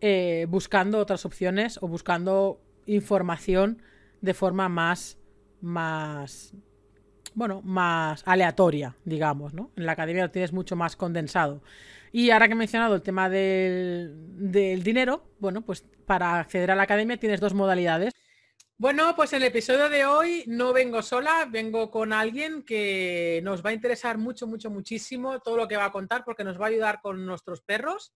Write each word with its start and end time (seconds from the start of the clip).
eh, 0.00 0.46
buscando 0.48 0.98
otras 0.98 1.24
opciones 1.24 1.78
o 1.82 1.88
buscando 1.88 2.60
información 2.86 3.82
de 4.20 4.34
forma 4.34 4.68
más, 4.68 5.18
más, 5.60 6.54
bueno, 7.34 7.62
más 7.62 8.22
aleatoria, 8.26 8.96
digamos, 9.04 9.54
¿no? 9.54 9.70
En 9.76 9.86
la 9.86 9.92
academia 9.92 10.24
lo 10.24 10.30
tienes 10.30 10.52
mucho 10.52 10.76
más 10.76 10.96
condensado. 10.96 11.62
Y 12.12 12.30
ahora 12.30 12.48
que 12.48 12.54
he 12.54 12.56
mencionado 12.56 12.94
el 12.94 13.02
tema 13.02 13.28
del, 13.28 14.14
del 14.50 14.82
dinero, 14.82 15.24
bueno, 15.38 15.62
pues 15.62 15.84
para 16.06 16.40
acceder 16.40 16.70
a 16.70 16.74
la 16.74 16.82
academia 16.82 17.16
tienes 17.16 17.40
dos 17.40 17.54
modalidades. 17.54 18.12
Bueno, 18.80 19.14
pues 19.14 19.32
en 19.34 19.42
el 19.42 19.48
episodio 19.48 19.90
de 19.90 20.06
hoy 20.06 20.42
no 20.46 20.72
vengo 20.72 21.02
sola, 21.02 21.46
vengo 21.50 21.90
con 21.90 22.14
alguien 22.14 22.62
que 22.62 23.40
nos 23.44 23.62
va 23.62 23.70
a 23.70 23.74
interesar 23.74 24.16
mucho, 24.16 24.46
mucho, 24.46 24.70
muchísimo 24.70 25.38
todo 25.40 25.58
lo 25.58 25.68
que 25.68 25.76
va 25.76 25.84
a 25.84 25.92
contar 25.92 26.24
porque 26.24 26.44
nos 26.44 26.58
va 26.58 26.64
a 26.64 26.68
ayudar 26.70 27.00
con 27.02 27.26
nuestros 27.26 27.60
perros. 27.60 28.14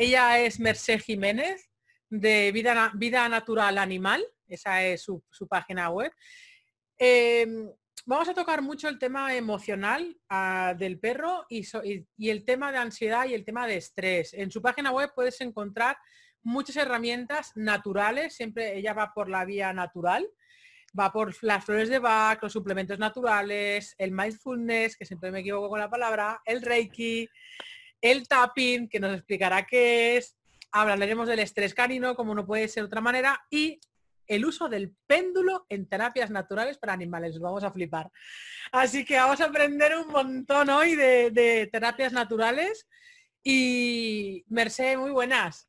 Ella 0.00 0.38
es 0.38 0.60
Merced 0.60 1.00
Jiménez 1.00 1.68
de 2.08 2.52
Vida, 2.52 2.92
Vida 2.94 3.28
Natural 3.28 3.76
Animal, 3.78 4.24
esa 4.46 4.84
es 4.84 5.02
su, 5.02 5.24
página 5.50 5.90
web. 5.90 6.12
Em, 6.96 7.68
vamos 8.06 8.28
a 8.28 8.34
tocar 8.34 8.62
mucho 8.62 8.88
el 8.88 9.00
tema 9.00 9.34
emocional 9.34 10.16
ah, 10.28 10.72
del 10.78 11.00
perro 11.00 11.44
y, 11.48 11.66
y, 12.16 12.30
el 12.30 12.44
tema 12.44 12.70
de 12.70 12.78
ansiedad 12.78 13.26
y 13.26 13.34
el 13.34 13.44
tema 13.44 13.66
de 13.66 13.78
estrés. 13.78 14.34
En 14.34 14.52
su 14.52 14.62
página 14.62 14.92
web 14.92 15.10
puedes 15.16 15.40
encontrar 15.40 15.98
muchas 16.44 16.76
herramientas 16.76 17.50
naturales, 17.56 18.36
siempre 18.36 18.78
ella 18.78 18.92
va 18.92 19.12
por 19.12 19.28
la 19.28 19.44
vía 19.44 19.72
natural, 19.72 20.28
va 20.96 21.10
por 21.10 21.34
las 21.42 21.64
flores 21.64 21.88
de 21.88 21.98
Bach, 21.98 22.40
los 22.40 22.52
suplementos 22.52 23.00
naturales, 23.00 23.96
el 23.98 24.12
mindfulness, 24.12 24.96
que 24.96 25.04
siempre 25.04 25.32
me 25.32 25.40
equivoco 25.40 25.68
con 25.68 25.80
la 25.80 25.90
palabra, 25.90 26.40
el 26.44 26.62
reiki, 26.62 27.28
el 28.00 28.28
tapping, 28.28 28.88
que 28.88 29.00
nos 29.00 29.14
explicará 29.14 29.66
qué 29.66 30.16
es, 30.16 30.36
hablaremos 30.72 31.28
del 31.28 31.40
estrés 31.40 31.74
canino, 31.74 32.14
como 32.14 32.34
no 32.34 32.46
puede 32.46 32.68
ser 32.68 32.84
de 32.84 32.86
otra 32.86 33.00
manera, 33.00 33.40
y 33.50 33.80
el 34.26 34.44
uso 34.44 34.68
del 34.68 34.94
péndulo 35.06 35.64
en 35.68 35.88
terapias 35.88 36.30
naturales 36.30 36.78
para 36.78 36.92
animales. 36.92 37.38
Vamos 37.38 37.64
a 37.64 37.72
flipar. 37.72 38.10
Así 38.72 39.04
que 39.04 39.16
vamos 39.16 39.40
a 39.40 39.46
aprender 39.46 39.96
un 39.96 40.08
montón 40.08 40.68
hoy 40.68 40.94
de, 40.94 41.30
de 41.30 41.68
terapias 41.72 42.12
naturales. 42.12 42.86
Y 43.42 44.44
Merced, 44.48 44.98
muy 44.98 45.10
buenas. 45.10 45.68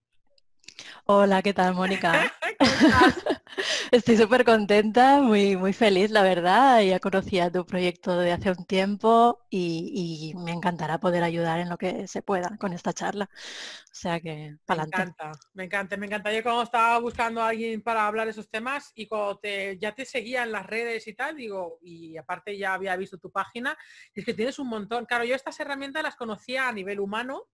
Hola, 1.05 1.41
¿qué 1.41 1.53
tal, 1.53 1.73
Mónica? 1.73 2.33
Estoy 3.91 4.17
súper 4.17 4.45
contenta, 4.45 5.21
muy, 5.21 5.55
muy 5.55 5.73
feliz, 5.73 6.11
la 6.11 6.23
verdad. 6.23 6.81
Ya 6.81 6.99
conocía 6.99 7.51
tu 7.51 7.65
proyecto 7.65 8.17
de 8.17 8.31
hace 8.31 8.51
un 8.51 8.65
tiempo 8.65 9.45
y, 9.49 10.33
me 10.37 10.51
encantará 10.51 10.99
poder 10.99 11.23
ayudar 11.23 11.59
en 11.59 11.69
lo 11.69 11.77
que 11.77 12.07
se 12.07 12.21
pueda 12.21 12.57
con 12.57 12.73
esta 12.73 12.93
charla. 12.93 13.29
O 13.31 13.95
sea 13.95 14.19
que, 14.19 14.57
para 14.65 14.83
Me 14.83 14.87
encanta, 14.87 15.31
me 15.53 15.63
encanta, 15.65 15.97
me 15.97 16.05
encanta. 16.05 16.33
Yo 16.33 16.43
cuando 16.43 16.63
estaba 16.63 16.99
buscando 16.99 17.41
a 17.41 17.49
alguien 17.49 17.81
para 17.81 18.07
hablar 18.07 18.25
de 18.25 18.31
esos 18.31 18.49
temas 18.49 18.91
y 18.95 19.07
cuando 19.07 19.39
te, 19.39 19.77
ya 19.79 19.93
te 19.93 20.05
seguía 20.05 20.43
en 20.43 20.51
las 20.51 20.65
redes 20.65 21.07
y 21.07 21.13
tal, 21.13 21.35
digo, 21.35 21.79
y 21.81 22.17
aparte 22.17 22.57
ya 22.57 22.73
había 22.73 22.95
visto 22.95 23.17
tu 23.17 23.31
página, 23.31 23.77
y 24.13 24.21
es 24.21 24.25
que 24.25 24.33
tienes 24.33 24.59
un 24.59 24.67
montón. 24.67 25.05
Claro, 25.05 25.23
yo 25.23 25.35
estas 25.35 25.59
herramientas 25.59 26.03
las 26.03 26.15
conocía 26.15 26.67
a 26.67 26.73
nivel 26.73 26.99
humano, 26.99 27.47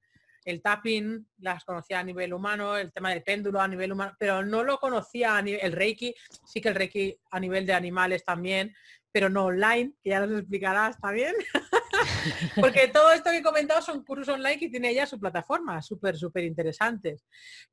el 0.46 0.62
tapping 0.62 1.28
las 1.40 1.66
conocía 1.66 2.00
a 2.00 2.04
nivel 2.04 2.34
humano, 2.34 2.78
el 2.78 2.94
tema 2.94 3.10
del 3.10 3.24
péndulo 3.24 3.60
a 3.60 3.68
nivel 3.68 3.92
humano, 3.92 4.16
pero 4.18 4.46
no 4.46 4.64
lo 4.64 4.80
conocía 4.80 5.38
a 5.38 5.42
nivel, 5.42 5.60
el 5.64 5.74
Reiki, 5.74 6.16
sí 6.46 6.62
que 6.62 6.70
el 6.70 6.76
Reiki 6.76 7.20
a 7.32 7.40
nivel 7.40 7.66
de 7.66 7.74
animales 7.74 8.24
también, 8.24 8.74
pero 9.12 9.30
no 9.30 9.46
online, 9.46 9.94
que 10.04 10.10
ya 10.12 10.26
nos 10.26 10.40
explicarás 10.40 11.00
también. 11.00 11.34
Porque 12.60 12.90
todo 12.90 13.12
esto 13.12 13.32
que 13.32 13.38
he 13.38 13.44
comentado 13.44 13.82
son 13.82 14.04
cursos 14.04 14.36
online 14.36 14.60
que 14.60 14.70
tiene 14.70 14.90
ella 14.90 15.06
su 15.06 15.20
plataforma, 15.20 15.82
súper, 15.82 16.18
súper 16.18 16.44
interesantes. 16.44 17.26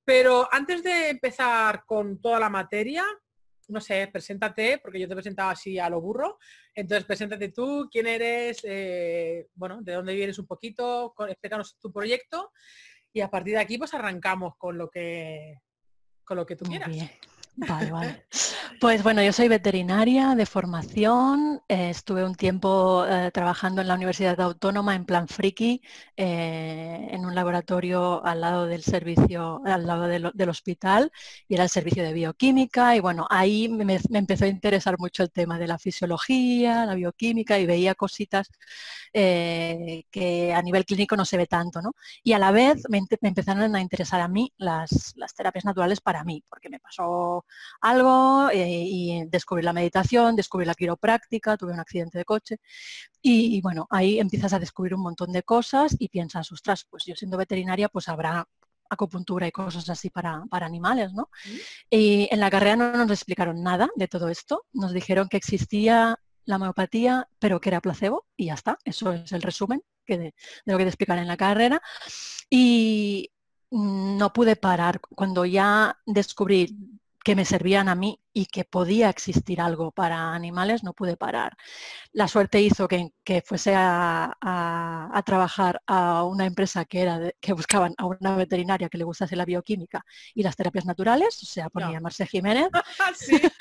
Pero 0.04 0.48
antes 0.52 0.82
de 0.82 1.10
empezar 1.10 1.84
con 1.84 2.20
toda 2.20 2.38
la 2.38 2.48
materia, 2.48 3.04
no 3.72 3.80
sé, 3.80 4.08
preséntate, 4.12 4.78
porque 4.78 5.00
yo 5.00 5.06
te 5.08 5.14
he 5.14 5.16
presentado 5.16 5.50
así 5.50 5.78
a 5.78 5.88
lo 5.90 6.00
burro. 6.00 6.38
Entonces, 6.74 7.04
preséntate 7.04 7.48
tú, 7.48 7.88
quién 7.90 8.06
eres, 8.06 8.60
eh, 8.64 9.48
bueno, 9.54 9.82
de 9.82 9.94
dónde 9.94 10.14
vienes 10.14 10.38
un 10.38 10.46
poquito, 10.46 11.14
explícanos 11.28 11.78
tu 11.78 11.92
proyecto 11.92 12.52
y 13.12 13.20
a 13.20 13.30
partir 13.30 13.54
de 13.54 13.60
aquí 13.60 13.78
pues 13.78 13.92
arrancamos 13.94 14.56
con 14.56 14.78
lo 14.78 14.88
que 14.88 15.60
con 16.24 16.36
lo 16.36 16.46
que 16.46 16.56
tú 16.56 16.64
quieras. 16.64 16.90
Vale, 17.54 17.90
vale. 17.90 18.24
Pues 18.80 19.02
bueno, 19.02 19.22
yo 19.22 19.32
soy 19.32 19.46
veterinaria 19.46 20.34
de 20.34 20.46
formación, 20.46 21.60
eh, 21.68 21.90
estuve 21.90 22.24
un 22.24 22.34
tiempo 22.34 23.04
eh, 23.06 23.30
trabajando 23.32 23.80
en 23.80 23.88
la 23.88 23.94
Universidad 23.94 24.40
Autónoma 24.40 24.96
en 24.96 25.04
plan 25.04 25.28
friki, 25.28 25.82
eh, 26.16 27.08
en 27.10 27.24
un 27.24 27.34
laboratorio 27.34 28.24
al 28.24 28.40
lado 28.40 28.66
del 28.66 28.82
servicio, 28.82 29.60
al 29.64 29.86
lado 29.86 30.08
del, 30.08 30.48
hospital, 30.48 31.12
y 31.46 31.54
era 31.54 31.64
el 31.64 31.70
servicio 31.70 32.02
de 32.02 32.12
bioquímica, 32.12 32.96
y 32.96 33.00
bueno, 33.00 33.26
ahí 33.30 33.68
me, 33.68 34.00
empezó 34.10 34.46
a 34.46 34.48
interesar 34.48 34.98
mucho 34.98 35.22
el 35.22 35.30
tema 35.30 35.58
de 35.58 35.68
la 35.68 35.78
fisiología, 35.78 36.86
la 36.86 36.94
bioquímica, 36.94 37.58
y 37.58 37.66
veía 37.66 37.94
cositas 37.94 38.48
que 39.12 40.52
a 40.56 40.62
nivel 40.62 40.84
clínico 40.86 41.16
no 41.16 41.24
se 41.24 41.36
ve 41.36 41.46
tanto, 41.46 41.82
¿no? 41.82 41.94
Y 42.22 42.32
a 42.32 42.38
la 42.38 42.50
vez 42.50 42.82
me, 42.88 43.00
empezaron 43.20 43.76
a 43.76 43.80
interesar 43.80 44.20
a 44.20 44.28
mí 44.28 44.52
las, 44.56 45.12
las, 45.16 45.34
terapias 45.34 45.64
naturales 45.64 46.00
para 46.00 46.24
mí, 46.24 46.42
porque 46.48 46.70
me 46.70 46.80
pasó 46.80 47.41
algo 47.80 48.50
y 48.52 49.24
descubrí 49.28 49.62
la 49.62 49.72
meditación, 49.72 50.36
descubrí 50.36 50.66
la 50.66 50.74
quiropráctica, 50.74 51.56
tuve 51.56 51.72
un 51.72 51.80
accidente 51.80 52.18
de 52.18 52.24
coche 52.24 52.58
y, 53.20 53.60
bueno, 53.60 53.86
ahí 53.90 54.18
empiezas 54.18 54.52
a 54.52 54.58
descubrir 54.58 54.94
un 54.94 55.02
montón 55.02 55.32
de 55.32 55.42
cosas 55.42 55.96
y 55.98 56.08
piensas, 56.08 56.50
ostras, 56.52 56.86
pues 56.88 57.04
yo 57.04 57.14
siendo 57.14 57.36
veterinaria 57.36 57.88
pues 57.88 58.08
habrá 58.08 58.46
acupuntura 58.90 59.46
y 59.46 59.52
cosas 59.52 59.88
así 59.88 60.10
para, 60.10 60.44
animales, 60.50 61.12
¿no? 61.14 61.30
Y 61.88 62.28
en 62.30 62.40
la 62.40 62.50
carrera 62.50 62.76
no 62.76 62.92
nos 62.92 63.10
explicaron 63.10 63.62
nada 63.62 63.88
de 63.96 64.08
todo 64.08 64.28
esto, 64.28 64.66
nos 64.72 64.92
dijeron 64.92 65.28
que 65.28 65.38
existía 65.38 66.18
la 66.44 66.56
homeopatía, 66.56 67.28
pero 67.38 67.60
que 67.60 67.70
era 67.70 67.80
placebo 67.80 68.26
y 68.36 68.46
ya 68.46 68.54
está, 68.54 68.78
eso 68.84 69.12
es 69.12 69.32
el 69.32 69.42
resumen 69.42 69.82
que 70.04 70.18
de, 70.18 70.24
de 70.24 70.72
lo 70.72 70.78
que 70.78 70.84
te 70.84 70.90
explican 70.90 71.18
en 71.18 71.28
la 71.28 71.36
carrera. 71.36 71.80
Y 72.50 73.30
no 73.72 74.32
pude 74.32 74.54
parar. 74.54 75.00
Cuando 75.00 75.46
ya 75.46 75.98
descubrí 76.04 76.76
que 77.24 77.36
me 77.36 77.44
servían 77.44 77.88
a 77.88 77.94
mí 77.94 78.20
y 78.32 78.46
que 78.46 78.64
podía 78.64 79.10
existir 79.10 79.60
algo 79.60 79.92
para 79.92 80.34
animales, 80.34 80.82
no 80.82 80.92
pude 80.92 81.16
parar. 81.16 81.56
La 82.12 82.28
suerte 82.28 82.60
hizo 82.60 82.88
que, 82.88 83.10
que 83.24 83.42
fuese 83.42 83.74
a, 83.76 85.22
trabajar 85.24 85.82
a 85.86 86.24
una 86.24 86.46
empresa 86.46 86.84
que, 86.84 87.00
era 87.02 87.32
que 87.40 87.52
buscaban 87.52 87.94
a 87.98 88.06
una 88.06 88.34
veterinaria 88.36 88.88
que 88.88 88.98
le 88.98 89.04
gustase 89.04 89.36
la 89.36 89.44
bioquímica 89.44 90.04
y 90.34 90.42
las 90.42 90.56
terapias 90.56 90.84
naturales, 90.84 91.42
o 91.42 91.46
sea, 91.46 91.68
ponía 91.70 91.88
a 91.88 91.92
llamarse 91.92 92.26
Jiménez. 92.26 92.68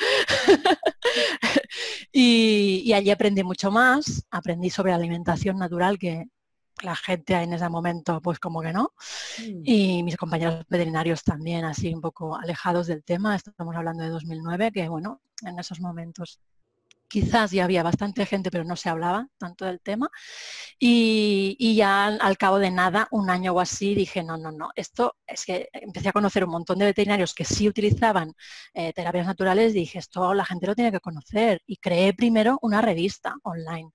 y, 2.12 2.82
y 2.86 2.94
allí 2.94 3.12
aprendí 3.12 3.44
mucho 3.44 3.72
más, 3.72 4.26
aprendí 4.32 4.70
sobre 4.70 4.94
alimentación 4.94 5.58
natural 5.58 6.00
que, 6.00 6.28
la 6.84 6.96
gente 6.96 7.34
en 7.36 7.54
ese 7.54 7.70
momento 7.70 8.22
pues 8.22 8.40
como 8.40 8.62
que 8.62 8.74
no. 8.74 8.94
Mm. 9.40 9.62
Y 9.66 10.04
mis 10.04 10.18
compañeros 10.18 10.66
veterinarios 10.70 11.24
también 11.24 11.66
así 11.66 11.94
un 11.94 12.02
poco 12.02 12.36
alejados 12.36 12.88
del 12.88 13.04
tema. 13.04 13.36
Estamos 13.36 13.76
hablando 13.76 14.04
de 14.04 14.10
2009, 14.10 14.72
que 14.72 14.90
bueno, 14.90 15.22
en 15.44 15.60
esos 15.60 15.80
momentos 15.80 16.40
quizás 17.12 17.52
ya 17.52 17.66
había 17.66 17.84
bastante 17.84 18.26
gente, 18.26 18.50
pero 18.50 18.64
no 18.64 18.76
se 18.78 18.90
hablaba 18.90 19.28
tanto 19.38 19.66
del 19.66 19.82
tema. 19.82 20.10
Y, 20.80 21.76
ya 21.76 22.08
al, 22.08 22.38
cabo 22.38 22.58
de 22.58 22.72
nada, 22.72 23.08
un 23.12 23.30
año 23.30 23.54
o 23.54 23.60
así, 23.60 23.94
dije, 23.96 24.24
no, 24.24 24.38
no, 24.38 24.52
no, 24.52 24.72
esto 24.76 25.18
es 25.28 25.46
que 25.46 25.70
empecé 25.74 26.10
a 26.10 26.14
conocer 26.14 26.46
un 26.46 26.52
montón 26.52 26.80
de 26.80 26.86
veterinarios 26.86 27.34
que 27.34 27.46
sí 27.46 27.68
utilizaban 27.68 28.34
eh, 28.74 28.94
terapias 28.94 29.28
naturales, 29.28 29.74
dije, 29.74 30.00
esto 30.00 30.34
la 30.34 30.46
gente 30.46 30.68
lo 30.68 30.76
tiene 30.76 30.92
que 30.92 31.02
conocer. 31.02 31.62
Y 31.66 31.78
creé 31.78 32.14
primero 32.14 32.58
una 32.62 32.82
revista 32.82 33.36
online 33.44 33.92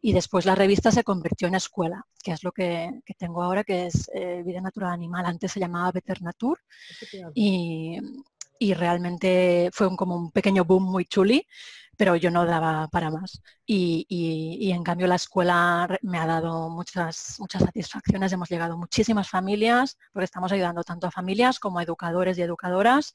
y 0.00 0.12
después 0.12 0.44
la 0.44 0.54
revista 0.54 0.90
se 0.90 1.04
convirtió 1.04 1.48
en 1.48 1.54
escuela, 1.54 2.04
que 2.22 2.32
es 2.32 2.42
lo 2.44 2.52
que, 2.52 3.00
tengo 3.18 3.42
ahora, 3.42 3.64
que 3.64 3.86
es 3.86 4.10
eh, 4.14 4.42
Vida 4.44 4.60
Natural 4.60 4.92
Animal. 4.92 5.26
Antes 5.26 5.52
se 5.52 5.60
llamaba 5.60 5.92
Veternatur 5.92 6.60
y, 7.34 7.98
y 8.58 8.74
realmente 8.74 9.70
fue 9.72 9.86
un, 9.86 9.96
como 9.96 10.16
un 10.16 10.30
pequeño 10.30 10.64
boom 10.64 10.84
muy 10.84 11.04
chuli, 11.06 11.46
pero 11.96 12.16
yo 12.16 12.30
no 12.30 12.44
daba 12.44 12.88
para 12.88 13.10
más. 13.10 13.40
Y, 13.64 14.06
y, 14.08 14.70
en 14.72 14.82
cambio 14.82 15.06
la 15.06 15.14
escuela 15.16 15.88
me 16.02 16.18
ha 16.18 16.26
dado 16.26 16.68
muchas, 16.68 17.36
muchas 17.38 17.62
satisfacciones. 17.62 18.32
Hemos 18.32 18.50
llegado 18.50 18.74
a 18.74 18.76
muchísimas 18.76 19.28
familias, 19.28 19.96
porque 20.12 20.24
estamos 20.24 20.52
ayudando 20.52 20.84
tanto 20.84 21.06
a 21.06 21.10
familias 21.10 21.58
como 21.58 21.78
a 21.78 21.82
educadores 21.82 22.38
y 22.38 22.42
educadoras, 22.42 23.14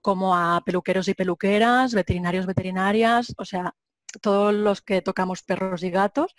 como 0.00 0.36
a 0.36 0.60
peluqueros 0.64 1.08
y 1.08 1.14
peluqueras, 1.14 1.94
veterinarios, 1.94 2.46
veterinarias, 2.46 3.34
o 3.38 3.44
sea, 3.44 3.74
todos 4.20 4.54
los 4.54 4.82
que 4.82 5.02
tocamos 5.02 5.42
perros 5.42 5.82
y 5.82 5.90
gatos, 5.90 6.34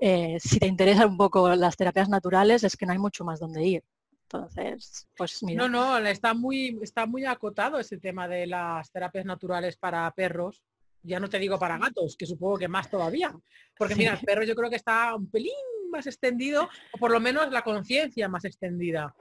eh, 0.00 0.36
si 0.40 0.58
te 0.58 0.66
interesan 0.66 1.10
un 1.10 1.16
poco 1.16 1.54
las 1.54 1.76
terapias 1.76 2.08
naturales, 2.08 2.64
es 2.64 2.76
que 2.76 2.86
no 2.86 2.92
hay 2.92 2.98
mucho 2.98 3.24
más 3.24 3.40
donde 3.40 3.64
ir. 3.64 3.84
Entonces, 4.30 5.08
pues 5.16 5.42
mira. 5.42 5.66
No, 5.66 5.68
no, 5.68 6.06
está 6.06 6.34
muy, 6.34 6.78
está 6.82 7.06
muy 7.06 7.24
acotado 7.24 7.78
ese 7.78 7.96
tema 7.96 8.28
de 8.28 8.46
las 8.46 8.90
terapias 8.90 9.24
naturales 9.24 9.76
para 9.78 10.10
perros. 10.10 10.62
Ya 11.02 11.18
no 11.18 11.30
te 11.30 11.38
digo 11.38 11.58
para 11.58 11.78
gatos, 11.78 12.16
que 12.16 12.26
supongo 12.26 12.58
que 12.58 12.68
más 12.68 12.90
todavía. 12.90 13.34
Porque 13.76 13.94
mira, 13.94 14.12
el 14.14 14.20
perro 14.20 14.42
yo 14.42 14.54
creo 14.54 14.68
que 14.68 14.76
está 14.76 15.14
un 15.14 15.30
pelín 15.30 15.54
más 15.90 16.06
extendido, 16.06 16.68
o 16.92 16.98
por 16.98 17.10
lo 17.10 17.20
menos 17.20 17.50
la 17.50 17.62
conciencia 17.62 18.28
más 18.28 18.44
extendida. 18.44 19.14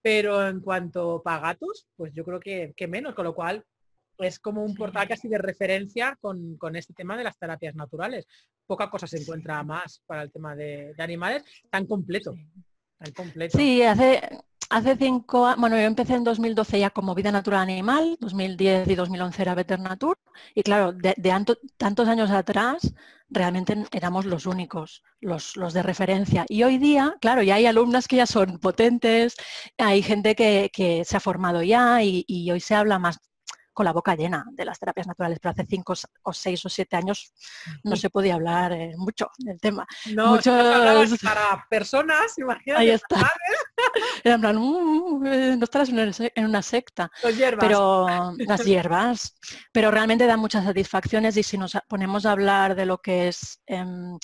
Pero 0.00 0.48
en 0.48 0.60
cuanto 0.60 1.20
para 1.22 1.40
gatos, 1.40 1.86
pues 1.94 2.14
yo 2.14 2.24
creo 2.24 2.40
que, 2.40 2.72
que 2.74 2.88
menos, 2.88 3.14
con 3.14 3.24
lo 3.24 3.34
cual 3.34 3.62
es 4.18 4.38
como 4.38 4.64
un 4.64 4.74
portal 4.74 5.08
casi 5.08 5.28
de 5.28 5.38
referencia 5.38 6.16
con, 6.20 6.56
este 6.74 6.94
tema 6.94 7.16
de 7.16 7.24
las 7.24 7.38
terapias 7.38 7.74
naturales. 7.74 8.26
Poca 8.66 8.90
cosa 8.90 9.06
se 9.06 9.18
encuentra 9.18 9.62
más 9.62 10.02
para 10.06 10.22
el 10.22 10.32
tema 10.32 10.54
de, 10.54 10.94
animales 10.98 11.44
tan 11.70 11.86
completo. 11.86 12.34
Tan 12.98 13.12
completo. 13.12 13.58
Sí, 13.58 13.82
hace, 13.82 14.20
hace 14.70 14.96
cinco 14.96 15.54
bueno, 15.58 15.76
yo 15.76 15.82
empecé 15.82 16.14
en 16.14 16.24
2012 16.24 16.80
ya 16.80 16.90
como 16.90 17.14
vida 17.14 17.30
natural 17.30 17.60
animal, 17.60 18.16
2010 18.20 18.88
y 18.88 18.94
2011 18.94 19.42
era 19.42 19.54
Veternatur, 19.54 20.18
y 20.54 20.62
claro, 20.62 20.92
de, 20.92 21.14
tantos 21.76 22.08
años 22.08 22.30
atrás 22.30 22.94
realmente 23.28 23.76
éramos 23.92 24.24
los 24.24 24.46
únicos, 24.46 25.02
los, 25.20 25.56
los, 25.56 25.74
de 25.74 25.82
referencia. 25.82 26.46
Y 26.48 26.62
hoy 26.62 26.78
día, 26.78 27.16
claro, 27.20 27.42
ya 27.42 27.56
hay 27.56 27.66
alumnas 27.66 28.06
que 28.06 28.16
ya 28.16 28.26
son 28.26 28.58
potentes, 28.58 29.34
hay 29.78 30.02
gente 30.02 30.34
que, 30.34 31.02
se 31.04 31.16
ha 31.16 31.20
formado 31.20 31.62
ya 31.62 32.02
y, 32.02 32.24
y, 32.28 32.50
hoy 32.50 32.60
se 32.60 32.74
habla 32.74 32.98
más 32.98 33.18
con 33.76 33.84
la 33.84 33.92
boca 33.92 34.16
llena 34.16 34.46
de 34.52 34.64
las 34.64 34.78
terapias 34.78 35.06
naturales, 35.06 35.38
pero 35.38 35.52
hace 35.52 35.66
cinco 35.66 35.92
o 36.22 36.32
seis 36.32 36.64
o 36.64 36.70
siete 36.70 36.96
años 36.96 37.34
no 37.84 37.94
se 37.94 38.08
podía 38.08 38.34
hablar 38.34 38.72
eh, 38.72 38.94
mucho 38.96 39.30
del 39.36 39.60
tema. 39.60 39.86
No, 40.14 40.36
Muchos... 40.36 41.20
para 41.22 41.66
personas, 41.68 42.38
imagínate. 42.38 42.80
Ahí 42.80 42.88
está. 42.88 43.30
Era 44.24 44.36
en 44.36 44.40
plan, 44.40 44.56
uh, 44.56 45.26
eh, 45.26 45.56
no 45.58 45.64
estarás 45.64 45.90
en 45.90 46.44
una 46.46 46.62
secta. 46.62 47.10
Pero 47.60 48.06
las 48.38 48.64
hierbas. 48.64 49.38
Pero 49.72 49.90
realmente 49.90 50.26
dan 50.26 50.40
muchas 50.40 50.64
satisfacciones 50.64 51.36
y 51.36 51.42
si 51.42 51.58
nos 51.58 51.76
ponemos 51.86 52.24
a 52.24 52.32
hablar 52.32 52.76
de 52.76 52.86
lo 52.86 52.96
que 53.02 53.28
es 53.28 53.60
em, 53.66 54.18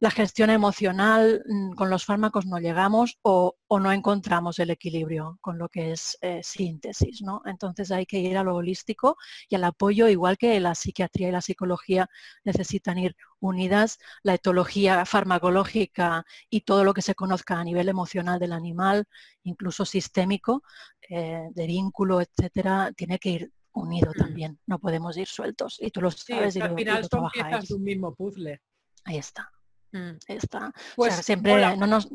la 0.00 0.10
gestión 0.10 0.50
emocional, 0.50 1.42
mm, 1.46 1.72
con 1.74 1.90
los 1.90 2.04
fármacos 2.04 2.46
no 2.46 2.58
llegamos 2.58 3.18
o, 3.22 3.56
no 3.70 3.90
encontramos 3.90 4.60
el 4.60 4.70
equilibrio 4.70 5.36
con 5.40 5.58
lo 5.58 5.68
que 5.68 5.90
es 5.90 6.16
eh, 6.20 6.40
síntesis. 6.44 7.22
¿no? 7.22 7.42
Entonces 7.44 7.90
hay 7.90 8.06
que 8.06 8.20
ir 8.20 8.38
a 8.38 8.44
lo 8.44 8.54
holístico 8.54 9.16
y 9.48 9.56
al 9.56 9.64
apoyo, 9.64 10.08
igual 10.08 10.38
que 10.38 10.60
la 10.60 10.76
psiquiatría 10.76 11.28
y 11.28 11.32
la 11.32 11.40
psicología 11.40 12.08
necesitan 12.44 12.98
ir 12.98 13.16
unidas, 13.40 13.98
la 14.22 14.34
etología 14.34 15.04
farmacológica 15.04 16.24
y 16.48 16.60
todo 16.60 16.84
lo 16.84 16.94
que 16.94 17.02
se 17.02 17.16
conozca 17.16 17.58
a 17.58 17.64
nivel 17.64 17.88
emocional 17.88 18.38
del 18.38 18.52
animal, 18.52 19.06
incluso 19.42 19.84
sistémico, 19.84 20.62
eh, 21.08 21.48
de 21.50 21.66
vínculo, 21.66 22.20
etcétera, 22.20 22.92
tiene 22.96 23.18
que 23.18 23.28
ir 23.30 23.52
unido 23.72 24.12
mm. 24.14 24.18
también. 24.18 24.60
No 24.66 24.78
podemos 24.78 25.16
ir 25.16 25.26
sueltos. 25.26 25.78
Y 25.80 25.90
tú 25.90 26.00
lo 26.00 26.10
sabes. 26.10 26.56
y 26.56 26.60
al 26.60 26.74
final 26.74 27.06
son 27.10 27.28
piezas 27.30 27.68
de 27.68 27.74
un 27.74 27.82
mismo 27.82 28.14
puzzle. 28.14 28.60
Ahí 29.04 29.18
está. 29.18 29.50
Mm, 29.94 30.18
está. 30.26 30.72
Pues 30.96 31.14
siempre 31.14 31.76
no 31.76 31.86
nos, 31.86 32.08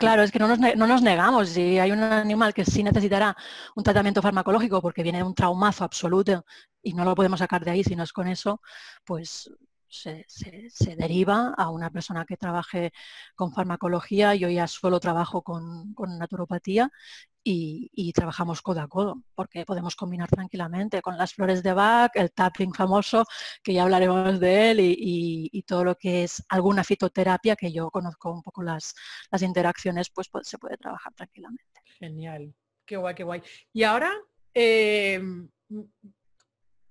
claro, 0.00 0.24
es 0.24 0.32
que 0.32 0.40
no 0.40 0.48
nos, 0.48 0.58
no 0.58 0.86
nos, 0.88 1.00
negamos. 1.00 1.50
Si 1.50 1.78
hay 1.78 1.92
un 1.92 2.02
animal 2.02 2.52
que 2.52 2.64
sí 2.64 2.82
necesitará 2.82 3.36
un 3.76 3.84
tratamiento 3.84 4.20
farmacológico 4.20 4.82
porque 4.82 5.04
viene 5.04 5.18
de 5.18 5.24
un 5.24 5.34
traumazo 5.36 5.84
absoluto 5.84 6.44
y 6.82 6.92
no 6.92 7.04
lo 7.04 7.14
podemos 7.14 7.38
sacar 7.38 7.64
de 7.64 7.70
ahí 7.70 7.84
si 7.84 7.94
no 7.94 8.02
es 8.02 8.12
con 8.12 8.26
eso, 8.26 8.60
pues 9.04 9.48
se, 9.90 10.96
deriva 10.96 11.52
a 11.56 11.70
una 11.70 11.90
persona 11.90 12.24
que 12.24 12.36
trabaje 12.36 12.92
con 13.34 13.52
farmacología. 13.52 14.34
Yo 14.34 14.48
ya 14.48 14.66
solo 14.66 15.00
trabajo 15.00 15.42
con, 15.42 15.92
con 15.94 16.18
naturopatía 16.18 16.90
y, 17.42 18.12
trabajamos 18.12 18.62
codo 18.62 18.80
a 18.80 18.88
codo, 18.88 19.22
porque 19.34 19.64
podemos 19.64 19.96
combinar 19.96 20.28
tranquilamente 20.28 21.00
con 21.02 21.16
las 21.16 21.34
flores 21.34 21.62
de 21.62 21.72
Bach, 21.72 22.10
el 22.14 22.32
tapping 22.32 22.74
famoso, 22.74 23.24
que 23.62 23.72
ya 23.72 23.82
hablaremos 23.82 24.38
de 24.40 24.70
él, 24.70 24.78
y, 24.80 25.62
todo 25.66 25.84
lo 25.84 25.94
que 25.96 26.24
es 26.24 26.42
alguna 26.48 26.84
fitoterapia, 26.84 27.56
que 27.56 27.72
yo 27.72 27.90
conozco 27.90 28.32
un 28.32 28.42
poco 28.42 28.62
las, 28.62 28.94
las 29.30 29.42
interacciones, 29.42 30.10
pues, 30.10 30.28
se 30.42 30.58
puede 30.58 30.76
trabajar 30.76 31.12
tranquilamente. 31.14 31.64
Genial, 31.98 32.54
qué 32.84 32.96
guay, 32.96 33.14
qué 33.14 33.24
guay. 33.24 33.42
Y 33.72 33.84
ahora, 33.84 34.12
em, 34.52 35.48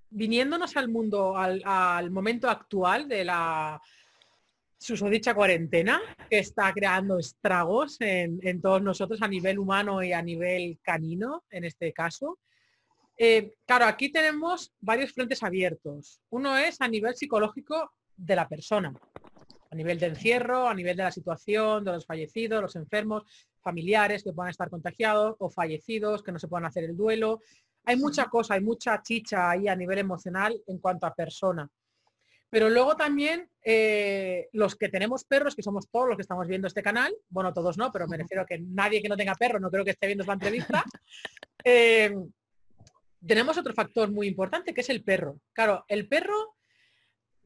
viniéndonos 0.10 0.76
al 0.78 0.90
mundo, 0.90 1.36
al 1.38 2.12
momento 2.12 2.50
actual 2.50 3.08
de 3.08 3.26
la 3.26 3.82
susodicha 4.80 5.34
cuarentena 5.34 6.00
que 6.30 6.40
está 6.40 6.72
creando 6.74 7.20
estragos 7.20 7.98
en, 8.00 8.62
todos 8.62 8.82
nosotros 8.82 9.22
a 9.22 9.28
nivel 9.28 9.60
humano 9.60 10.02
y 10.02 10.14
a 10.14 10.22
nivel 10.22 10.80
canino, 10.82 11.44
en 11.52 11.66
este 11.66 11.92
caso. 11.92 12.40
Eh, 13.18 13.56
claro, 13.66 13.86
aquí 13.86 14.10
tenemos 14.10 14.72
varios 14.80 15.12
frentes 15.12 15.44
abiertos. 15.44 16.22
Uno 16.30 16.58
es 16.58 16.80
a 16.80 16.88
nivel 16.88 17.14
psicológico 17.16 17.92
de 18.16 18.36
la 18.38 18.48
persona, 18.48 18.94
a 19.70 19.76
nivel 19.76 20.00
de 20.00 20.08
encierro, 20.08 20.70
a 20.70 20.74
nivel 20.74 20.96
de 20.96 21.04
la 21.04 21.12
situación, 21.12 21.84
de 21.84 21.92
los 21.92 22.06
fallecidos, 22.06 22.62
los 22.62 22.76
enfermos, 22.78 23.24
familiares 23.62 24.24
que 24.24 24.32
puedan 24.32 24.52
estar 24.52 24.70
contagiados 24.70 25.36
o 25.40 25.50
fallecidos, 25.50 26.24
que 26.24 26.32
no 26.32 26.40
se 26.40 26.48
puedan 26.48 26.66
hacer 26.66 26.86
el 26.86 26.96
duelo. 26.96 27.42
Hay 27.90 27.98
mucha 27.98 28.26
cosa, 28.26 28.54
hay 28.54 28.62
mucha 28.62 29.02
chicha 29.02 29.50
ahí 29.50 29.68
a 29.68 29.76
nivel 29.76 29.98
emocional 29.98 30.56
en 30.68 30.78
cuanto 30.78 31.08
a 31.08 31.16
persona. 31.16 31.68
Pero 32.48 32.70
luego 32.70 32.96
también 32.96 33.50
eh, 33.64 34.48
los 34.54 34.76
que 34.76 34.90
tenemos 34.90 35.24
perros, 35.24 35.56
que 35.56 35.64
somos 35.64 35.90
todos 35.90 36.10
los 36.10 36.16
que 36.16 36.22
estamos 36.22 36.48
viendo 36.48 36.68
este 36.68 36.84
canal, 36.84 37.12
bueno, 37.30 37.52
todos 37.52 37.80
no, 37.80 37.92
pero 37.92 38.08
me 38.08 38.18
refiero 38.18 38.44
a 38.44 38.46
que 38.46 38.60
nadie 38.60 39.02
que 39.02 39.10
no 39.10 39.18
tenga 39.18 39.34
perro, 39.34 39.60
no 39.60 39.72
creo 39.72 39.84
que 39.84 39.90
esté 39.90 40.06
viendo 40.06 40.22
esta 40.22 40.34
entrevista, 40.34 40.86
eh, 41.64 42.16
tenemos 43.26 43.58
otro 43.58 43.74
factor 43.74 44.12
muy 44.12 44.28
importante 44.28 44.72
que 44.72 44.82
es 44.82 44.90
el 44.92 45.04
perro. 45.04 45.40
Claro, 45.52 45.84
el 45.88 46.08
perro 46.08 46.58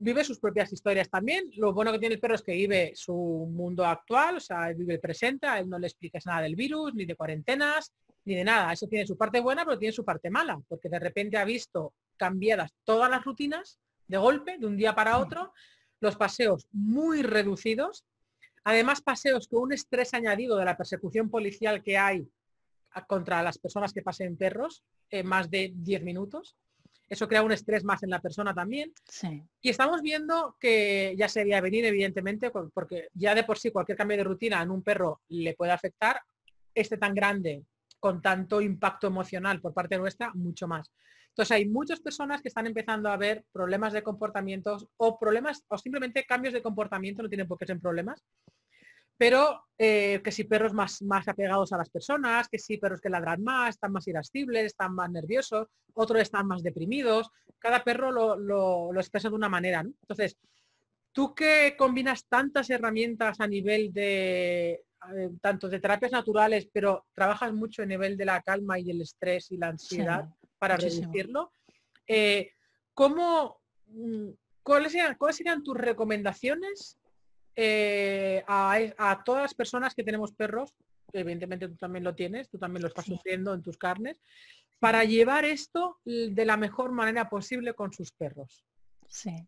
vive 0.04 0.24
sus 0.24 0.40
propias 0.40 0.72
historias 0.72 1.10
también. 1.10 1.50
Lo 1.56 1.74
bueno 1.74 1.92
que 1.92 2.00
tiene 2.00 2.16
el 2.16 2.22
perro 2.22 2.36
es 2.36 2.42
que 2.42 2.54
vive 2.54 2.92
su 2.96 3.14
mundo 3.14 3.86
actual, 3.86 4.38
o 4.38 4.40
sea, 4.40 4.72
vive 4.74 4.96
el 4.96 5.00
presente, 5.00 5.48
a 5.48 5.60
él 5.60 5.70
no 5.70 5.80
le 5.80 5.88
explicas 5.88 6.26
nada 6.26 6.42
del 6.42 6.56
virus, 6.56 6.94
ni 6.94 7.06
de 7.06 7.16
cuarentenas, 7.16 7.94
ni 8.26 8.36
de 8.36 8.44
nada. 8.44 8.74
Eso 8.74 8.88
tiene 8.88 9.08
su 9.08 9.18
parte 9.18 9.40
buena, 9.40 9.64
pero 9.66 9.80
tiene 9.80 9.94
su 9.94 10.04
parte 10.04 10.30
mala, 10.30 10.62
porque 10.68 10.90
de 10.90 11.00
repente 11.00 11.38
ha 11.38 11.46
visto 11.46 11.94
cambiadas 12.18 12.72
todas 12.84 13.10
las 13.10 13.24
rutinas 13.24 13.80
de 14.08 14.18
golpe, 14.18 14.58
de 14.58 14.68
un 14.68 14.78
día 14.78 14.94
para 14.94 15.18
otro, 15.18 15.54
los 16.02 16.18
paseos 16.18 16.68
muy 16.72 17.22
reducidos, 17.22 18.04
además 18.66 19.02
paseos 19.02 19.48
con 19.48 19.64
un 19.64 19.74
estrés 19.74 20.14
añadido 20.14 20.58
de 20.58 20.66
la 20.66 20.78
persecución 20.78 21.30
policial 21.30 21.82
que 21.82 21.98
hay 21.98 22.28
contra 23.08 23.42
las 23.42 23.58
personas 23.58 23.94
que 23.94 24.02
pasen 24.02 24.38
perros, 24.38 24.84
eh, 25.10 25.24
más 25.24 25.50
de 25.50 25.72
10 25.74 26.04
minutos. 26.04 26.56
Eso 27.08 27.28
crea 27.28 27.44
un 27.44 27.52
estrés 27.52 27.84
más 27.84 28.02
en 28.04 28.10
la 28.10 28.22
persona 28.22 28.54
también. 28.54 28.94
Y 29.62 29.70
estamos 29.70 30.02
viendo 30.02 30.56
que 30.60 31.14
ya 31.18 31.30
sería 31.30 31.62
venir, 31.62 31.86
evidentemente, 31.86 32.52
porque 32.74 33.10
ya 33.14 33.36
de 33.36 33.44
por 33.44 33.60
sí 33.60 33.72
cualquier 33.72 33.98
cambio 33.98 34.18
de 34.18 34.24
rutina 34.24 34.62
en 34.62 34.72
un 34.72 34.82
perro 34.82 35.22
le 35.30 35.54
puede 35.54 35.72
afectar. 35.72 36.20
Este 36.76 36.98
tan 36.98 37.14
grande, 37.14 37.64
con 38.00 38.20
tanto 38.20 38.60
impacto 38.60 39.06
emocional 39.06 39.62
por 39.62 39.74
parte 39.76 39.98
nuestra, 39.98 40.32
mucho 40.34 40.68
más. 40.68 40.92
Entonces 41.30 41.52
hay 41.52 41.68
muchas 41.68 42.00
personas 42.00 42.42
que 42.42 42.48
están 42.48 42.68
empezando 42.68 43.10
a 43.10 43.18
ver 43.18 43.44
problemas 43.52 43.94
de 43.94 44.04
comportamientos 44.04 44.88
o 44.98 45.18
problemas 45.20 45.64
o 45.68 45.78
simplemente 45.78 46.26
cambios 46.26 46.54
de 46.54 46.62
comportamiento, 46.62 47.24
no 47.24 47.30
tienen 47.30 47.48
por 47.48 47.58
qué 47.58 47.66
ser 47.66 47.80
problemas, 47.80 48.24
pero 49.18 49.66
eh, 49.78 50.22
que 50.24 50.32
si 50.32 50.44
perros 50.44 50.74
más, 50.74 51.02
más 51.02 51.28
apegados 51.28 51.74
a 51.74 51.78
las 51.78 51.90
personas, 51.90 52.48
que 52.48 52.60
si 52.60 52.78
perros 52.78 53.02
que 53.02 53.10
ladran 53.10 53.44
más, 53.44 53.72
están 53.72 53.92
más 53.92 54.08
irascibles, 54.08 54.66
están 54.66 54.94
más 54.96 55.10
nerviosos, 55.12 55.68
otros 55.94 56.22
están 56.22 56.48
más 56.48 56.64
deprimidos, 56.64 57.30
cada 57.60 57.84
perro 57.84 58.12
lo, 58.12 58.94
expresa 58.96 59.30
de 59.30 59.36
una 59.36 59.50
manera. 59.50 59.82
Entonces, 59.82 60.38
tú 61.12 61.34
que 61.34 61.76
combinas 61.78 62.26
tantas 62.28 62.70
herramientas 62.70 63.40
a 63.40 63.48
nivel 63.48 63.92
de 63.94 64.84
eh, 65.16 65.30
tanto 65.42 65.70
de 65.70 65.80
terapias 65.80 66.12
naturales, 66.12 66.68
pero 66.72 67.06
trabajas 67.14 67.54
mucho 67.54 67.84
a 67.84 67.86
nivel 67.86 68.16
de 68.16 68.26
la 68.26 68.42
calma 68.42 68.80
y 68.80 68.90
el 68.90 69.02
estrés 69.02 69.52
y 69.52 69.58
la 69.58 69.68
ansiedad, 69.68 70.30
para 70.58 70.78
reducirlo. 70.78 71.52
Eh, 72.08 72.52
¿cómo, 72.94 73.60
mm, 73.88 74.30
cuáles, 74.62 74.94
serían, 74.94 75.64
tus 75.64 75.76
recomendaciones 75.76 76.98
eh, 77.56 78.44
a, 78.48 79.22
todas 79.26 79.44
las 79.44 79.54
personas 79.54 79.94
que 79.94 80.04
tenemos 80.04 80.34
perros? 80.34 80.74
Evidentemente 81.12 81.68
tú 81.68 81.76
también 81.76 82.04
lo 82.04 82.16
tienes, 82.16 82.50
tú 82.50 82.58
también 82.58 82.82
lo 82.82 82.88
estás 82.88 83.06
sufriendo 83.06 83.54
en 83.54 83.62
tus 83.62 83.78
carnes, 83.78 84.22
para 84.80 85.04
llevar 85.04 85.46
esto 85.46 86.00
de 86.04 86.46
la 86.46 86.58
mejor 86.58 86.92
manera 86.92 87.30
posible 87.30 87.74
con 87.74 87.94
sus 87.94 88.12
perros. 88.12 88.66
Sí. 89.08 89.48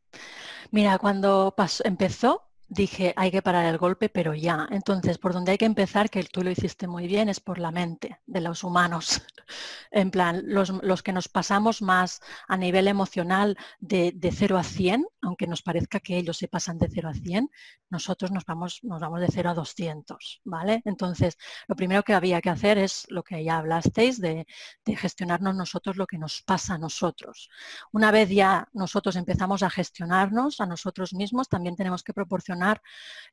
Mira, 0.71 0.97
cuando 0.99 1.53
pasó, 1.57 1.83
empezó, 1.85 2.43
dije, 2.67 3.13
hay 3.15 3.31
que 3.31 3.41
parar 3.41 3.65
el 3.65 3.77
golpe, 3.77 4.09
pero 4.09 4.33
ya. 4.33 4.67
Entonces, 4.71 5.17
por 5.17 5.33
donde 5.33 5.51
hay 5.51 5.57
que 5.57 5.65
empezar, 5.65 6.09
que 6.09 6.23
tú 6.23 6.43
lo 6.43 6.49
hiciste 6.49 6.87
muy 6.87 7.07
bien, 7.07 7.29
es 7.29 7.39
por 7.39 7.59
la 7.59 7.71
mente 7.71 8.19
de 8.25 8.41
los 8.41 8.63
humanos. 8.63 9.21
en 9.91 10.11
plan, 10.11 10.43
los, 10.45 11.03
que 11.03 11.13
nos 11.13 11.27
pasamos 11.27 11.81
más 11.81 12.21
a 12.47 12.57
nivel 12.57 12.87
emocional 12.87 13.57
de, 13.79 14.11
de 14.15 14.31
0 14.31 14.57
a 14.57 14.63
100, 14.63 15.05
aunque 15.25 15.47
nos 15.47 15.61
parezca 15.61 15.99
que 15.99 16.17
ellos 16.17 16.37
se 16.37 16.47
pasan 16.47 16.77
de 16.77 16.87
0 16.89 17.09
a 17.09 17.13
100, 17.13 17.49
nosotros 17.89 18.31
nos 18.31 18.45
vamos, 18.45 18.79
nos 18.83 19.01
vamos 19.01 19.19
de 19.21 19.27
0 19.29 19.49
a 19.49 19.53
200, 19.53 20.41
¿vale? 20.45 20.81
Entonces, 20.85 21.37
lo 21.67 21.75
primero 21.75 22.03
que 22.03 22.13
había 22.13 22.41
que 22.41 22.49
hacer 22.49 22.77
es 22.77 23.05
lo 23.09 23.23
que 23.23 23.43
ya 23.43 23.57
hablasteis, 23.57 24.21
de, 24.21 24.45
gestionarnos 24.85 25.55
nosotros 25.55 25.97
lo 25.97 26.07
que 26.07 26.17
nos 26.17 26.41
pasa 26.43 26.75
a 26.75 26.77
nosotros. 26.77 27.49
Una 27.91 28.11
vez 28.11 28.29
ya 28.29 28.67
nosotros 28.73 29.15
empezamos 29.15 29.63
a 29.63 29.69
gestionarnos 29.69 30.61
a 30.61 30.65
nosotros 30.65 31.13
mismos, 31.13 31.49
también 31.49 31.75
tenemos 31.75 32.03
que 32.03 32.13
proporcionar 32.13 32.81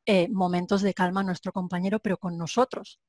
eh, 0.07 0.29
momentos 0.29 0.83
de 0.83 0.95
calma 0.95 1.21
a 1.21 1.25
nuestro 1.25 1.53
compañero, 1.53 2.01
pero 2.01 2.17
con 2.17 2.37
nosotros, 2.39 3.01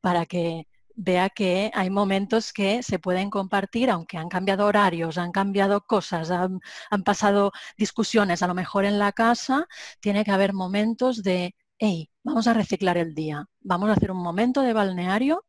para 0.00 0.26
que 0.26 0.66
vea 0.96 1.30
que 1.30 1.70
hay 1.74 1.90
momentos 1.90 2.52
que 2.52 2.82
se 2.82 2.98
pueden 2.98 3.30
compartir, 3.30 3.90
aunque 3.90 4.18
han 4.18 4.28
cambiado 4.28 4.66
horarios, 4.66 5.18
han 5.18 5.32
cambiado 5.32 5.82
cosas, 5.86 6.30
han, 6.30 6.60
pasado 7.04 7.52
discusiones, 7.76 8.42
a 8.42 8.46
lo 8.46 8.54
mejor 8.54 8.84
en 8.84 8.98
la 8.98 9.12
casa, 9.12 9.66
tiene 10.00 10.24
que 10.24 10.30
haber 10.32 10.52
momentos 10.52 11.22
de, 11.22 11.54
hey, 11.78 12.10
vamos 12.22 12.46
a 12.46 12.54
reciclar 12.54 12.98
el 12.98 13.14
día, 13.14 13.46
vamos 13.60 13.90
a 13.90 13.94
hacer 13.94 14.10
un 14.10 14.22
momento 14.22 14.62
de 14.62 14.72
balneario 14.72 15.44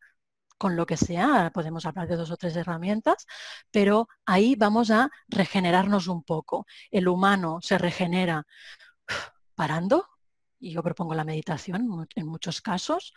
con 0.58 0.76
lo 0.76 0.86
que 0.86 0.98
sea, 0.98 1.52
podemos 1.54 1.86
hablar 1.88 2.08
de 2.08 2.18
dos 2.18 2.32
o 2.32 2.38
tres 2.38 2.56
herramientas, 2.56 3.26
pero 3.72 4.08
ahí 4.26 4.56
vamos 4.56 4.92
a 4.92 5.10
regenerarnos 5.28 6.08
un 6.08 6.24
poco. 6.24 6.68
El 6.92 7.08
humano 7.08 7.60
se 7.62 7.80
regenera 7.80 8.46
parando, 9.56 10.08
y 10.62 10.72
yo 10.72 10.84
propongo 10.84 11.15
la 11.15 11.25
meditación 11.25 12.08
en 12.15 12.27
muchos 12.27 12.62
casos, 12.62 13.13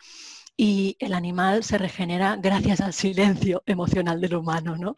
y 0.57 0.95
el 0.99 1.13
animal 1.13 1.63
se 1.63 1.77
regenera 1.77 2.37
gracias 2.37 2.81
al 2.81 2.93
silencio 2.93 3.61
emocional 3.65 4.21
del 4.21 4.35
humano, 4.35 4.77
¿no? 4.77 4.95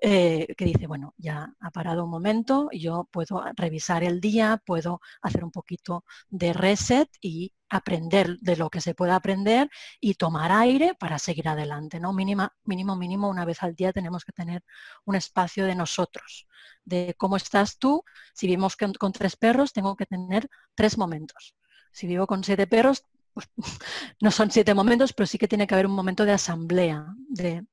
Eh, 0.00 0.54
que 0.56 0.64
dice, 0.64 0.86
bueno, 0.86 1.14
ya 1.16 1.54
ha 1.60 1.70
parado 1.70 2.04
un 2.04 2.10
momento, 2.10 2.68
yo 2.72 3.08
puedo 3.10 3.44
revisar 3.56 4.02
el 4.04 4.20
día, 4.20 4.62
puedo 4.66 5.00
hacer 5.22 5.44
un 5.44 5.52
poquito 5.52 6.04
de 6.28 6.52
reset 6.52 7.08
y 7.20 7.52
aprender 7.68 8.38
de 8.38 8.56
lo 8.56 8.70
que 8.70 8.80
se 8.80 8.94
pueda 8.94 9.16
aprender 9.16 9.70
y 10.00 10.14
tomar 10.14 10.52
aire 10.52 10.94
para 10.94 11.18
seguir 11.18 11.48
adelante, 11.48 12.00
¿no? 12.00 12.12
Mínima, 12.12 12.54
mínimo, 12.64 12.96
mínimo, 12.96 13.28
una 13.28 13.44
vez 13.44 13.62
al 13.62 13.74
día 13.74 13.92
tenemos 13.92 14.24
que 14.24 14.32
tener 14.32 14.62
un 15.04 15.16
espacio 15.16 15.66
de 15.66 15.74
nosotros, 15.74 16.46
de 16.84 17.14
cómo 17.18 17.36
estás 17.36 17.78
tú. 17.78 18.04
Si 18.34 18.46
vivimos 18.46 18.76
con 18.76 19.12
tres 19.12 19.36
perros, 19.36 19.72
tengo 19.72 19.96
que 19.96 20.06
tener 20.06 20.48
tres 20.74 20.98
momentos. 20.98 21.54
Si 21.96 22.04
vivo 22.12 22.26
con 22.30 22.44
siete 22.44 22.66
perros, 22.74 22.98
pues, 23.34 23.46
no 24.24 24.30
son 24.30 24.50
siete 24.50 24.74
momentos, 24.80 25.12
pero 25.14 25.26
sí 25.26 25.38
que 25.38 25.48
tiene 25.48 25.66
que 25.66 25.74
haber 25.74 25.86
un 25.86 25.98
momento 26.00 26.24
de 26.24 26.32
asamblea, 26.32 26.98
de, 27.28 27.64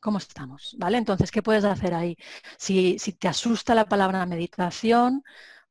¿cómo 0.00 0.18
estamos? 0.18 0.76
¿Vale? 0.78 0.98
Entonces, 0.98 1.30
¿qué 1.30 1.42
puedes 1.42 1.64
hacer 1.64 1.94
ahí? 1.94 2.16
Si, 2.58 2.98
si 2.98 3.12
te 3.12 3.28
asusta 3.28 3.74
la 3.74 3.88
palabra 3.88 4.24
meditación, 4.26 5.24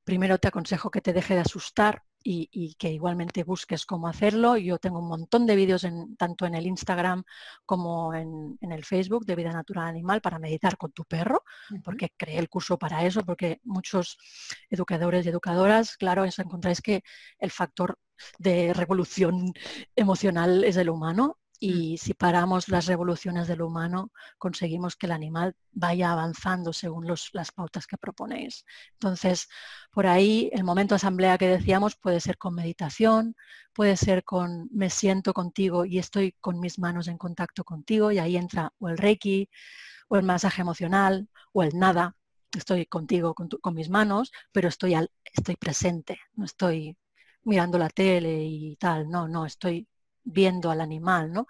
primero 0.04 0.38
te 0.40 0.48
aconsejo 0.50 0.92
que 0.92 1.02
te 1.02 1.14
deje 1.14 1.36
de 1.36 1.42
asustar 1.42 2.04
y, 2.30 2.76
que 2.76 2.92
igualmente 2.92 3.44
busques 3.44 3.86
cómo 3.86 4.08
hacerlo. 4.08 4.58
Yo 4.58 4.78
tengo 4.80 5.00
un 5.00 5.08
montón 5.08 5.46
de 5.46 5.56
vídeos 5.56 5.84
en, 5.86 6.18
tanto 6.18 6.46
en 6.46 6.56
el 6.56 6.68
Instagram 6.68 7.24
como 7.66 8.14
en, 8.14 8.58
el 8.60 8.84
Facebook 8.84 9.26
de 9.26 9.36
Vida 9.36 9.54
Natural 9.54 9.88
Animal 9.88 10.22
para 10.22 10.40
meditar 10.40 10.78
con 10.78 10.92
tu 10.92 11.06
perro, 11.06 11.44
porque 11.84 12.12
creé 12.18 12.40
el 12.40 12.50
curso 12.50 12.78
para 12.78 13.06
eso, 13.06 13.24
porque 13.24 13.62
muchos 13.64 14.18
educadores 14.70 15.26
y 15.26 15.30
educadoras, 15.30 15.96
claro, 15.98 16.26
es 16.26 16.38
encontráis 16.40 16.82
que 16.82 17.02
el 17.40 17.52
factor 17.52 17.98
de 18.38 18.74
revolución 18.74 19.54
emocional 19.96 20.64
es 20.64 20.76
el 20.78 20.90
humano. 20.90 21.40
Y 21.60 21.98
si 21.98 22.14
paramos 22.14 22.70
las 22.70 22.86
revoluciones 22.86 23.48
del 23.48 23.62
humano, 23.64 24.12
conseguimos 24.38 24.96
que 24.96 25.08
el 25.08 25.12
animal 25.12 25.56
vaya 25.72 26.12
avanzando 26.12 26.72
según 26.74 27.08
las 27.08 27.52
pautas 27.52 27.88
que 27.88 27.98
proponéis. 27.98 28.66
Entonces, 28.94 29.50
por 29.92 30.06
ahí 30.08 30.50
el 30.54 30.64
momento 30.64 30.94
de 30.94 30.98
asamblea 30.98 31.38
que 31.38 31.48
decíamos 31.48 31.96
puede 31.96 32.20
ser 32.20 32.38
con 32.38 32.54
meditación, 32.56 33.36
puede 33.74 33.98
ser 33.98 34.24
con 34.24 34.70
me 34.72 34.90
siento 34.90 35.34
contigo 35.34 35.86
y 35.86 35.98
estoy 36.00 36.34
con 36.42 36.60
mis 36.60 36.78
manos 36.80 37.08
en 37.08 37.18
contacto 37.18 37.64
contigo 37.64 38.12
y 38.12 38.20
ahí 38.20 38.38
entra 38.38 38.74
o 38.80 38.90
el 38.90 38.98
reiki 38.98 39.50
o 40.10 40.18
el 40.18 40.24
masaje 40.24 40.62
emocional 40.62 41.30
o 41.54 41.64
el 41.64 41.78
nada. 41.78 42.16
Estoy 42.56 42.86
contigo 42.86 43.34
con, 43.36 43.50
con 43.50 43.74
mis 43.76 43.90
manos, 43.90 44.32
pero 44.52 44.70
estoy, 44.70 44.94
al, 44.94 45.12
estoy 45.26 45.56
presente, 45.58 46.20
no 46.36 46.46
estoy 46.46 46.98
mirando 47.44 47.78
la 47.78 47.90
tele 47.90 48.44
y 48.46 48.76
tal, 48.78 49.10
no, 49.10 49.28
no, 49.28 49.46
estoy 49.46 49.88
viendo 50.28 50.70
al 50.70 50.82
animal, 50.82 51.32
¿no? 51.32 51.48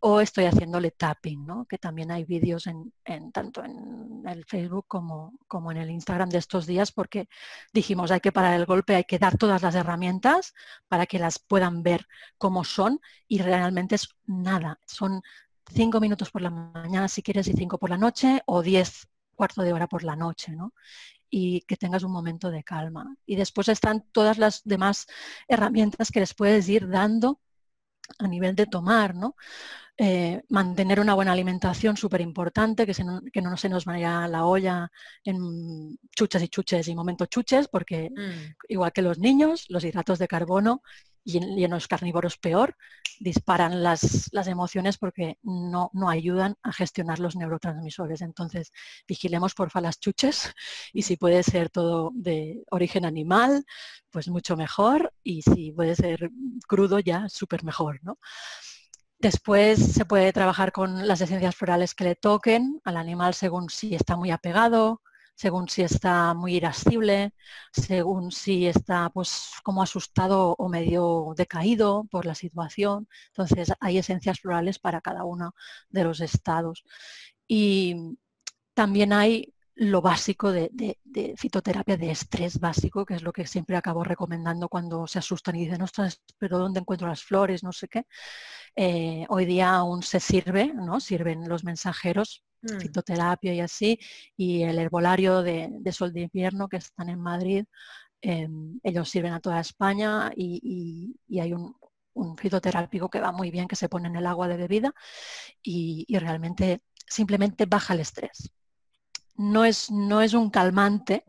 O 0.00 0.20
estoy 0.20 0.44
haciéndole 0.44 0.92
tapping, 0.92 1.44
¿no? 1.44 1.66
Que 1.66 1.78
también 1.78 2.10
hay 2.12 2.24
vídeos 2.24 2.66
en, 2.68 2.92
tanto 3.32 3.64
en 3.64 4.22
el 4.26 4.44
Facebook 4.44 4.86
como, 4.86 5.32
en 5.70 5.76
el 5.76 5.90
Instagram 5.90 6.30
de 6.30 6.38
estos 6.38 6.66
días 6.66 6.92
porque 6.92 7.28
dijimos 7.72 8.10
hay 8.12 8.20
que 8.20 8.32
parar 8.32 8.54
el 8.54 8.66
golpe, 8.66 8.94
hay 8.94 9.04
que 9.04 9.18
dar 9.18 9.36
todas 9.36 9.62
las 9.62 9.74
herramientas 9.74 10.54
para 10.88 11.06
que 11.06 11.18
las 11.18 11.38
puedan 11.40 11.82
ver 11.82 12.06
como 12.38 12.62
son 12.64 13.00
y 13.26 13.38
realmente 13.38 13.96
es 13.96 14.08
nada, 14.26 14.78
son 14.86 15.22
cinco 15.74 16.00
minutos 16.00 16.30
por 16.30 16.42
la 16.42 16.50
mañana 16.50 17.08
si 17.08 17.22
quieres 17.22 17.48
y 17.48 17.52
cinco 17.52 17.78
por 17.78 17.90
la 17.90 17.98
noche 17.98 18.42
o 18.46 18.62
diez 18.62 19.08
cuarto 19.34 19.62
de 19.62 19.72
hora 19.72 19.88
por 19.88 20.04
la 20.04 20.14
noche, 20.14 20.52
¿no? 20.52 20.72
Y 21.30 21.62
que 21.62 21.76
tengas 21.76 22.02
un 22.04 22.12
momento 22.12 22.50
de 22.50 22.62
calma. 22.62 23.16
Y 23.26 23.36
después 23.36 23.68
están 23.68 24.04
todas 24.12 24.38
las 24.38 24.62
demás 24.64 25.06
herramientas 25.48 26.10
que 26.10 26.20
les 26.20 26.34
puedes 26.34 26.68
ir 26.68 26.88
dando 26.88 27.40
a 28.18 28.28
nivel 28.28 28.54
de 28.54 28.66
tomar, 28.66 29.14
¿no? 29.14 29.36
Eh, 30.02 30.42
mantener 30.48 30.98
una 30.98 31.12
buena 31.12 31.32
alimentación, 31.32 31.94
súper 31.94 32.22
importante, 32.22 32.86
que, 32.86 32.94
que, 33.30 33.42
no 33.42 33.56
se 33.58 33.68
nos 33.68 33.84
vaya 33.84 34.26
la 34.28 34.46
olla 34.46 34.90
en 35.24 35.98
chuches 36.16 36.42
y 36.42 36.48
chuches 36.48 36.88
y 36.88 36.94
momentos 36.94 37.28
chuches, 37.28 37.68
porque 37.68 38.08
mm. 38.08 38.54
igual 38.68 38.92
que 38.92 39.02
los 39.02 39.18
niños, 39.18 39.66
los 39.68 39.84
hidratos 39.84 40.18
de 40.18 40.26
carbono 40.26 40.82
y 41.24 41.64
en, 41.64 41.70
los 41.70 41.88
carnívoros 41.88 42.38
peor, 42.38 42.76
disparan 43.18 43.82
las, 43.82 44.28
las 44.32 44.46
emociones 44.46 44.98
porque 44.98 45.38
no, 45.42 45.90
no, 45.92 46.08
ayudan 46.08 46.56
a 46.62 46.72
gestionar 46.72 47.18
los 47.18 47.36
neurotransmisores. 47.36 48.22
Entonces, 48.22 48.72
vigilemos 49.06 49.54
porfa 49.54 49.80
las 49.80 50.00
chuches 50.00 50.52
y 50.92 51.02
si 51.02 51.16
puede 51.16 51.42
ser 51.42 51.70
todo 51.70 52.10
de 52.14 52.62
origen 52.70 53.04
animal, 53.04 53.64
pues 54.10 54.28
mucho 54.28 54.56
mejor 54.56 55.12
y 55.22 55.42
si 55.42 55.72
puede 55.72 55.94
ser 55.94 56.30
crudo 56.66 56.98
ya, 56.98 57.28
súper 57.28 57.64
mejor, 57.64 58.00
¿no? 58.02 58.18
Después 59.18 59.92
se 59.92 60.06
puede 60.06 60.32
trabajar 60.32 60.72
con 60.72 61.06
las 61.06 61.20
esencias 61.20 61.54
florales 61.54 61.94
que 61.94 62.04
le 62.04 62.16
toquen 62.16 62.80
al 62.84 62.96
animal 62.96 63.34
según 63.34 63.68
si 63.68 63.94
está 63.94 64.16
muy 64.16 64.30
apegado, 64.30 65.02
según 65.40 65.68
si 65.70 65.82
está 65.82 66.34
muy 66.34 66.56
irascible, 66.56 67.32
según 67.72 68.30
si 68.30 68.66
está 68.66 69.08
pues 69.08 69.52
como 69.64 69.82
asustado 69.82 70.54
o 70.58 70.68
medio 70.68 71.32
decaído 71.34 72.04
por 72.10 72.26
la 72.26 72.34
situación. 72.34 73.08
Entonces 73.28 73.72
hay 73.80 73.96
esencias 73.96 74.40
florales 74.40 74.78
para 74.78 75.00
cada 75.00 75.24
uno 75.24 75.54
de 75.88 76.04
los 76.04 76.20
estados. 76.20 76.84
Y 77.48 78.18
también 78.74 79.14
hay 79.14 79.54
lo 79.76 80.02
básico 80.02 80.52
de, 80.52 80.98
fitoterapia 81.38 81.96
de 81.96 82.10
estrés 82.10 82.60
básico, 82.60 83.06
que 83.06 83.14
es 83.14 83.22
lo 83.22 83.32
que 83.32 83.46
siempre 83.46 83.76
acabo 83.76 84.04
recomendando 84.04 84.68
cuando 84.68 85.06
se 85.06 85.20
asustan 85.20 85.56
y 85.56 85.64
dicen, 85.64 85.80
ostras, 85.80 86.20
pero 86.38 86.58
¿dónde 86.58 86.80
encuentro 86.80 87.08
las 87.08 87.22
flores? 87.22 87.62
No 87.62 87.72
sé 87.72 87.88
qué. 87.88 88.04
Eh, 88.76 89.24
hoy 89.30 89.46
día 89.46 89.70
aún 89.76 90.02
se 90.02 90.20
sirve, 90.20 90.74
¿no? 90.74 91.00
Sirven 91.00 91.48
los 91.48 91.64
mensajeros, 91.64 92.44
mm. 92.62 92.78
fitoterapia 92.80 93.54
y 93.54 93.60
así, 93.60 93.98
y 94.36 94.62
el 94.62 94.78
herbolario 94.78 95.42
de, 95.42 95.70
sol 95.92 96.12
de 96.12 96.22
invierno 96.22 96.68
que 96.68 96.78
están 96.78 97.08
en 97.08 97.20
Madrid, 97.20 97.64
em, 98.20 98.78
ellos 98.82 99.08
sirven 99.08 99.32
a 99.32 99.40
toda 99.40 99.60
España 99.60 100.30
y, 100.36 101.16
hay 101.40 101.52
un, 101.52 101.74
fitoterápico 102.36 103.08
que 103.08 103.20
va 103.20 103.32
muy 103.32 103.50
bien, 103.50 103.66
que 103.68 103.76
se 103.76 103.88
pone 103.88 104.08
en 104.08 104.16
el 104.16 104.26
agua 104.26 104.46
de 104.48 104.56
bebida 104.56 104.92
y 105.62 106.06
realmente 106.18 106.82
simplemente 107.08 107.66
baja 107.66 107.94
el 107.94 108.00
estrés 108.00 108.52
no 109.40 109.64
es, 109.64 109.90
no 109.90 110.20
es 110.20 110.34
un 110.34 110.50
calmante, 110.50 111.24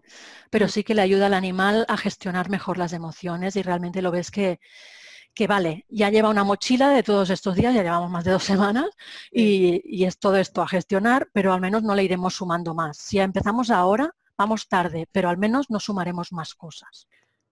pero 0.50 0.66
mm. 0.66 0.70
sí 0.70 0.84
que 0.84 0.94
le 0.94 1.02
ayuda 1.02 1.28
al 1.28 1.34
animal 1.34 1.86
a 1.88 1.96
gestionar 1.96 2.50
mejor 2.50 2.78
las 2.78 2.92
emociones 2.92 3.56
y 3.56 3.62
realmente 3.62 4.02
lo 4.02 4.12
ves 4.12 4.32
que, 4.32 4.60
que 5.34 5.48
vale, 5.48 5.86
ya 5.90 6.10
lleva 6.10 6.30
una 6.30 6.44
mochila 6.44 6.90
de 6.90 7.04
todos 7.04 7.30
estos 7.30 7.56
días, 7.56 7.74
ya 7.74 7.84
llevamos 7.84 8.10
más 8.10 8.24
de 8.24 8.32
dos 8.32 8.44
semanas 8.44 8.90
y, 9.32 10.04
es 10.04 10.18
todo 10.18 10.38
esto 10.38 10.62
a 10.62 10.68
gestionar, 10.68 11.30
pero 11.34 11.54
al 11.54 11.62
menos 11.62 11.84
no 11.84 11.96
le 11.96 12.04
iremos 12.04 12.36
sumando 12.36 12.74
más. 12.74 12.98
Si 12.98 13.20
empezamos 13.20 13.70
ahora, 13.70 14.14
vamos 14.38 14.68
tarde, 14.68 15.08
pero 15.12 15.30
al 15.30 15.38
menos 15.38 15.70
no 15.70 15.80
sumaremos 15.80 16.32
más 16.34 16.56
cosas. 16.56 17.08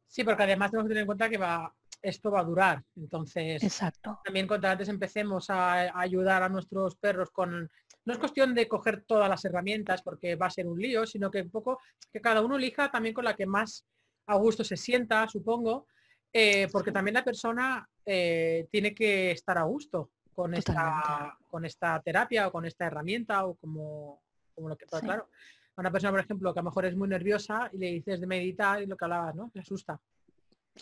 Sí, 0.08 0.24
porque 0.24 0.44
además 0.44 0.72
tenemos 0.72 0.88
que 0.88 0.90
tener 0.90 1.02
en 1.02 1.08
cuenta 1.08 1.30
que 1.30 1.38
va, 1.38 1.74
esto 2.02 2.32
va 2.32 2.42
a 2.42 2.44
durar. 2.44 2.84
Entonces, 2.96 3.64
Exacto. 3.64 4.20
también 4.24 4.48
cuanto 4.48 4.68
antes 4.68 4.90
empecemos 4.90 5.50
a 5.50 5.98
ayudar 6.00 6.44
a 6.44 6.50
nuestros 6.50 6.96
perros 6.96 7.30
con 7.32 7.70
no 8.06 8.14
es 8.14 8.20
cuestión 8.20 8.56
de 8.56 8.68
coger 8.68 9.04
todas 9.06 9.30
las 9.30 9.46
herramientas 9.46 10.02
porque 10.02 10.36
va 10.36 10.48
a 10.48 10.52
ser 10.52 10.68
un 10.68 10.80
lío, 10.80 11.06
sino 11.06 11.30
que 11.30 11.44
un 11.44 11.52
poco 11.52 11.80
que 12.12 12.22
cada 12.22 12.42
uno 12.42 12.56
elija 12.56 12.90
también 12.90 13.14
con 13.14 13.26
la 13.26 13.36
que 13.36 13.46
más 13.46 13.86
a 14.26 14.36
gusto 14.36 14.64
se 14.64 14.78
sienta, 14.78 15.28
supongo, 15.28 15.86
eh, 16.32 16.68
porque 16.72 16.92
también 16.92 17.16
la 17.16 17.24
persona 17.24 17.88
eh, 18.06 18.68
tiene 18.72 18.94
que 18.94 19.32
estar 19.32 19.58
a 19.58 19.64
gusto 19.64 20.12
con 20.34 20.54
esta, 20.54 21.38
con 21.48 21.66
esta 21.66 22.02
terapia 22.02 22.48
o 22.48 22.52
con 22.52 22.66
esta 22.66 22.86
herramienta 22.86 23.46
o 23.46 23.56
como, 23.56 24.22
como 24.56 24.70
lo 24.70 24.78
que 24.78 24.86
sí. 24.86 25.00
claro. 25.02 25.28
Una 25.76 25.92
persona, 25.92 26.12
por 26.12 26.20
ejemplo, 26.20 26.54
que 26.54 26.60
a 26.60 26.64
lo 26.64 26.70
mejor 26.70 26.86
es 26.86 26.96
muy 26.96 27.08
nerviosa 27.08 27.70
y 27.72 27.78
le 27.78 27.92
dices 27.94 28.20
de 28.20 28.28
meditar 28.28 28.82
y 28.82 28.86
lo 28.86 28.98
que 28.98 29.06
hablabas, 29.06 29.34
¿no? 29.34 29.50
Se 29.54 29.60
asusta. 29.60 30.00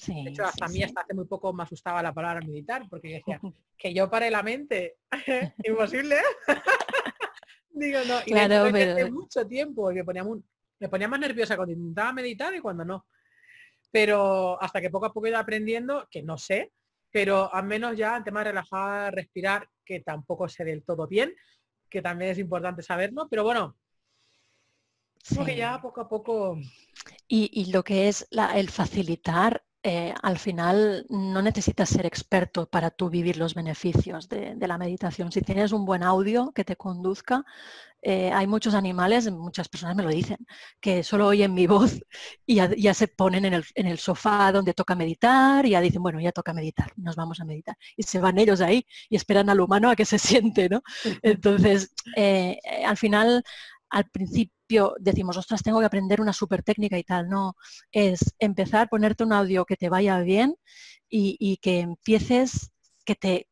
de 0.08 0.30
hecho, 0.32 0.44
hasta 0.44 0.66
a 0.66 0.70
mí 0.70 0.82
hasta 0.82 1.02
hace 1.02 1.14
muy 1.14 1.26
poco 1.26 1.54
me 1.54 1.64
asustaba 1.64 2.02
la 2.02 2.14
palabra 2.14 2.42
meditar, 2.42 2.88
porque 2.90 3.10
decía, 3.10 3.40
que 3.78 3.94
yo 3.94 4.10
pare 4.10 4.32
la 4.32 4.42
mente, 4.42 4.98
imposible. 5.64 6.18
Digo, 7.70 8.00
no. 8.08 8.20
Y 8.26 8.32
claro, 8.32 8.70
pero... 8.72 9.12
mucho 9.12 9.46
tiempo 9.46 9.92
me 9.92 10.04
ponía, 10.04 10.26
me 10.80 10.90
ponía 10.90 11.08
más 11.08 11.20
nerviosa 11.20 11.56
cuando 11.56 11.74
intentaba 11.74 12.14
meditar 12.14 12.56
y 12.56 12.60
cuando 12.60 12.84
no. 12.84 13.06
Pero 13.92 14.62
hasta 14.62 14.82
que 14.82 14.90
poco 14.90 15.06
a 15.06 15.14
poco 15.14 15.28
he 15.28 15.30
ido 15.30 15.40
aprendiendo, 15.40 16.08
que 16.12 16.24
no 16.24 16.38
sé, 16.38 16.72
pero 17.12 17.54
al 17.54 17.66
menos 17.66 17.98
ya 17.98 18.18
en 18.18 18.24
tema 18.24 18.40
de 18.42 18.52
relajar, 18.52 19.14
respirar, 19.14 19.68
que 19.86 20.02
tampoco 20.02 20.48
sé 20.50 20.66
del 20.66 20.84
todo 20.84 21.08
bien, 21.08 21.34
que 21.90 22.02
también 22.02 22.32
es 22.32 22.38
importante 22.38 22.84
saberlo, 22.84 23.28
pero 23.30 23.44
bueno, 23.44 23.78
sí. 25.24 25.44
que 25.46 25.56
ya 25.56 25.82
poco 25.82 26.02
a 26.02 26.10
poco... 26.10 26.58
Y, 27.30 27.72
lo 27.72 27.84
que 27.84 28.08
es 28.08 28.28
el 28.56 28.70
facilitar 28.70 29.64
eh, 29.90 30.14
al 30.22 30.38
final 30.38 31.06
no 31.08 31.42
necesitas 31.42 31.88
ser 31.88 32.06
experto 32.06 32.66
para 32.70 32.92
tú 32.92 33.10
vivir 33.10 33.38
los 33.38 33.56
beneficios 33.56 34.28
de, 34.28 34.58
la 34.60 34.78
meditación. 34.78 35.32
Si 35.32 35.40
tienes 35.40 35.72
un 35.72 35.86
buen 35.86 36.04
audio 36.04 36.52
que 36.52 36.66
te 36.66 36.76
conduzca, 36.76 37.46
eh, 38.02 38.30
hay 38.34 38.48
muchos 38.48 38.74
animales, 38.74 39.32
muchas 39.32 39.70
personas 39.70 39.96
me 39.96 40.04
lo 40.04 40.10
dicen, 40.10 40.40
que 40.82 41.04
solo 41.04 41.28
oyen 41.28 41.54
mi 41.54 41.68
voz 41.68 42.02
y 42.46 42.56
ya, 42.56 42.94
se 42.94 43.08
ponen 43.08 43.46
en 43.46 43.64
el, 43.88 43.98
sofá 43.98 44.52
donde 44.52 44.74
toca 44.74 44.94
meditar 44.94 45.66
y 45.66 45.70
ya 45.70 45.80
dicen, 45.80 46.04
bueno, 46.04 46.20
ya 46.20 46.34
toca 46.34 46.52
meditar, 46.52 46.92
nos 46.98 47.16
vamos 47.16 47.40
a 47.40 47.46
meditar. 47.46 47.78
Y 47.96 48.04
se 48.04 48.20
van 48.20 48.38
ellos 48.40 48.60
ahí 48.60 48.86
y 49.10 49.16
esperan 49.16 49.50
al 49.50 49.62
humano 49.62 49.90
a 49.90 49.96
que 49.96 50.04
se 50.04 50.20
siente, 50.20 50.68
¿no? 50.68 50.82
Entonces, 51.22 51.94
eh, 52.18 52.60
al 52.86 52.98
final 52.98 53.42
al 53.90 54.10
principio 54.10 54.96
decimos, 55.00 55.38
ostras, 55.38 55.64
tengo 55.64 55.80
que 55.80 55.86
aprender 55.86 56.22
una 56.22 56.34
super 56.34 56.64
técnica 56.64 56.98
y 56.98 57.04
tal. 57.04 57.30
No, 57.30 57.56
es 57.92 58.36
empezar, 58.40 58.90
ponerte 58.90 59.24
un 59.24 59.34
audio 59.34 59.66
que 59.66 59.78
te 59.78 59.90
vaya 59.90 60.20
bien 60.22 60.56
y, 61.10 61.58
que 61.62 61.80
empieces, 61.82 62.72
que 63.06 63.16
te 63.16 63.48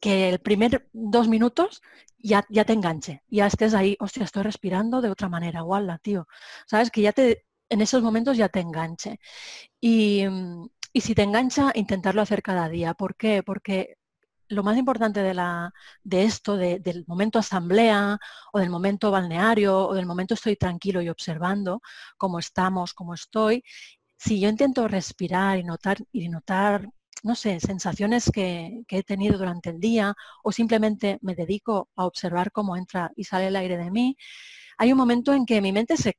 que 0.00 0.28
el 0.30 0.40
primer 0.40 0.88
dos 0.92 1.28
minutos 1.28 1.82
ya, 2.18 2.44
ya 2.50 2.64
te 2.64 2.72
enganche, 2.74 3.22
ya 3.28 3.46
estés 3.46 3.74
ahí, 3.74 3.96
hostia, 4.00 4.24
estoy 4.24 4.42
respirando 4.42 5.00
de 5.00 5.10
otra 5.10 5.28
manera, 5.28 5.62
guala, 5.62 5.98
tío. 5.98 6.26
Sabes 6.66 6.90
que 6.90 7.02
ya 7.02 7.12
te, 7.12 7.46
en 7.68 7.80
esos 7.82 8.02
momentos 8.02 8.36
ya 8.36 8.48
te 8.48 8.60
enganche. 8.60 9.18
Y, 9.80 10.24
y 10.92 11.00
si 11.00 11.14
te 11.14 11.22
engancha, 11.22 11.72
intentarlo 11.74 12.22
hacer 12.22 12.42
cada 12.42 12.68
día. 12.68 12.94
¿Por 12.94 13.16
qué? 13.16 13.42
Porque 13.42 13.96
lo 14.48 14.62
más 14.62 14.76
importante 14.76 15.22
de, 15.22 15.34
la, 15.34 15.72
de 16.02 16.24
esto, 16.24 16.56
del 16.56 17.04
momento 17.06 17.38
asamblea 17.38 18.18
o 18.52 18.58
del 18.58 18.70
momento 18.70 19.10
balneario 19.10 19.88
o 19.88 19.94
del 19.94 20.06
momento 20.06 20.34
estoy 20.34 20.56
tranquilo 20.56 21.02
y 21.02 21.08
observando 21.08 21.80
cómo 22.16 22.38
estamos, 22.38 22.94
cómo 22.94 23.14
estoy, 23.14 23.62
si 24.16 24.40
yo 24.40 24.48
intento 24.48 24.88
respirar 24.88 25.58
y 25.58 25.64
notar, 25.64 25.98
y 26.12 26.28
notar 26.28 26.88
no 27.24 27.34
sé, 27.34 27.58
sensaciones 27.58 28.30
que, 28.30 28.84
he 28.88 29.02
tenido 29.02 29.38
durante 29.38 29.70
el 29.70 29.80
día 29.80 30.14
o 30.42 30.52
simplemente 30.52 31.18
me 31.22 31.34
dedico 31.34 31.88
a 31.96 32.06
observar 32.06 32.52
cómo 32.52 32.76
entra 32.76 33.12
y 33.16 33.24
sale 33.24 33.48
el 33.48 33.56
aire 33.56 33.78
de 33.78 33.90
mí, 33.90 34.16
hay 34.78 34.92
un 34.92 34.98
momento 34.98 35.32
en 35.32 35.46
que 35.46 35.60
mi 35.62 35.72
mente 35.72 35.96
se, 35.96 36.18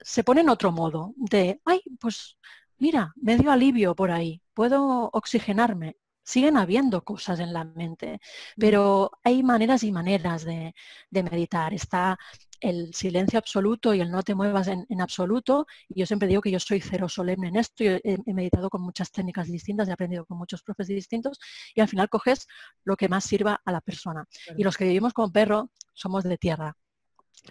se 0.00 0.24
pone 0.24 0.42
en 0.42 0.50
otro 0.50 0.72
modo 0.72 1.14
de, 1.16 1.60
ay, 1.64 1.82
pues 2.00 2.38
mira, 2.78 3.12
me 3.16 3.36
dio 3.38 3.50
alivio 3.50 3.94
por 3.96 4.10
ahí, 4.12 4.42
puedo 4.54 5.10
oxigenarme 5.12 5.96
siguen 6.22 6.56
habiendo 6.56 7.02
cosas 7.04 7.40
en 7.40 7.52
la 7.52 7.64
mente, 7.64 8.20
pero 8.56 9.10
hay 9.24 9.42
maneras 9.42 9.82
y 9.82 9.92
maneras 9.92 10.44
de, 10.44 10.74
meditar. 11.10 11.74
Está 11.74 12.18
el 12.60 12.92
silencio 12.94 13.38
absoluto 13.38 13.94
y 13.94 14.00
el 14.00 14.10
no 14.10 14.22
te 14.22 14.34
muevas 14.34 14.68
en, 14.68 14.86
absoluto. 15.00 15.66
Y 15.88 16.00
yo 16.00 16.06
siempre 16.06 16.28
digo 16.28 16.42
que 16.42 16.50
yo 16.50 16.60
soy 16.60 16.80
cero 16.80 17.08
solemne 17.08 17.48
en 17.48 17.56
esto. 17.56 17.84
Yo 17.84 17.92
he, 18.04 18.18
meditado 18.34 18.70
con 18.70 18.82
muchas 18.82 19.10
técnicas 19.10 19.48
distintas, 19.48 19.88
he 19.88 19.92
aprendido 19.92 20.24
con 20.26 20.38
muchos 20.38 20.62
profes 20.62 20.88
distintos 20.88 21.38
y 21.74 21.80
al 21.80 21.88
final 21.88 22.08
coges 22.08 22.46
lo 22.84 22.96
que 22.96 23.08
más 23.08 23.24
sirva 23.24 23.60
a 23.64 23.72
la 23.72 23.80
persona. 23.80 24.26
Y 24.56 24.64
los 24.64 24.76
que 24.76 24.84
vivimos 24.84 25.12
con 25.12 25.32
perro 25.32 25.70
somos 25.94 26.24
de 26.24 26.38
tierra. 26.38 26.76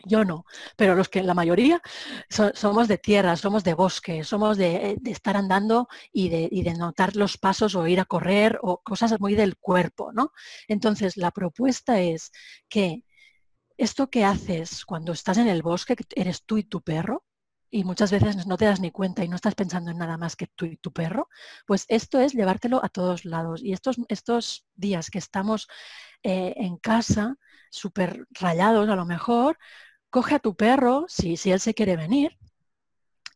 Yo 0.06 0.24
no, 0.24 0.46
pero 0.76 0.96
los 0.96 1.10
que 1.10 1.24
la 1.24 1.34
mayoría 1.34 1.82
somos 2.54 2.88
de 2.88 2.98
tierra, 2.98 3.36
somos 3.36 3.64
de 3.64 3.74
bosque, 3.74 4.24
somos 4.24 4.58
de, 4.58 4.98
estar 5.06 5.36
andando 5.36 5.88
y 6.12 6.30
de, 6.30 6.74
notar 6.76 7.16
los 7.16 7.38
pasos 7.38 7.76
o 7.76 7.88
ir 7.88 8.00
a 8.00 8.06
correr 8.06 8.60
o 8.62 8.82
cosas 8.82 9.20
muy 9.20 9.36
del 9.36 9.58
cuerpo, 9.58 10.12
¿no? 10.14 10.32
Entonces, 10.68 11.18
la 11.18 11.32
propuesta 11.32 12.00
es 12.00 12.32
que 12.70 13.04
esto 13.78 14.10
que 14.10 14.26
haces 14.26 14.86
cuando 14.86 15.14
estás 15.14 15.38
en 15.38 15.48
el 15.48 15.64
bosque, 15.64 15.96
que 15.96 16.06
eres 16.16 16.44
tú 16.46 16.58
y 16.58 16.64
tu 16.64 16.82
perro, 16.82 17.26
y 17.72 17.84
muchas 17.84 18.12
veces 18.12 18.48
no 18.48 18.58
te 18.58 18.66
das 18.66 18.80
ni 18.80 18.92
cuenta 18.92 19.24
y 19.24 19.28
no 19.28 19.36
estás 19.36 19.56
pensando 19.56 19.92
en 19.92 19.98
nada 19.98 20.18
más 20.18 20.36
que 20.36 20.48
tú 20.48 20.66
y 20.66 20.78
tu 20.78 20.92
perro, 20.92 21.30
pues 21.68 21.86
esto 21.88 22.20
es 22.20 22.34
llevártelo 22.34 22.84
a 22.84 22.90
todos 22.90 23.26
lados. 23.26 23.62
Y 23.64 23.74
estos, 23.74 23.98
estos 24.08 24.68
días 24.76 25.10
que 25.10 25.20
estamos 25.20 25.68
eh, 26.24 26.54
en 26.58 26.78
casa, 26.78 27.38
súper 27.70 28.26
rayados 28.32 28.90
a 28.90 28.96
lo 28.96 29.06
mejor, 29.06 29.58
coge 30.10 30.36
a 30.36 30.40
tu 30.40 30.56
perro, 30.56 31.06
si, 31.08 31.38
si 31.38 31.52
él 31.52 31.60
se 31.60 31.74
quiere 31.74 31.96
venir, 31.96 32.38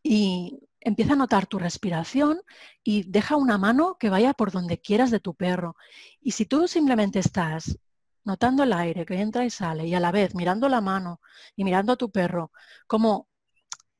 y 0.02 0.60
empieza 0.80 1.14
a 1.14 1.16
notar 1.16 1.46
tu 1.46 1.58
respiración 1.58 2.40
y 2.82 3.04
deja 3.04 3.36
una 3.36 3.58
mano 3.58 3.96
que 3.98 4.10
vaya 4.10 4.34
por 4.34 4.52
donde 4.52 4.80
quieras 4.80 5.10
de 5.10 5.20
tu 5.20 5.34
perro. 5.34 5.76
Y 6.20 6.32
si 6.32 6.44
tú 6.44 6.68
simplemente 6.68 7.20
estás 7.20 7.78
notando 8.24 8.62
el 8.62 8.72
aire 8.72 9.06
que 9.06 9.20
entra 9.20 9.44
y 9.44 9.50
sale 9.50 9.86
y 9.86 9.94
a 9.94 10.00
la 10.00 10.12
vez 10.12 10.34
mirando 10.34 10.68
la 10.68 10.80
mano 10.80 11.20
y 11.56 11.64
mirando 11.64 11.92
a 11.92 11.96
tu 11.96 12.10
perro, 12.10 12.52
como 12.86 13.28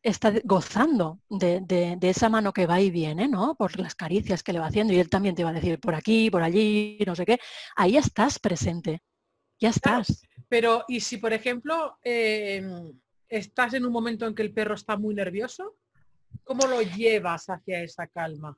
está 0.05 0.33
gozando 0.45 1.21
de, 1.31 1.99
esa 2.03 2.29
mano 2.29 2.53
que 2.53 2.67
va 2.67 2.81
y 2.81 2.91
viene, 2.91 3.27
¿no? 3.27 3.57
Por 3.57 3.81
las 3.81 3.95
caricias 3.95 4.43
que 4.43 4.53
le 4.53 4.59
va 4.59 4.67
haciendo 4.67 4.93
y 4.93 4.99
él 4.99 5.09
también 5.09 5.35
te 5.35 5.43
va 5.43 5.51
a 5.51 5.55
decir 5.55 5.81
por 5.81 5.95
aquí, 5.95 6.31
por 6.31 6.43
allí, 6.43 6.99
no 7.07 7.17
sé 7.17 7.25
qué. 7.25 7.39
Ahí 7.75 7.97
estás 7.97 8.39
presente, 8.39 9.03
ya 9.59 9.71
estás. 9.71 10.23
pero, 10.49 10.85
¿y 10.89 11.01
si 11.01 11.17
por 11.17 11.33
ejemplo 11.33 11.99
em, 12.03 12.93
estás 13.29 13.73
en 13.75 13.87
un 13.87 13.93
momento 13.93 14.27
en 14.27 14.35
que 14.35 14.43
el 14.43 14.53
perro 14.53 14.75
está 14.75 14.97
muy 14.97 15.15
nervioso? 15.15 15.77
¿Cómo 16.45 16.67
lo 16.67 16.83
llevas 16.83 17.49
hacia 17.49 17.83
esa 17.83 18.07
calma? 18.07 18.57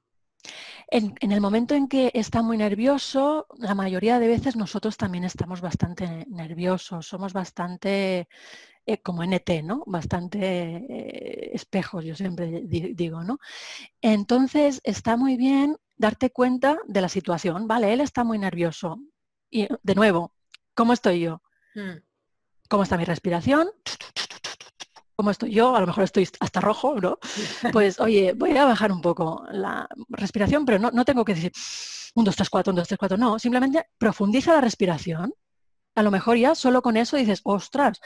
En, 0.88 1.14
el 1.20 1.40
momento 1.40 1.74
en 1.74 1.88
que 1.88 2.10
está 2.14 2.42
muy 2.42 2.56
nervioso, 2.56 3.46
la 3.58 3.74
mayoría 3.74 4.20
de 4.20 4.28
veces 4.28 4.56
nosotros 4.56 4.96
también 4.96 5.24
estamos 5.24 5.60
bastante 5.60 6.24
nerviosos, 6.28 7.06
somos 7.06 7.32
bastante 7.32 8.28
eh, 8.86 8.98
como 9.02 9.24
NT, 9.24 9.62
¿no? 9.64 9.82
Bastante 9.86 10.38
eh, 10.38 11.50
espejos, 11.54 12.04
yo 12.04 12.14
siempre 12.14 12.62
digo, 12.64 13.24
¿no? 13.24 13.38
Entonces 14.00 14.80
está 14.84 15.16
muy 15.16 15.36
bien 15.36 15.76
darte 15.96 16.30
cuenta 16.30 16.78
de 16.86 17.00
la 17.00 17.08
situación, 17.08 17.66
¿vale? 17.66 17.92
Él 17.92 18.00
está 18.00 18.22
muy 18.22 18.38
nervioso. 18.38 19.00
Y 19.50 19.66
de 19.82 19.94
nuevo, 19.94 20.34
¿cómo 20.74 20.92
estoy 20.92 21.20
yo? 21.20 21.42
Hmm. 21.74 21.98
¿Cómo 22.68 22.82
está 22.82 22.96
mi 22.96 23.04
respiración? 23.04 23.68
¿Cómo 25.16 25.30
estoy 25.30 25.50
yo? 25.50 25.74
A 25.74 25.80
lo 25.80 25.86
mejor 25.86 26.04
estoy 26.04 26.28
hasta 26.40 26.60
rojo, 26.60 27.00
¿no? 27.00 27.18
Pues 27.72 27.98
oye, 28.00 28.34
voy 28.34 28.56
a 28.56 28.66
bajar 28.66 28.92
un 28.92 29.00
poco 29.00 29.44
la 29.50 29.88
respiración, 30.10 30.66
pero 30.66 30.78
no, 30.78 30.90
no 30.90 31.04
tengo 31.06 31.24
que 31.24 31.34
decir 31.34 31.52
un, 32.14 32.24
dos, 32.24 32.36
tres, 32.36 32.50
cuatro, 32.50 32.70
un, 32.70 32.76
dos, 32.76 32.88
tres, 32.88 32.98
cuatro. 32.98 33.16
No, 33.16 33.38
simplemente 33.38 33.86
profundiza 33.98 34.52
la 34.52 34.60
respiración. 34.60 35.32
A 35.94 36.02
lo 36.02 36.10
mejor 36.10 36.36
ya 36.36 36.54
solo 36.54 36.82
con 36.82 36.98
eso 36.98 37.16
dices, 37.16 37.40
ostras, 37.44 38.00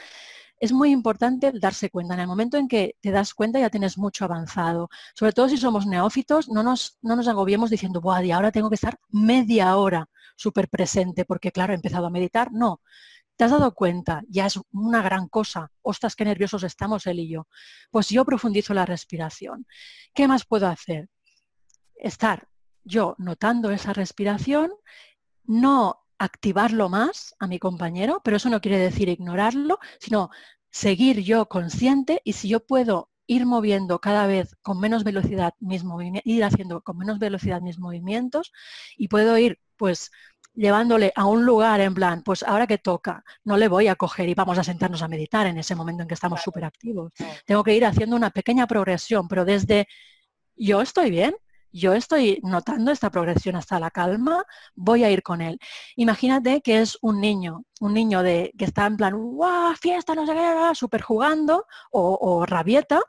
es 0.61 0.71
muy 0.71 0.91
importante 0.91 1.51
darse 1.53 1.89
cuenta. 1.89 2.13
En 2.13 2.21
el 2.21 2.27
momento 2.27 2.55
en 2.57 2.67
que 2.69 2.95
te 3.01 3.11
das 3.11 3.33
cuenta 3.33 3.59
ya 3.59 3.69
tienes 3.69 3.97
mucho 3.97 4.23
avanzado. 4.25 4.89
Sobre 5.13 5.33
todo 5.33 5.49
si 5.49 5.57
somos 5.57 5.85
neófitos, 5.87 6.47
no 6.49 6.63
nos, 6.63 6.97
no 7.01 7.15
nos 7.17 7.27
agobiemos 7.27 7.69
diciendo, 7.69 7.99
Buah, 7.99 8.23
y 8.23 8.31
ahora 8.31 8.51
tengo 8.51 8.69
que 8.69 8.75
estar 8.75 8.99
media 9.09 9.75
hora 9.75 10.07
súper 10.37 10.69
presente 10.69 11.25
porque, 11.25 11.51
claro, 11.51 11.73
he 11.73 11.75
empezado 11.75 12.05
a 12.05 12.09
meditar. 12.11 12.53
No, 12.53 12.79
¿Te 13.41 13.45
has 13.45 13.51
dado 13.53 13.73
cuenta? 13.73 14.21
Ya 14.29 14.45
es 14.45 14.59
una 14.71 15.01
gran 15.01 15.27
cosa. 15.27 15.71
Ostras, 15.81 16.15
qué 16.15 16.23
nerviosos 16.25 16.61
estamos 16.61 17.07
él 17.07 17.21
y 17.21 17.27
yo. 17.27 17.47
Pues 17.89 18.09
yo 18.09 18.23
profundizo 18.23 18.75
la 18.75 18.85
respiración. 18.85 19.65
¿Qué 20.13 20.27
más 20.27 20.45
puedo 20.45 20.67
hacer? 20.67 21.09
Estar 21.95 22.49
yo 22.83 23.15
notando 23.17 23.71
esa 23.71 23.93
respiración, 23.93 24.71
no 25.43 26.03
activarlo 26.19 26.87
más 26.87 27.33
a 27.39 27.47
mi 27.47 27.57
compañero, 27.57 28.21
pero 28.23 28.37
eso 28.37 28.47
no 28.51 28.61
quiere 28.61 28.77
decir 28.77 29.09
ignorarlo, 29.09 29.79
sino 29.99 30.29
seguir 30.69 31.23
yo 31.23 31.47
consciente 31.47 32.21
y 32.23 32.33
si 32.33 32.47
yo 32.47 32.63
puedo 32.63 33.09
ir 33.25 33.47
moviendo 33.47 33.99
cada 34.01 34.27
vez 34.27 34.55
con 34.61 34.79
menos 34.79 35.03
velocidad 35.03 35.55
mis 35.59 35.83
movimientos, 35.83 36.31
ir 36.31 36.43
haciendo 36.43 36.81
con 36.81 36.99
menos 36.99 37.17
velocidad 37.17 37.61
mis 37.61 37.79
movimientos 37.79 38.51
y 38.97 39.07
puedo 39.07 39.35
ir 39.39 39.59
pues 39.77 40.11
llevándole 40.53 41.13
a 41.15 41.25
un 41.25 41.45
lugar 41.45 41.81
en 41.81 41.93
plan, 41.93 42.23
pues 42.23 42.43
ahora 42.43 42.67
que 42.67 42.77
toca, 42.77 43.23
no 43.43 43.57
le 43.57 43.67
voy 43.67 43.87
a 43.87 43.95
coger 43.95 44.29
y 44.29 44.33
vamos 44.33 44.57
a 44.57 44.63
sentarnos 44.63 45.01
a 45.01 45.07
meditar 45.07 45.47
en 45.47 45.57
ese 45.57 45.75
momento 45.75 46.03
en 46.03 46.07
que 46.07 46.13
estamos 46.13 46.41
súper 46.41 46.65
activos. 46.65 47.11
Tengo 47.45 47.63
que 47.63 47.75
ir 47.75 47.85
haciendo 47.85 48.15
una 48.15 48.31
pequeña 48.31 48.67
progresión, 48.67 49.27
pero 49.27 49.45
desde 49.45 49.87
yo 50.55 50.81
estoy 50.81 51.09
bien, 51.09 51.35
yo 51.71 51.93
estoy 51.93 52.39
notando 52.43 52.91
esta 52.91 53.09
progresión 53.09 53.55
hasta 53.55 53.79
la 53.79 53.91
calma, 53.91 54.43
voy 54.75 55.03
a 55.03 55.11
ir 55.11 55.23
con 55.23 55.41
él. 55.41 55.57
Imagínate 55.95 56.61
que 56.61 56.81
es 56.81 56.97
un 57.01 57.21
niño, 57.21 57.63
un 57.79 57.93
niño 57.93 58.23
de, 58.23 58.51
que 58.57 58.65
está 58.65 58.85
en 58.85 58.97
plan, 58.97 59.15
¡guau! 59.15 59.73
Fiesta, 59.75 60.13
no 60.15 60.25
sé 60.25 60.33
qué, 60.33 60.75
súper 60.75 61.01
jugando 61.01 61.65
o, 61.91 62.17
o 62.21 62.45
rabieta. 62.45 63.01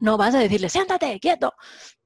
No 0.00 0.16
vas 0.16 0.34
a 0.34 0.38
decirle, 0.38 0.68
siéntate, 0.68 1.18
quieto, 1.20 1.54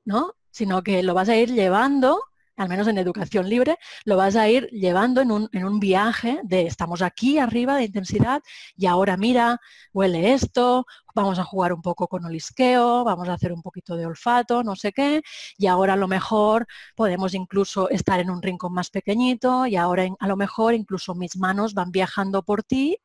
¿no? 0.05 0.35
Sino 0.51 0.83
que 0.83 1.03
lo 1.03 1.15
vas 1.15 1.29
a 1.29 1.37
ir 1.37 1.53
llevando 1.53 2.21
al 2.57 2.69
menos 2.69 2.87
en 2.89 2.99
educación 2.99 3.49
libre, 3.49 3.79
lo 4.05 4.17
vas 4.17 4.37
a 4.37 4.49
ir 4.49 4.69
llevando 4.71 5.21
en 5.21 5.31
un, 5.33 5.49
en 5.53 5.65
un, 5.65 5.81
viaje 5.81 6.41
de 6.45 6.67
estamos 6.67 7.03
aquí 7.03 7.39
arriba 7.39 7.77
de 7.77 7.85
intensidad 7.85 8.43
y 8.77 8.87
ahora 8.87 9.17
mira, 9.17 9.61
huele 9.93 10.33
esto, 10.33 10.87
vamos 11.15 11.39
a 11.39 11.45
jugar 11.45 11.73
un 11.73 11.83
poco 11.83 12.09
con 12.09 12.25
olisqueo, 12.25 13.05
vamos 13.05 13.29
a 13.29 13.35
hacer 13.35 13.53
un 13.53 13.63
poquito 13.63 13.97
de 13.97 14.07
olfato, 14.07 14.63
no 14.63 14.77
sé 14.77 14.93
qué, 14.93 15.23
y 15.59 15.67
ahora 15.67 15.95
a 15.95 15.97
lo 15.97 16.09
mejor 16.09 16.67
podemos 16.95 17.35
incluso 17.35 17.89
estar 17.91 18.21
en 18.21 18.31
un 18.31 18.43
rincón 18.43 18.73
más 18.75 18.91
pequeñito 18.91 19.67
y 19.67 19.77
ahora 19.77 20.07
a 20.19 20.29
lo 20.29 20.37
mejor 20.37 20.75
incluso 20.75 21.15
mis 21.15 21.37
manos 21.37 21.75
van 21.75 21.91
viajando 21.91 22.43
por 22.43 22.63
ti 22.63 22.99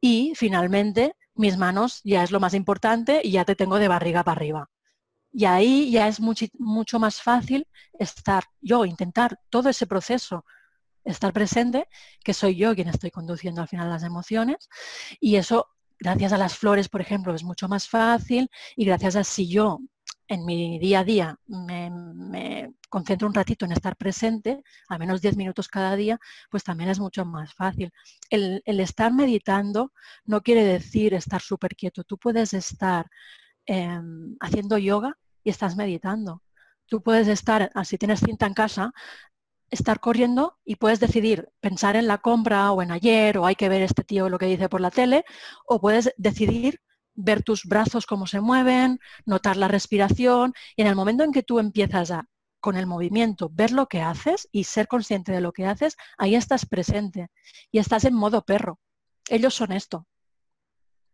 y 0.00 0.32
finalmente 0.36 1.14
mis 1.34 1.56
manos 1.56 2.00
ya 2.04 2.22
es 2.22 2.30
lo 2.30 2.40
más 2.40 2.54
importante 2.54 3.20
y 3.24 3.32
ya 3.32 3.44
te 3.44 3.56
tengo 3.56 3.78
de 3.78 3.88
barriga 3.88 4.24
para 4.24 4.36
arriba. 4.36 4.70
Y 5.32 5.44
ahí 5.44 5.90
ya 5.90 6.08
es 6.08 6.20
mucho, 6.20 6.98
más 6.98 7.22
fácil 7.22 7.66
estar 7.98 8.44
yo, 8.60 8.84
intentar 8.84 9.38
todo 9.48 9.68
ese 9.68 9.86
proceso, 9.86 10.44
estar 11.04 11.32
presente, 11.32 11.88
que 12.24 12.34
soy 12.34 12.56
yo 12.56 12.74
quien 12.74 12.88
estoy 12.88 13.10
conduciendo 13.10 13.62
al 13.62 13.68
final 13.68 13.88
las 13.88 14.02
emociones. 14.02 14.68
Y 15.20 15.36
eso, 15.36 15.68
gracias 15.98 16.32
a 16.32 16.38
las 16.38 16.56
flores, 16.56 16.88
por 16.88 17.00
ejemplo, 17.00 17.34
es 17.34 17.44
mucho 17.44 17.68
más 17.68 17.88
fácil. 17.88 18.50
Y 18.76 18.84
gracias 18.84 19.16
a 19.16 19.24
si 19.24 19.48
yo 19.48 19.78
en 20.26 20.44
mi 20.44 20.78
día 20.78 21.00
a 21.00 21.04
día 21.04 21.36
me, 21.46 22.72
concentro 22.88 23.26
un 23.26 23.34
ratito 23.34 23.64
en 23.64 23.72
estar 23.72 23.96
presente, 23.96 24.62
al 24.88 24.98
menos 24.98 25.20
10 25.20 25.36
minutos 25.36 25.68
cada 25.68 25.96
día, 25.96 26.18
pues 26.50 26.64
también 26.64 26.90
es 26.90 27.00
mucho 27.00 27.24
más 27.24 27.52
fácil. 27.54 27.92
El, 28.30 28.62
el 28.64 28.80
estar 28.80 29.12
meditando 29.12 29.92
no 30.24 30.40
quiere 30.40 30.64
decir 30.64 31.14
estar 31.14 31.40
súper 31.40 31.76
quieto. 31.76 32.04
Tú 32.04 32.16
puedes 32.18 32.52
estar 32.54 33.06
Em, 33.72 34.36
haciendo 34.40 34.78
yoga 34.78 35.16
y 35.44 35.50
estás 35.50 35.76
meditando. 35.76 36.42
Tú 36.86 37.02
puedes 37.04 37.28
estar, 37.28 37.70
ah, 37.76 37.84
si 37.84 37.98
tienes 37.98 38.18
cinta 38.18 38.46
en 38.46 38.54
casa, 38.54 38.92
estar 39.70 40.00
corriendo 40.00 40.58
y 40.64 40.74
puedes 40.74 40.98
decidir 40.98 41.50
pensar 41.60 41.94
en 41.94 42.08
la 42.08 42.18
compra 42.18 42.72
o 42.72 42.82
en 42.82 42.90
ayer 42.90 43.38
o 43.38 43.46
hay 43.46 43.54
que 43.54 43.68
ver 43.68 43.82
este 43.82 44.02
tío 44.02 44.28
lo 44.28 44.38
que 44.38 44.46
dice 44.46 44.68
por 44.68 44.80
la 44.80 44.90
tele 44.90 45.24
o 45.66 45.80
puedes 45.80 46.12
decidir 46.16 46.80
ver 47.14 47.44
tus 47.44 47.64
brazos 47.64 48.06
cómo 48.06 48.26
se 48.26 48.40
mueven, 48.40 48.98
notar 49.24 49.56
la 49.56 49.68
respiración 49.68 50.52
y 50.74 50.82
en 50.82 50.88
el 50.88 50.96
momento 50.96 51.22
en 51.22 51.30
que 51.30 51.44
tú 51.44 51.60
empiezas 51.60 52.10
a 52.10 52.26
con 52.58 52.76
el 52.76 52.88
movimiento 52.88 53.50
ver 53.52 53.70
lo 53.70 53.86
que 53.86 54.02
haces 54.02 54.48
y 54.50 54.64
ser 54.64 54.88
consciente 54.88 55.30
de 55.30 55.40
lo 55.40 55.52
que 55.52 55.66
haces, 55.66 55.96
ahí 56.18 56.34
estás 56.34 56.66
presente 56.66 57.28
y 57.70 57.78
estás 57.78 58.04
en 58.04 58.14
modo 58.14 58.44
perro. 58.44 58.80
Ellos 59.28 59.54
son 59.54 59.70
esto. 59.70 60.08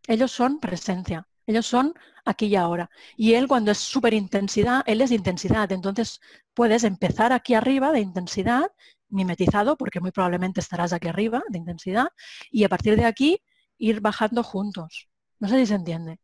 Ellos 0.07 0.31
son 0.31 0.59
presencia. 0.59 1.27
Ellos 1.47 1.65
son 1.65 1.93
aquí 2.25 2.47
y 2.47 2.55
ahora. 2.57 2.89
Y 3.15 3.33
él 3.33 3.47
cuando 3.47 3.71
es 3.71 3.77
súper 3.77 4.13
intensidad, 4.13 4.83
él 4.85 5.01
es 5.01 5.11
intensidad. 5.11 5.71
Entonces 5.71 6.19
puedes 6.53 6.83
empezar 6.83 7.31
aquí 7.31 7.53
arriba 7.53 7.91
de 7.93 8.01
intensidad, 8.01 8.69
mimetizado, 9.09 9.77
porque 9.77 10.01
muy 10.01 10.11
probablemente 10.11 10.59
estarás 10.59 10.91
aquí 10.91 11.07
arriba 11.07 11.41
de 11.47 11.57
intensidad, 11.57 12.09
y 12.51 12.65
a 12.65 12.69
partir 12.69 12.97
de 12.97 13.05
aquí 13.05 13.41
ir 13.77 14.01
bajando 14.01 14.43
juntos. 14.43 15.07
No 15.39 15.47
sé 15.47 15.57
si 15.59 15.67
se 15.67 15.75
entiende. 15.75 16.19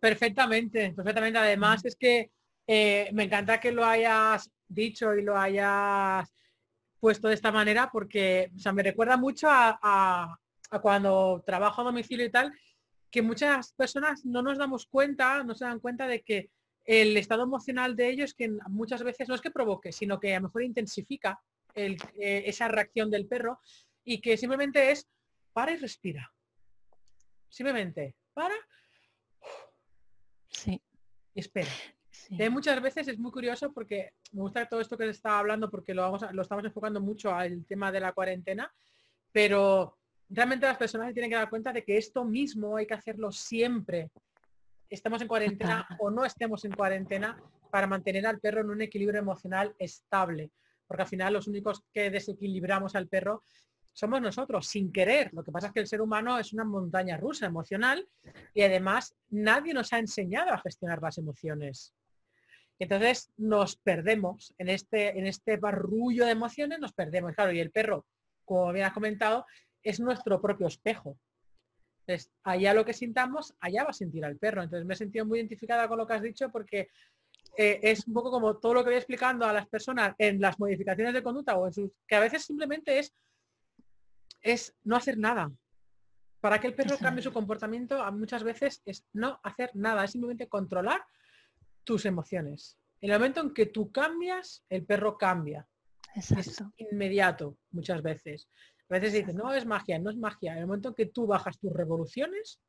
Perfectamente, 0.00 0.92
perfectamente. 0.92 1.38
Además 1.38 1.84
es 1.84 1.94
que 1.94 2.32
eh, 2.66 3.10
me 3.12 3.24
encanta 3.24 3.60
que 3.60 3.70
lo 3.70 3.84
hayas 3.84 4.50
dicho 4.66 5.14
y 5.14 5.22
lo 5.22 5.38
hayas 5.38 6.34
puesto 6.98 7.28
de 7.28 7.34
esta 7.34 7.52
manera 7.52 7.90
porque 7.92 8.50
o 8.56 8.58
sea, 8.58 8.72
me 8.72 8.82
recuerda 8.82 9.16
mucho 9.16 9.48
a, 9.48 9.78
a 9.82 10.78
cuando 10.80 11.42
trabajo 11.46 11.82
a 11.82 11.84
domicilio 11.84 12.26
y 12.26 12.30
tal, 12.30 12.52
que 13.14 13.22
muchas 13.22 13.72
personas 13.74 14.24
no 14.24 14.42
nos 14.42 14.58
damos 14.58 14.86
cuenta, 14.86 15.44
no 15.44 15.54
se 15.54 15.64
dan 15.64 15.78
cuenta 15.78 16.08
de 16.08 16.22
que 16.22 16.50
el 16.84 17.16
estado 17.16 17.44
emocional 17.44 17.94
de 17.94 18.08
ellos 18.08 18.34
que 18.34 18.50
muchas 18.66 19.04
veces 19.04 19.28
no 19.28 19.36
es 19.36 19.40
que 19.40 19.52
provoque, 19.52 19.92
sino 19.92 20.18
que 20.18 20.34
a 20.34 20.40
lo 20.40 20.48
mejor 20.48 20.64
intensifica 20.64 21.40
eh, 21.76 21.96
esa 22.16 22.66
reacción 22.66 23.12
del 23.12 23.28
perro 23.28 23.60
y 24.02 24.20
que 24.20 24.36
simplemente 24.36 24.90
es 24.90 25.06
para 25.52 25.70
y 25.70 25.76
respira. 25.76 26.28
Simplemente 27.48 28.16
para 28.32 28.56
sí. 30.48 30.82
y 31.34 31.38
espera. 31.38 31.70
muchas 32.50 32.82
veces 32.82 33.06
es 33.06 33.16
muy 33.20 33.30
curioso 33.30 33.72
porque 33.72 34.14
me 34.32 34.40
gusta 34.40 34.68
todo 34.68 34.80
esto 34.80 34.98
que 34.98 35.04
se 35.04 35.10
está 35.10 35.38
hablando 35.38 35.70
porque 35.70 35.94
lo, 35.94 36.02
vamos 36.02 36.24
lo 36.32 36.42
estamos 36.42 36.64
enfocando 36.64 37.00
mucho 37.00 37.32
al 37.32 37.64
tema 37.64 37.92
de 37.92 38.00
la 38.00 38.10
cuarentena, 38.10 38.74
pero 39.30 39.98
realmente 40.34 40.66
las 40.66 40.76
personas 40.76 41.12
tienen 41.12 41.30
que 41.30 41.36
dar 41.36 41.50
cuenta 41.50 41.72
de 41.72 41.84
que 41.84 41.96
esto 41.96 42.24
mismo 42.24 42.76
hay 42.76 42.86
que 42.86 42.94
hacerlo 42.94 43.30
siempre. 43.32 44.10
estemos 44.90 45.20
en 45.22 45.28
cuarentena 45.28 45.86
o 45.98 46.10
no 46.10 46.24
estemos 46.24 46.64
en 46.64 46.72
cuarentena 46.72 47.40
para 47.70 47.86
mantener 47.86 48.26
al 48.26 48.40
perro 48.40 48.60
en 48.60 48.70
un 48.70 48.82
equilibrio 48.82 49.20
emocional 49.20 49.74
estable. 49.78 50.50
Porque 50.86 51.02
al 51.02 51.08
final 51.08 51.32
los 51.32 51.48
únicos 51.48 51.82
que 51.92 52.10
desequilibramos 52.10 52.94
al 52.94 53.08
perro 53.08 53.42
somos 53.92 54.20
nosotros, 54.20 54.66
sin 54.66 54.92
querer. 54.92 55.32
Lo 55.32 55.42
que 55.44 55.52
pasa 55.52 55.68
es 55.68 55.72
que 55.72 55.80
el 55.80 55.86
ser 55.86 56.00
humano 56.00 56.38
es 56.38 56.52
una 56.52 56.64
montaña 56.64 57.16
rusa 57.16 57.46
emocional 57.46 58.06
y 58.52 58.62
además 58.62 59.14
nadie 59.30 59.72
nos 59.72 59.92
ha 59.92 59.98
enseñado 59.98 60.52
a 60.52 60.58
gestionar 60.58 61.00
las 61.00 61.18
emociones. 61.18 61.94
Entonces 62.78 63.30
nos 63.36 63.76
perdemos 63.76 64.52
en 64.58 64.68
este, 64.68 65.16
en 65.16 65.26
este 65.26 65.56
barrullo 65.56 66.24
de 66.24 66.32
emociones, 66.32 66.80
nos 66.80 66.92
perdemos. 66.92 67.34
Claro, 67.34 67.52
y 67.52 67.60
el 67.60 67.70
perro, 67.70 68.04
como 68.44 68.72
bien 68.72 68.84
has 68.84 68.92
comentado, 68.92 69.46
es 69.84 70.00
nuestro 70.00 70.40
propio 70.40 70.66
espejo. 70.66 71.16
Entonces, 72.00 72.32
allá 72.42 72.74
lo 72.74 72.84
que 72.84 72.92
sintamos, 72.92 73.54
allá 73.60 73.84
va 73.84 73.90
a 73.90 73.94
sentir 73.94 74.24
al 74.24 74.36
perro. 74.36 74.62
Entonces 74.62 74.84
me 74.84 74.94
he 74.94 74.96
sentido 74.96 75.24
muy 75.24 75.38
identificada 75.38 75.86
con 75.86 75.98
lo 75.98 76.06
que 76.06 76.14
has 76.14 76.22
dicho 76.22 76.50
porque 76.50 76.88
eh, 77.56 77.78
es 77.82 78.06
un 78.08 78.14
poco 78.14 78.30
como 78.30 78.56
todo 78.58 78.74
lo 78.74 78.82
que 78.82 78.90
voy 78.90 78.96
explicando 78.96 79.46
a 79.46 79.52
las 79.52 79.68
personas 79.68 80.14
en 80.18 80.40
las 80.40 80.58
modificaciones 80.58 81.14
de 81.14 81.22
conducta 81.22 81.56
o 81.56 81.66
en 81.66 81.72
sus, 81.72 81.90
que 82.06 82.16
a 82.16 82.20
veces 82.20 82.44
simplemente 82.44 82.98
es 82.98 83.14
es 84.44 84.76
no 84.84 84.94
hacer 84.94 85.18
nada. 85.18 85.50
Para 86.40 86.60
que 86.60 86.68
el 86.68 86.74
perro 86.74 86.98
cambie 86.98 87.22
su 87.22 87.32
comportamiento, 87.32 88.04
muchas 88.12 88.44
veces 88.44 88.82
es 88.84 89.04
no 89.14 89.40
hacer 89.42 89.70
nada, 89.74 90.04
es 90.04 90.12
simplemente 90.12 90.46
controlar 90.46 91.02
tus 91.82 92.04
emociones. 92.04 92.78
En 93.00 93.10
el 93.10 93.18
momento 93.18 93.40
en 93.40 93.54
que 93.54 93.66
tú 93.66 93.90
cambias, 93.90 94.62
el 94.68 94.84
perro 94.84 95.16
cambia. 95.16 95.66
Es 96.14 96.32
inmediato, 96.76 97.56
muchas 97.70 98.02
veces. 98.02 98.48
A 98.94 99.00
veces 99.00 99.12
dices, 99.12 99.34
no 99.34 99.52
es 99.52 99.66
magia, 99.66 99.98
no 99.98 100.10
es 100.10 100.16
magia. 100.16 100.52
En 100.52 100.58
el 100.58 100.66
momento 100.66 100.90
en 100.90 100.94
que 100.94 101.06
tú 101.06 101.26
bajas 101.26 101.58
tus 101.58 101.72
revoluciones, 101.72 102.60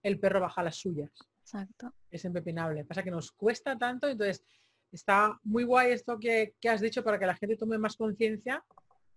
el 0.00 0.20
perro 0.20 0.40
baja 0.40 0.62
las 0.62 0.76
suyas. 0.76 1.10
Exacto. 1.40 1.92
Es 2.08 2.24
impepinable. 2.24 2.84
Pasa 2.84 3.02
que 3.02 3.10
nos 3.10 3.32
cuesta 3.32 3.76
tanto, 3.76 4.08
entonces 4.08 4.44
está 4.92 5.36
muy 5.42 5.64
guay 5.64 5.90
esto 5.90 6.18
que, 6.20 6.54
que 6.60 6.68
has 6.68 6.80
dicho 6.80 7.02
para 7.02 7.18
que 7.18 7.26
la 7.26 7.34
gente 7.34 7.56
tome 7.56 7.78
más 7.78 7.96
conciencia 7.96 8.64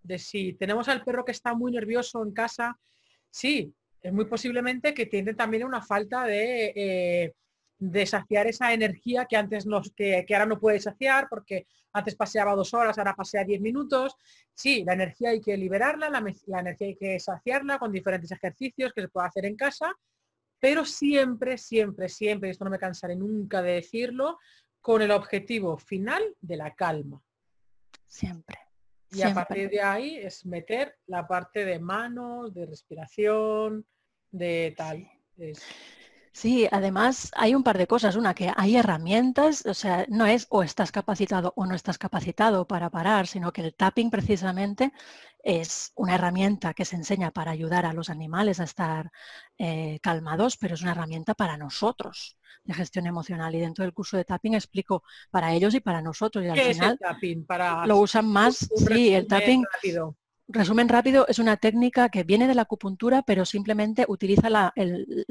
de 0.01 0.17
si 0.17 0.53
tenemos 0.53 0.88
al 0.89 1.03
perro 1.03 1.23
que 1.23 1.33
está 1.33 1.53
muy 1.53 1.71
nervioso 1.71 2.23
en 2.23 2.33
casa, 2.33 2.79
sí, 3.29 3.71
es 4.01 4.12
muy 4.12 4.25
posiblemente 4.25 4.93
que 4.93 5.05
tiene 5.05 5.35
también 5.35 5.65
una 5.65 5.81
falta 5.81 6.23
de, 6.23 6.73
eh, 6.75 7.33
saciar 8.06 8.48
esa 8.48 8.74
energía 8.74 9.26
que 9.26 9.38
antes 9.38 9.65
nos, 9.65 9.92
que, 9.94 10.26
ahora 10.32 10.46
no 10.46 10.60
puede 10.60 10.80
saciar 10.80 11.28
porque 11.30 11.65
antes 11.94 12.15
paseaba 12.15 12.56
dos 12.56 12.74
horas, 12.74 12.98
ahora 12.98 13.15
pasea 13.15 13.44
diez 13.44 13.62
minutos. 13.62 14.15
Sí, 14.54 14.84
la 14.84 14.94
energía 14.94 15.30
hay 15.30 15.42
que 15.42 15.56
liberarla, 15.56 16.10
la, 16.10 16.22
la 16.48 16.60
energía 16.60 16.88
hay 16.88 16.96
que 16.96 17.20
saciarla 17.20 17.80
con 17.80 17.92
diferentes 17.92 18.32
ejercicios 18.32 18.92
que 18.94 19.02
se 19.02 19.08
puede 19.08 19.28
hacer 19.28 19.46
en 19.46 19.56
casa, 19.56 19.94
pero 20.60 20.84
siempre, 20.84 21.58
siempre, 21.58 22.10
siempre, 22.10 22.50
esto 22.50 22.65
no 22.65 22.72
me 22.72 22.80
cansaré 22.80 23.15
nunca 23.15 23.62
de 23.62 23.74
decirlo, 23.74 24.38
con 24.82 25.02
el 25.02 25.12
objetivo 25.12 25.78
final 25.78 26.22
de 26.42 26.58
la 26.58 26.74
calma. 26.74 27.22
Siempre. 28.08 28.58
Y 29.12 29.22
a 29.24 29.34
partir 29.34 29.70
de 29.70 29.82
ahí 29.82 30.18
es 30.18 30.46
meter 30.46 30.96
la 31.08 31.28
parte 31.28 31.65
de 31.65 31.80
manos, 31.80 32.54
de 32.54 32.65
respiración, 32.65 33.86
de 34.32 34.74
tal. 34.78 35.10
Sí, 35.36 35.54
además 36.72 37.32
hay 37.36 37.56
un 37.56 37.63
par 37.63 37.78
de 37.78 37.88
cosas. 37.88 38.15
Una, 38.15 38.34
que 38.34 38.52
hay 38.56 38.76
herramientas, 38.76 39.65
o 39.65 39.74
sea, 39.74 40.06
no 40.10 40.26
es 40.26 40.48
o 40.50 40.63
estás 40.63 40.92
capacitado 40.92 41.54
o 41.56 41.65
no 41.65 41.76
estás 41.76 41.98
capacitado 41.98 42.68
para 42.68 42.89
parar, 42.89 43.28
sino 43.28 43.52
que 43.52 43.62
el 43.62 43.76
tapping 43.76 44.10
precisamente 44.10 44.94
es 45.44 45.92
una 45.96 46.15
herramienta 46.15 46.74
que 46.74 46.86
se 46.86 46.96
enseña 46.96 47.32
para 47.32 47.52
ayudar 47.52 47.86
a 47.86 47.94
los 47.94 48.10
animales 48.10 48.60
a 48.60 48.65
estar 48.65 49.12
eh, 49.58 50.00
calmados, 50.02 50.58
pero 50.58 50.76
es 50.76 50.82
una 50.82 50.92
herramienta 50.92 51.34
para 51.34 51.58
nosotros 51.58 52.38
de 52.63 52.74
gestión 52.74 53.08
emocional. 53.08 53.54
Y 53.56 53.60
dentro 53.60 53.84
del 53.84 53.94
curso 53.94 54.18
de 54.18 54.26
tapping 54.26 54.54
explico 54.54 55.04
para 55.32 55.54
ellos 55.54 55.74
y 55.74 55.80
para 55.80 56.02
nosotros. 56.02 56.44
Y 56.44 56.50
al 56.50 56.60
final 56.60 57.00
Para... 57.48 57.86
lo 57.86 57.98
usan 57.98 58.28
más. 58.28 58.70
sí, 58.76 59.13
el 59.13 59.28
tapping. 59.28 59.65
Resumen 60.51 60.89
rápido, 60.89 61.27
es 61.27 61.38
una 61.38 61.57
técnica 61.57 62.09
que 62.09 62.23
viene 62.23 62.47
de 62.47 62.55
la 62.55 62.63
acupuntura, 62.63 63.21
pero 63.21 63.45
simplemente 63.45 64.05
utiliza 64.07 64.49
la, 64.49 64.73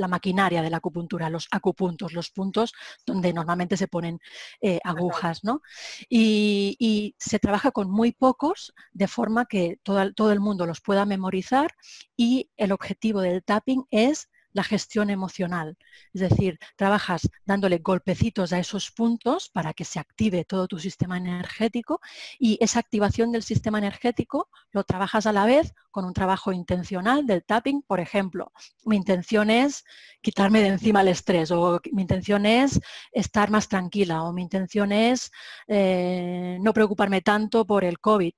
maquinaria 0.09 0.63
de 0.63 0.71
la 0.71 0.77
acupuntura, 0.77 1.29
los 1.29 1.49
acupuntos, 1.51 2.13
los 2.13 2.31
puntos 2.31 2.73
donde 3.05 3.33
normalmente 3.33 3.77
se 3.77 3.89
ponen 3.89 4.21
eh, 4.61 4.79
agujas, 4.85 5.43
¿no? 5.43 5.61
Y, 6.09 7.17
se 7.19 7.41
trabaja 7.41 7.73
con 7.73 7.91
muy 7.91 8.13
pocos, 8.13 8.73
de 8.93 9.09
forma 9.09 9.47
que 9.47 9.81
todo, 9.83 10.13
todo 10.15 10.31
el 10.31 10.39
mundo 10.39 10.67
los 10.67 10.81
pueda 10.81 11.05
memorizar 11.05 11.75
y 12.17 12.51
el 12.57 12.71
objetivo 12.71 13.21
del 13.21 13.43
tapping 13.43 13.87
es 13.91 14.29
la 14.59 14.65
gestión 14.65 15.09
emocional. 15.09 15.79
Es 16.13 16.21
decir, 16.21 16.59
trabajas 16.77 17.31
dándole 17.45 17.79
golpecitos 17.79 18.53
a 18.53 18.59
esos 18.59 18.91
puntos 18.91 19.51
para 19.51 19.73
que 19.73 19.85
se 19.85 20.01
active 20.01 20.45
todo 20.45 20.67
tu 20.67 20.81
sistema 20.81 21.17
energético 21.17 22.01
y 22.41 22.59
esa 22.61 22.81
activación 22.81 23.31
del 23.31 23.45
sistema 23.45 23.79
energético 23.79 24.51
lo 24.73 24.83
trabajas 24.83 25.27
a 25.27 25.33
la 25.33 25.47
vez 25.47 25.73
con 25.93 26.05
un 26.05 26.13
trabajo 26.13 26.53
intencional 26.53 27.25
del 27.25 27.45
tapping. 27.45 27.83
Por 27.83 28.01
ejemplo, 28.01 28.53
mi 28.85 28.97
intención 28.97 29.49
es 29.49 29.85
quitarme 30.21 30.61
de 30.61 30.69
encima 30.69 31.03
el 31.03 31.09
estrés 31.09 31.53
o 31.53 31.81
mi 31.93 32.03
intención 32.03 32.45
es 32.45 32.81
estar 33.13 33.51
más 33.51 33.69
tranquila 33.69 34.25
o 34.25 34.33
mi 34.33 34.43
intención 34.43 34.91
es 34.91 35.31
eh, 35.69 36.59
no 36.61 36.73
preocuparme 36.73 37.21
tanto 37.23 37.65
por 37.65 37.85
el 37.85 38.01
COVID 38.01 38.33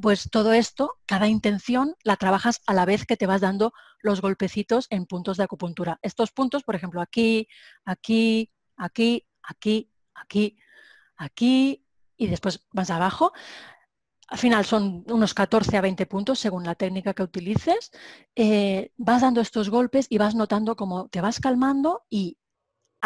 pues 0.00 0.30
todo 0.30 0.52
esto, 0.52 0.96
cada 1.06 1.28
intención 1.28 1.96
la 2.02 2.16
trabajas 2.16 2.60
a 2.66 2.74
la 2.74 2.84
vez 2.84 3.06
que 3.06 3.16
te 3.16 3.26
vas 3.26 3.40
dando 3.40 3.72
los 4.00 4.20
golpecitos 4.20 4.86
en 4.90 5.06
puntos 5.06 5.36
de 5.36 5.44
acupuntura. 5.44 5.98
Estos 6.02 6.32
puntos, 6.32 6.62
por 6.64 6.74
ejemplo, 6.74 7.00
aquí, 7.00 7.48
aquí, 7.84 8.50
aquí, 8.76 9.26
aquí, 9.42 9.90
aquí, 10.14 10.58
aquí 11.16 11.84
y 12.16 12.26
después 12.26 12.66
más 12.72 12.90
abajo. 12.90 13.32
Al 14.28 14.38
final 14.38 14.64
son 14.64 15.04
unos 15.08 15.34
14 15.34 15.76
a 15.76 15.80
20 15.80 16.04
puntos 16.06 16.40
según 16.40 16.64
la 16.64 16.74
técnica 16.74 17.14
que 17.14 17.22
utilices. 17.22 17.92
Eh, 18.34 18.92
vas 18.96 19.22
dando 19.22 19.40
estos 19.40 19.70
golpes 19.70 20.06
y 20.10 20.18
vas 20.18 20.34
notando 20.34 20.74
cómo 20.74 21.08
te 21.08 21.20
vas 21.20 21.38
calmando 21.38 22.04
y 22.10 22.36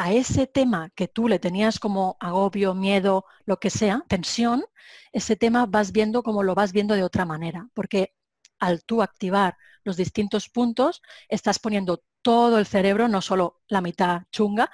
a 0.00 0.12
ese 0.14 0.46
tema 0.46 0.88
que 0.94 1.08
tú 1.08 1.28
le 1.28 1.38
tenías 1.38 1.78
como 1.78 2.16
agobio, 2.20 2.74
miedo, 2.74 3.26
lo 3.44 3.58
que 3.58 3.68
sea, 3.68 4.02
tensión, 4.08 4.64
ese 5.12 5.36
tema 5.36 5.66
vas 5.66 5.92
viendo 5.92 6.22
como 6.22 6.42
lo 6.42 6.54
vas 6.54 6.72
viendo 6.72 6.94
de 6.94 7.04
otra 7.04 7.26
manera, 7.26 7.68
porque 7.74 8.14
al 8.58 8.82
tú 8.82 9.02
activar 9.02 9.58
los 9.84 9.98
distintos 9.98 10.48
puntos, 10.48 11.02
estás 11.28 11.58
poniendo 11.58 12.02
todo 12.22 12.58
el 12.58 12.64
cerebro, 12.64 13.08
no 13.08 13.20
solo 13.20 13.60
la 13.68 13.82
mitad 13.82 14.22
chunga, 14.32 14.70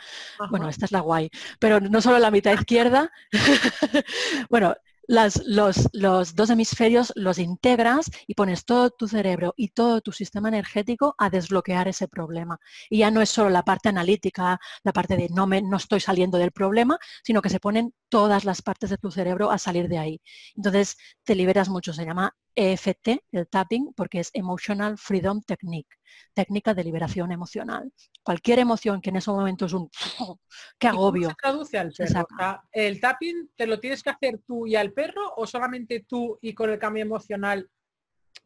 bueno, 0.49 0.69
esta 0.69 0.85
es 0.85 0.93
la 0.93 1.01
guay, 1.01 1.29
pero 1.59 1.81
no 1.81 2.01
solo 2.01 2.21
la 2.21 2.31
mitad 2.31 2.53
izquierda, 2.53 3.11
bueno, 4.49 4.77
los, 5.07 6.35
dos 6.35 6.51
hemisferios 6.51 7.13
los 7.17 7.39
integras 7.39 8.11
y 8.27 8.35
pones 8.35 8.65
todo 8.65 8.91
tu 8.91 9.09
cerebro 9.09 9.55
y 9.57 9.69
todo 9.69 10.01
tu 10.01 10.13
sistema 10.13 10.49
energético 10.49 11.15
a 11.19 11.31
desbloquear 11.31 11.89
ese 11.89 12.09
problema. 12.09 12.59
Y 12.91 12.99
ya 12.99 13.11
no 13.11 13.21
es 13.21 13.31
solo 13.31 13.51
la 13.51 13.63
parte 13.65 13.89
analítica, 13.89 14.59
la 14.83 14.93
parte 14.93 15.17
de 15.17 15.29
no, 15.31 15.47
me, 15.47 15.63
no 15.63 15.77
estoy 15.77 16.01
saliendo 16.01 16.39
del 16.39 16.53
problema, 16.53 16.99
sino 17.23 17.43
que 17.43 17.51
se 17.51 17.61
ponen 17.61 17.95
todas 18.09 18.45
las 18.45 18.63
partes 18.63 18.91
de 18.91 18.99
tu 18.99 19.11
cerebro 19.11 19.51
a 19.51 19.59
salir 19.59 19.89
de 19.89 19.99
ahí. 19.99 20.21
Entonces 20.55 20.97
te 21.25 21.35
liberas 21.35 21.69
mucho, 21.69 21.93
se 21.93 22.05
llama 22.05 22.35
EFT, 22.57 23.23
el 23.33 23.47
tapping, 23.49 23.93
porque 23.95 24.21
es 24.21 24.31
Emotional 24.33 24.97
Freedom 24.97 25.43
Technique, 25.43 25.97
técnica 26.35 26.75
de 26.75 26.85
liberación 26.85 27.31
emocional. 27.31 27.93
Cualquier 28.23 28.59
emoción 28.61 29.01
que 29.01 29.11
en 29.11 29.17
ese 29.17 29.31
momento 29.31 29.67
es 29.67 29.75
un 29.75 29.91
¡qué 30.79 30.89
agobio! 30.89 31.29
¿Cómo 31.43 31.65
se 31.65 31.73
traduce 31.73 31.79
al 31.79 32.27
perro? 32.27 32.63
¿El 32.73 33.01
tapping 33.01 33.51
te 33.55 33.67
lo 33.67 33.79
tienes 33.79 34.03
que 34.03 34.11
hacer 34.11 34.41
tú 34.47 34.67
y 34.67 34.75
al 34.75 34.93
perro 34.93 35.35
o 35.37 35.47
solamente 35.47 36.07
tú 36.09 36.39
y 36.41 36.55
con 36.55 36.71
el 36.71 36.79
cambio 36.79 37.03
emocional 37.03 37.71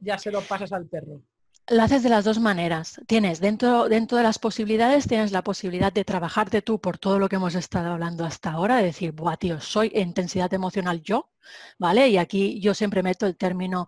ya 0.00 0.18
se 0.18 0.32
lo 0.32 0.42
pasas 0.42 0.72
al 0.72 0.86
perro? 0.86 1.22
Lo 1.68 1.82
haces 1.82 2.02
de 2.02 2.08
las 2.08 2.24
dos 2.24 2.38
maneras. 2.40 3.00
Tienes 3.06 3.40
dentro, 3.40 3.88
dentro 3.88 4.18
de 4.18 4.24
las 4.24 4.38
posibilidades, 4.38 5.06
tienes 5.06 5.30
la 5.30 5.42
posibilidad 5.42 5.92
de 5.92 6.04
trabajarte 6.04 6.62
tú 6.62 6.80
por 6.80 6.98
todo 6.98 7.18
lo 7.18 7.28
que 7.28 7.36
hemos 7.36 7.54
estado 7.54 7.92
hablando 7.92 8.24
hasta 8.24 8.50
ahora, 8.50 8.76
de 8.76 8.84
decir, 8.84 9.12
buah, 9.12 9.36
tío, 9.36 9.60
soy 9.60 9.92
intensidad 9.94 10.52
emocional 10.52 11.00
yo, 11.02 11.30
¿vale? 11.78 12.08
Y 12.08 12.18
aquí 12.18 12.60
yo 12.60 12.74
siempre 12.74 13.02
meto 13.02 13.26
el 13.26 13.36
término 13.36 13.86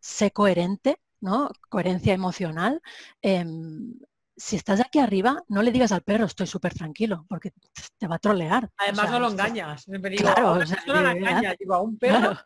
sé 0.00 0.30
coherente, 0.30 1.00
¿no? 1.20 1.50
Coherencia 1.70 2.12
emocional. 2.12 2.82
Em, 3.22 3.94
si 4.36 4.56
estás 4.56 4.80
aquí 4.80 4.98
arriba, 4.98 5.42
no 5.48 5.62
le 5.62 5.72
digas 5.72 5.92
al 5.92 6.02
perro, 6.02 6.26
estoy 6.26 6.46
súper 6.46 6.74
tranquilo, 6.74 7.24
porque 7.28 7.52
te 7.98 8.08
va 8.08 8.16
a 8.16 8.18
trolear. 8.18 8.70
Además 8.76 9.10
no 9.10 9.20
lo 9.20 9.30
engañas. 9.30 9.86
claro, 10.18 10.56
lo 10.86 11.10
engañas. 11.10 11.56
Digo, 11.58 11.74
a 11.74 11.80
un 11.80 11.96
perro 11.98 12.36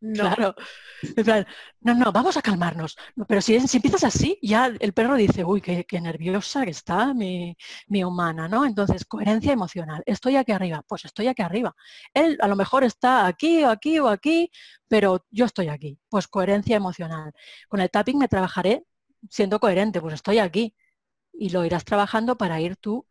no. 0.00 0.24
Claro. 0.24 0.54
No, 1.80 1.94
no, 1.94 2.12
vamos 2.12 2.36
a 2.36 2.42
calmarnos. 2.42 2.96
pero 3.26 3.40
si, 3.40 3.56
empiezas 3.56 4.04
así, 4.04 4.38
ya 4.42 4.66
el 4.66 4.92
perro 4.92 5.16
dice, 5.16 5.44
uy, 5.44 5.60
qué, 5.60 6.00
nerviosa 6.00 6.64
que 6.64 6.70
está 6.70 7.14
mi, 7.14 7.56
humana, 8.04 8.48
¿no? 8.48 8.64
Entonces, 8.64 9.04
coherencia 9.04 9.52
emocional. 9.52 10.02
Estoy 10.06 10.36
aquí 10.36 10.52
arriba, 10.52 10.82
pues 10.86 11.04
estoy 11.04 11.28
aquí 11.28 11.42
arriba. 11.42 11.74
Él 12.14 12.38
a 12.40 12.48
lo 12.48 12.56
mejor 12.56 12.84
está 12.84 13.26
aquí 13.26 13.64
o 13.64 13.70
aquí 13.70 13.98
o 13.98 14.08
aquí, 14.08 14.50
pero 14.88 15.26
yo 15.30 15.44
estoy 15.46 15.68
aquí. 15.68 15.98
Pues 16.08 16.28
coherencia 16.28 16.76
emocional. 16.76 17.32
Con 17.68 17.80
el 17.80 17.90
tapping 17.90 18.18
me 18.18 18.28
trabajaré 18.28 18.84
siendo 19.30 19.60
coherente, 19.60 20.00
pues 20.00 20.14
estoy 20.14 20.38
aquí. 20.38 20.74
Y 21.32 21.50
lo 21.50 21.64
irás 21.64 21.84
trabajando 21.84 22.36
para 22.36 22.60
ir 22.60 22.76
tú 22.76 23.06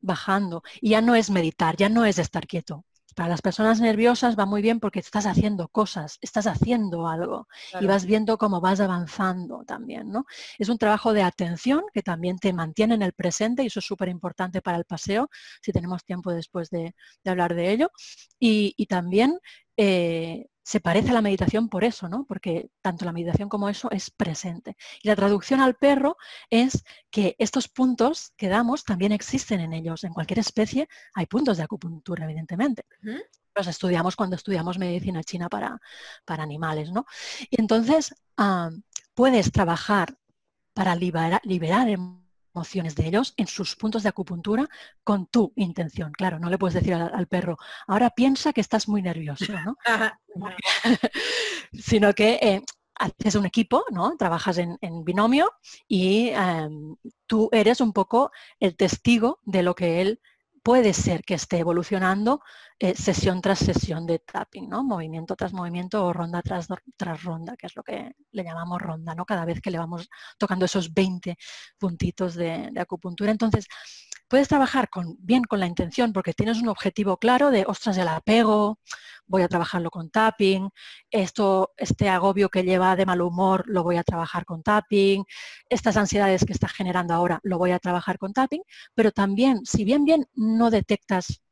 bajando. 0.00 0.62
Y 0.80 0.90
ya 0.90 1.00
no 1.02 1.14
es 1.14 1.30
meditar, 1.30 1.76
ya 1.76 1.88
no 1.88 2.04
es 2.04 2.18
estar 2.18 2.46
quieto. 2.46 2.84
Para 3.18 3.30
las 3.30 3.42
personas 3.42 3.80
nerviosas 3.80 4.38
va 4.38 4.46
muy 4.46 4.62
bien 4.62 4.78
porque 4.78 5.00
estás 5.00 5.26
haciendo 5.26 5.66
cosas, 5.66 6.18
estás 6.20 6.46
haciendo 6.46 7.08
algo 7.08 7.48
y 7.80 7.84
vas 7.84 8.04
viendo 8.06 8.38
cómo 8.38 8.60
vas 8.60 8.78
avanzando 8.78 9.64
también, 9.64 10.12
¿no? 10.12 10.24
Es 10.56 10.68
un 10.68 10.78
trabajo 10.78 11.12
de 11.12 11.24
atención 11.24 11.82
que 11.92 12.04
también 12.04 12.38
te 12.38 12.52
mantiene 12.52 12.94
en 12.94 13.02
el 13.02 13.14
presente 13.14 13.64
y 13.64 13.66
eso 13.66 13.80
es 13.80 13.86
súper 13.86 14.08
importante 14.08 14.62
para 14.62 14.78
el 14.78 14.84
paseo, 14.84 15.30
si 15.60 15.72
tenemos 15.72 16.04
tiempo 16.04 16.32
después 16.32 16.70
de, 16.70 16.94
hablar 17.24 17.56
de 17.56 17.72
ello. 17.72 17.90
Y, 18.38 18.86
también 18.86 19.40
eh, 19.78 20.50
se 20.62 20.80
parece 20.80 21.10
a 21.10 21.14
la 21.14 21.22
meditación 21.22 21.70
por 21.70 21.82
eso, 21.84 22.10
¿no? 22.10 22.26
Porque 22.26 22.70
tanto 22.82 23.06
la 23.06 23.12
meditación 23.12 23.48
como 23.48 23.70
eso 23.70 23.90
es 23.90 24.10
presente. 24.10 24.76
Y 25.02 25.08
la 25.08 25.16
traducción 25.16 25.60
al 25.60 25.76
perro 25.76 26.18
es 26.50 26.84
que 27.10 27.36
estos 27.38 27.68
puntos 27.68 28.32
que 28.36 28.48
damos 28.48 28.84
también 28.84 29.12
existen 29.12 29.60
en 29.60 29.72
ellos. 29.72 30.04
En 30.04 30.12
cualquier 30.12 30.40
especie 30.40 30.88
hay 31.14 31.24
puntos 31.24 31.56
de 31.56 31.62
acupuntura, 31.62 32.24
evidentemente. 32.24 32.84
Los 33.54 33.66
estudiamos 33.66 34.14
cuando 34.14 34.36
estudiamos 34.36 34.78
medicina 34.78 35.24
china 35.24 35.48
para, 35.48 35.80
para 36.26 36.42
animales, 36.42 36.92
¿no? 36.92 37.06
Y 37.48 37.58
entonces 37.60 38.14
ah, 38.36 38.68
puedes 39.14 39.50
trabajar 39.52 40.18
para 40.74 40.94
liberar, 40.96 41.40
liberar 41.44 41.88
emociones 42.58 42.96
de 42.96 43.06
ellos 43.06 43.34
en 43.36 43.46
sus 43.46 43.76
puntos 43.76 44.02
de 44.02 44.08
acupuntura 44.08 44.68
con 45.04 45.26
tu 45.26 45.52
intención. 45.54 46.10
Claro, 46.12 46.40
no 46.40 46.50
le 46.50 46.58
puedes 46.58 46.74
decir 46.74 46.92
al, 46.94 47.26
perro, 47.28 47.56
ahora 47.86 48.10
piensa 48.10 48.52
que 48.52 48.60
estás 48.60 48.88
muy 48.88 49.00
nervioso, 49.00 49.52
¿no? 49.64 49.76
Sino 51.72 52.12
que 52.14 52.38
eh, 52.42 52.62
haces 52.96 53.36
un 53.36 53.46
equipo, 53.46 53.84
¿no? 53.92 54.16
Trabajas 54.16 54.58
en, 54.58 55.04
binomio 55.04 55.52
y 55.86 56.30
em, 56.30 56.96
tú 57.26 57.48
eres 57.52 57.80
un 57.80 57.92
poco 57.92 58.32
el 58.58 58.76
testigo 58.76 59.38
de 59.44 59.62
lo 59.62 59.74
que 59.76 60.00
él 60.00 60.20
puede 60.64 60.92
ser 60.92 61.22
que 61.22 61.34
esté 61.34 61.58
evolucionando 61.58 62.42
eh, 62.80 62.94
sesión 62.94 63.40
tras 63.40 63.58
sesión 63.58 64.06
de 64.06 64.20
tapping, 64.20 64.68
¿no? 64.68 64.84
Movimiento 64.84 65.34
tras 65.34 65.52
movimiento 65.52 66.04
o 66.06 66.12
ronda 66.12 66.42
tras, 66.42 66.68
tras 66.96 67.24
ronda, 67.24 67.56
que 67.56 67.66
es 67.66 67.74
lo 67.74 67.82
que 67.82 68.14
le 68.30 68.44
llamamos 68.44 68.80
ronda, 68.80 69.16
¿no? 69.16 69.24
Cada 69.26 69.44
vez 69.44 69.60
que 69.60 69.72
le 69.72 69.78
vamos 69.78 70.08
tocando 70.38 70.64
esos 70.64 70.94
20 70.94 71.36
puntitos 71.76 72.34
de, 72.36 72.70
acupuntura. 72.78 73.32
Entonces, 73.32 73.66
puedes 74.28 74.46
trabajar 74.48 74.88
bien 75.18 75.42
con 75.44 75.58
la 75.60 75.66
intención 75.66 76.12
porque 76.12 76.34
tienes 76.34 76.62
un 76.62 76.68
objetivo 76.68 77.16
claro 77.16 77.50
de, 77.50 77.64
ostras, 77.66 77.98
el 77.98 78.06
apego, 78.08 78.78
voy 79.26 79.42
a 79.42 79.48
trabajarlo 79.48 79.90
con 79.90 80.10
tapping, 80.10 80.70
esto, 81.10 81.72
este 81.76 82.08
agobio 82.08 82.48
que 82.48 82.62
lleva 82.62 82.94
de 82.96 83.06
mal 83.06 83.20
humor 83.22 83.64
lo 83.66 83.82
voy 83.82 83.96
a 83.96 84.04
trabajar 84.04 84.44
con 84.44 84.62
tapping, 84.62 85.24
estas 85.68 85.96
ansiedades 85.96 86.44
que 86.44 86.52
está 86.52 86.68
generando 86.68 87.14
ahora 87.14 87.40
lo 87.42 87.58
voy 87.58 87.72
a 87.72 87.78
trabajar 87.80 88.18
con 88.18 88.32
tapping, 88.32 88.62
pero 88.94 89.10
también, 89.12 89.64
si 89.64 89.84
bien 89.84 90.04
bien 90.04 90.28
no 90.34 90.70
detectas, 90.70 91.42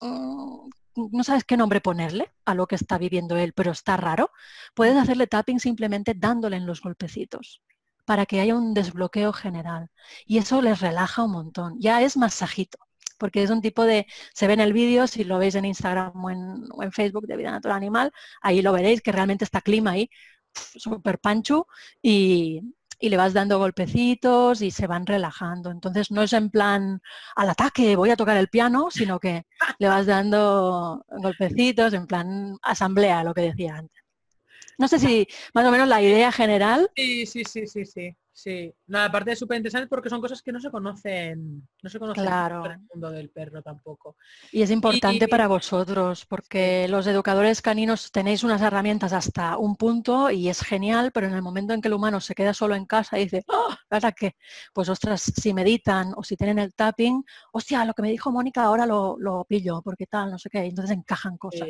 no 0.00 1.24
sabes 1.24 1.44
qué 1.44 1.56
nombre 1.56 1.80
ponerle 1.80 2.32
a 2.44 2.54
lo 2.54 2.66
que 2.66 2.74
está 2.74 2.98
viviendo 2.98 3.36
él, 3.36 3.52
pero 3.52 3.72
está 3.72 3.96
raro, 3.96 4.30
puedes 4.74 4.96
hacerle 4.96 5.26
tapping 5.26 5.60
simplemente 5.60 6.14
dándole 6.14 6.56
en 6.56 6.66
los 6.66 6.82
golpecitos 6.82 7.62
para 8.04 8.26
que 8.26 8.40
haya 8.40 8.56
un 8.56 8.74
desbloqueo 8.74 9.32
general. 9.32 9.90
Y 10.26 10.38
eso 10.38 10.62
les 10.62 10.80
relaja 10.80 11.22
un 11.24 11.32
montón. 11.32 11.76
Ya 11.80 12.02
es 12.02 12.16
masajito, 12.16 12.78
porque 13.18 13.42
es 13.42 13.50
un 13.50 13.60
tipo 13.60 13.84
de, 13.84 14.06
se 14.34 14.46
ve 14.48 14.54
en 14.54 14.60
el 14.60 14.72
vídeo, 14.72 15.06
si 15.06 15.24
lo 15.24 15.38
veis 15.38 15.54
en 15.54 15.64
Instagram 15.64 16.12
o 16.24 16.30
en, 16.82 16.92
Facebook 16.92 17.26
de 17.26 17.36
Vida 17.36 17.52
Natural 17.52 17.76
Animal, 17.76 18.12
ahí 18.42 18.62
lo 18.62 18.72
veréis 18.72 19.00
que 19.02 19.12
realmente 19.12 19.44
está 19.44 19.60
clima 19.60 19.92
ahí, 19.92 20.10
súper 20.54 21.18
pancho, 21.20 21.68
y, 22.02 22.62
y 23.00 23.08
le 23.08 23.16
vas 23.16 23.32
dando 23.32 23.58
golpecitos 23.58 24.60
y 24.60 24.70
se 24.70 24.86
van 24.86 25.06
relajando. 25.06 25.70
Entonces 25.70 26.10
no 26.10 26.22
es 26.22 26.32
en 26.34 26.50
plan 26.50 27.00
al 27.34 27.50
ataque, 27.50 27.96
voy 27.96 28.10
a 28.10 28.16
tocar 28.16 28.36
el 28.36 28.48
piano, 28.48 28.90
sino 28.90 29.18
que 29.18 29.46
le 29.78 29.88
vas 29.88 30.06
dando 30.06 31.04
golpecitos 31.08 31.94
en 31.94 32.06
plan 32.06 32.58
asamblea, 32.62 33.24
lo 33.24 33.32
que 33.34 33.42
decía 33.42 33.76
antes. 33.76 34.02
No 34.78 34.86
sé 34.86 34.98
si 34.98 35.26
más 35.54 35.66
o 35.66 35.70
menos 35.70 35.88
la 35.88 36.02
idea 36.02 36.30
general. 36.30 36.90
Sí, 36.94 37.26
sí, 37.26 37.44
sí, 37.44 37.66
sí, 37.66 37.84
sí. 37.84 38.16
Sí, 38.42 38.74
nada, 38.86 39.04
aparte 39.04 39.32
es 39.32 39.38
súper 39.38 39.58
interesante 39.58 39.86
porque 39.86 40.08
son 40.08 40.18
cosas 40.18 40.40
que 40.40 40.50
no 40.50 40.60
se 40.60 40.70
conocen, 40.70 41.68
no 41.82 41.90
se 41.90 41.98
conocen 41.98 42.24
claro. 42.24 42.64
en 42.64 42.72
el 42.72 42.78
mundo 42.90 43.10
del 43.10 43.28
perro 43.28 43.60
tampoco. 43.60 44.16
Y 44.50 44.62
es 44.62 44.70
importante 44.70 45.28
para 45.28 45.46
vosotros 45.46 46.24
porque 46.24 46.88
los 46.88 47.06
educadores 47.06 47.60
caninos 47.60 48.10
tenéis 48.10 48.42
unas 48.42 48.62
herramientas 48.62 49.12
hasta 49.12 49.58
un 49.58 49.76
punto 49.76 50.30
y 50.30 50.48
es 50.48 50.62
genial, 50.62 51.10
pero 51.12 51.26
en 51.26 51.34
el 51.34 51.42
momento 51.42 51.74
en 51.74 51.82
que 51.82 51.88
el 51.88 51.94
humano 51.94 52.18
se 52.18 52.34
queda 52.34 52.54
solo 52.54 52.74
en 52.74 52.86
casa 52.86 53.18
y 53.18 53.24
dice, 53.24 53.44
¡Oh! 53.46 53.74
¿para 53.88 54.10
qué? 54.12 54.36
Pues 54.72 54.88
ostras, 54.88 55.20
si 55.20 55.52
meditan 55.52 56.14
o 56.16 56.24
si 56.24 56.34
tienen 56.34 56.60
el 56.60 56.72
tapping, 56.72 57.22
hostia, 57.52 57.84
lo 57.84 57.92
que 57.92 58.00
me 58.00 58.10
dijo 58.10 58.32
Mónica 58.32 58.62
ahora 58.62 58.86
lo, 58.86 59.44
pillo 59.46 59.82
porque 59.82 60.06
tal, 60.06 60.30
no 60.30 60.38
sé 60.38 60.48
qué, 60.48 60.60
entonces 60.60 60.96
encajan 60.96 61.36
cosas. 61.36 61.68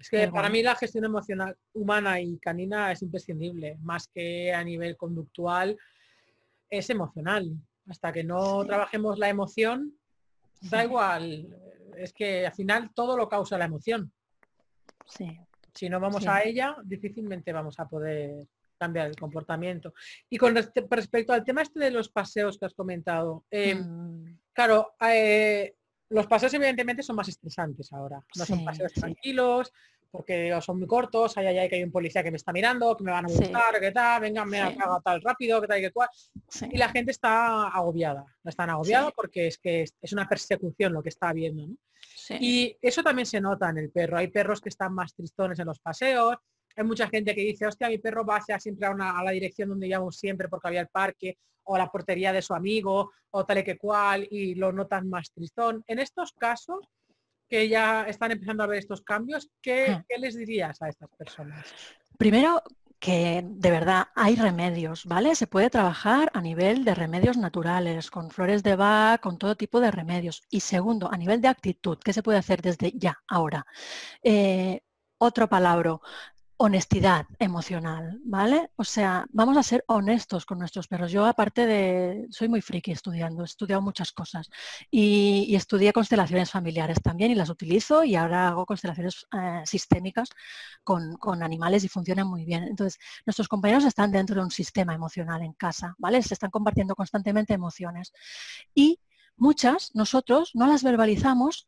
Es 0.00 0.08
que 0.08 0.28
para 0.28 0.48
mí 0.48 0.62
la 0.62 0.74
gestión 0.76 1.04
emocional 1.04 1.54
humana 1.74 2.18
y 2.20 2.38
canina 2.38 2.90
es 2.90 3.02
imprescindible, 3.02 3.76
más 3.82 4.08
que 4.08 4.50
a 4.50 4.64
nivel 4.64 4.96
conductual, 4.96 5.76
es 6.70 6.88
emocional. 6.88 7.52
Hasta 7.86 8.10
que 8.10 8.24
no 8.24 8.64
trabajemos 8.64 9.18
la 9.18 9.28
emoción, 9.28 9.92
da 10.62 10.84
igual, 10.84 11.48
es 11.98 12.14
que 12.14 12.46
al 12.46 12.54
final 12.54 12.90
todo 12.94 13.14
lo 13.14 13.28
causa 13.28 13.58
la 13.58 13.66
emoción. 13.66 14.10
Sí. 15.04 15.38
Si 15.74 15.90
no 15.90 16.00
vamos 16.00 16.26
a 16.26 16.44
ella, 16.44 16.76
difícilmente 16.82 17.52
vamos 17.52 17.78
a 17.78 17.86
poder 17.86 18.46
cambiar 18.78 19.08
el 19.08 19.16
comportamiento. 19.16 19.92
Y 20.30 20.38
con 20.38 20.54
respecto 20.54 21.34
al 21.34 21.44
tema 21.44 21.60
este 21.60 21.78
de 21.78 21.90
los 21.90 22.08
paseos 22.08 22.58
que 22.58 22.64
has 22.64 22.74
comentado, 22.74 23.44
eh, 23.50 23.74
mm. 23.74 24.38
claro, 24.54 24.94
eh, 25.06 25.74
los 26.10 26.26
paseos 26.26 26.52
evidentemente 26.54 27.02
son 27.02 27.16
más 27.16 27.28
estresantes 27.28 27.92
ahora. 27.92 28.22
No 28.36 28.44
son 28.44 28.64
paseos 28.64 28.92
tranquilos, 28.92 29.72
porque 30.10 30.58
son 30.60 30.78
muy 30.78 30.88
cortos, 30.88 31.36
hay, 31.36 31.46
hay 31.46 31.68
que 31.68 31.76
hay 31.76 31.82
un 31.84 31.92
policía 31.92 32.22
que 32.22 32.30
me 32.30 32.36
está 32.36 32.52
mirando, 32.52 32.96
que 32.96 33.04
me 33.04 33.12
van 33.12 33.26
a 33.26 33.28
buscar, 33.28 33.80
que 33.80 33.92
tal, 33.92 34.20
venga, 34.20 34.44
me 34.44 34.60
haga 34.60 35.00
tal 35.04 35.22
rápido, 35.22 35.60
que 35.60 35.68
tal 35.68 35.78
y 35.78 35.82
que 35.82 35.92
cual. 35.92 36.08
Y 36.70 36.76
la 36.76 36.88
gente 36.88 37.12
está 37.12 37.68
agobiada, 37.68 38.24
están 38.44 38.70
agobiados 38.70 39.12
porque 39.14 39.46
es 39.46 39.58
que 39.58 39.82
es, 39.82 40.12
una 40.12 40.28
persecución 40.28 40.92
lo 40.92 41.02
que 41.02 41.10
está 41.10 41.28
habiendo. 41.28 41.68
Y 42.40 42.76
eso 42.80 43.02
también 43.02 43.26
se 43.26 43.40
nota 43.40 43.70
en 43.70 43.78
el 43.78 43.90
perro. 43.90 44.18
Hay 44.18 44.28
perros 44.28 44.60
que 44.60 44.68
están 44.68 44.92
más 44.94 45.14
tristones 45.14 45.58
en 45.58 45.66
los 45.66 45.78
paseos, 45.78 46.36
hay 46.76 46.84
mucha 46.84 47.08
gente 47.08 47.34
que 47.34 47.42
dice, 47.42 47.66
hostia, 47.66 47.88
mi 47.88 47.98
perro 47.98 48.24
va 48.24 48.36
hacia 48.36 48.58
siempre 48.58 48.86
a, 48.86 48.90
una, 48.90 49.18
a 49.18 49.24
la 49.24 49.30
dirección 49.30 49.68
donde 49.68 49.88
íbamos 49.88 50.16
siempre 50.16 50.48
porque 50.48 50.68
había 50.68 50.80
el 50.80 50.88
parque 50.88 51.38
o 51.64 51.78
la 51.78 51.90
portería 51.90 52.32
de 52.32 52.42
su 52.42 52.54
amigo 52.54 53.12
o 53.30 53.44
tal 53.44 53.58
y 53.58 53.64
que 53.64 53.78
cual 53.78 54.26
y 54.30 54.54
lo 54.54 54.72
notan 54.72 55.08
más 55.08 55.30
tristón. 55.32 55.84
En 55.86 55.98
estos 55.98 56.32
casos, 56.32 56.88
que 57.48 57.68
ya 57.68 58.04
están 58.04 58.30
empezando 58.30 58.62
a 58.62 58.66
ver 58.66 58.78
estos 58.78 59.02
cambios, 59.02 59.50
¿qué, 59.60 60.02
¿qué 60.08 60.18
les 60.18 60.36
dirías 60.36 60.80
a 60.82 60.88
estas 60.88 61.10
personas? 61.16 61.66
Primero, 62.16 62.62
que 63.00 63.42
de 63.44 63.70
verdad 63.70 64.08
hay 64.14 64.36
remedios, 64.36 65.06
¿vale? 65.06 65.34
Se 65.34 65.46
puede 65.46 65.70
trabajar 65.70 66.30
a 66.34 66.42
nivel 66.42 66.84
de 66.84 66.94
remedios 66.94 67.38
naturales, 67.38 68.10
con 68.10 68.30
flores 68.30 68.62
de 68.62 68.76
Bach, 68.76 69.20
con 69.20 69.38
todo 69.38 69.56
tipo 69.56 69.80
de 69.80 69.90
remedios. 69.90 70.42
Y 70.50 70.60
segundo, 70.60 71.10
a 71.10 71.16
nivel 71.16 71.40
de 71.40 71.48
actitud, 71.48 71.98
¿qué 72.04 72.12
se 72.12 72.22
puede 72.22 72.38
hacer 72.38 72.60
desde 72.60 72.92
ya, 72.94 73.18
ahora? 73.26 73.66
Eh, 74.22 74.82
otro 75.18 75.48
palabra, 75.48 75.98
honestidad 76.62 77.24
emocional, 77.38 78.20
¿vale? 78.22 78.70
O 78.76 78.84
sea, 78.84 79.24
vamos 79.32 79.56
a 79.56 79.62
ser 79.62 79.82
honestos 79.88 80.44
con 80.44 80.58
nuestros 80.58 80.88
perros. 80.88 81.10
Yo 81.10 81.24
aparte 81.24 81.64
de, 81.64 82.26
soy 82.28 82.50
muy 82.50 82.60
friki 82.60 82.92
estudiando, 82.92 83.40
he 83.40 83.46
estudiado 83.46 83.80
muchas 83.80 84.12
cosas 84.12 84.50
y, 84.90 85.54
estudié 85.56 85.94
constelaciones 85.94 86.50
familiares 86.50 87.00
también 87.00 87.30
y 87.30 87.34
las 87.34 87.48
utilizo 87.48 88.04
y 88.04 88.14
ahora 88.14 88.48
hago 88.48 88.66
constelaciones 88.66 89.26
eh, 89.32 89.62
sistémicas 89.64 90.28
con, 90.84 91.16
con, 91.16 91.42
animales 91.42 91.82
y 91.84 91.88
funcionan 91.88 92.26
muy 92.26 92.44
bien. 92.44 92.64
Entonces, 92.64 93.00
nuestros 93.24 93.48
compañeros 93.48 93.86
están 93.86 94.12
dentro 94.12 94.36
de 94.36 94.42
un 94.42 94.50
sistema 94.50 94.92
emocional 94.92 95.40
en 95.40 95.54
casa, 95.54 95.94
¿vale? 95.96 96.22
Se 96.22 96.34
están 96.34 96.50
compartiendo 96.50 96.94
constantemente 96.94 97.54
emociones 97.54 98.12
y 98.74 99.00
muchas 99.34 99.92
nosotros 99.94 100.50
no 100.52 100.66
las 100.66 100.82
verbalizamos 100.82 101.66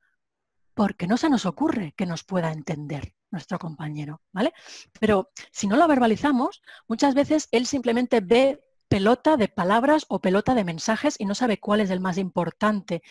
porque 0.75 1.07
no 1.07 1.17
se 1.17 1.29
nos 1.31 1.47
ocurre 1.47 1.95
que 1.97 2.07
nos 2.07 2.25
pueda 2.25 2.53
entender 2.53 3.15
nuestro 3.31 3.59
compañero, 3.59 4.21
¿vale? 4.33 4.53
Pero 5.01 5.31
si 5.51 5.67
no 5.67 5.77
lo 5.77 5.89
verbalizamos, 5.89 6.63
muchas 6.89 7.15
veces 7.15 7.49
él 7.51 7.67
simplemente 7.67 8.21
ve 8.21 8.63
pelota 8.89 9.37
de 9.37 9.49
palabras 9.49 10.05
o 10.09 10.21
pelota 10.21 10.55
de 10.55 10.65
mensajes 10.65 11.17
y 11.19 11.25
no 11.25 11.35
sabe 11.35 11.59
cuál 11.59 11.81
es 11.81 11.91
el 11.91 12.01
más 12.01 12.19
importante. 12.19 13.03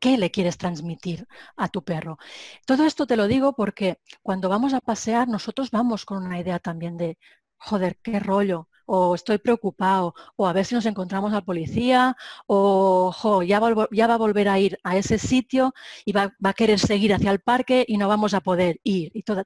¿Qué 0.00 0.16
le 0.16 0.30
quieres 0.30 0.58
transmitir 0.58 1.28
a 1.56 1.68
tu 1.68 1.84
perro? 1.84 2.18
Todo 2.66 2.86
esto 2.86 3.06
te 3.06 3.16
lo 3.16 3.28
digo 3.28 3.54
porque 3.54 4.00
cuando 4.22 4.48
vamos 4.48 4.72
a 4.72 4.80
pasear 4.80 5.28
nosotros 5.28 5.70
vamos 5.70 6.04
con 6.04 6.24
una 6.24 6.40
idea 6.40 6.58
también 6.58 6.96
de, 6.96 7.18
joder, 7.58 7.98
qué 8.02 8.18
rollo, 8.18 8.68
o 8.94 9.14
estoy 9.14 9.38
preocupado, 9.38 10.14
o 10.36 10.46
a 10.46 10.52
ver 10.52 10.66
si 10.66 10.74
nos 10.74 10.84
encontramos 10.84 11.32
al 11.32 11.44
policía, 11.44 12.14
o 12.46 13.42
ya, 13.42 13.58
ya, 13.90 14.06
va 14.06 14.14
a 14.14 14.18
volver 14.18 14.48
a 14.50 14.58
ir 14.58 14.78
a 14.84 14.98
ese 14.98 15.18
sitio 15.18 15.72
y 16.04 16.12
va, 16.12 16.34
a 16.44 16.52
querer 16.52 16.78
seguir 16.78 17.14
hacia 17.14 17.30
el 17.30 17.40
parque 17.40 17.86
y 17.88 17.96
no 17.96 18.06
vamos 18.06 18.34
a 18.34 18.42
poder 18.42 18.80
ir. 18.82 19.10
Y 19.14 19.22
toda, 19.22 19.44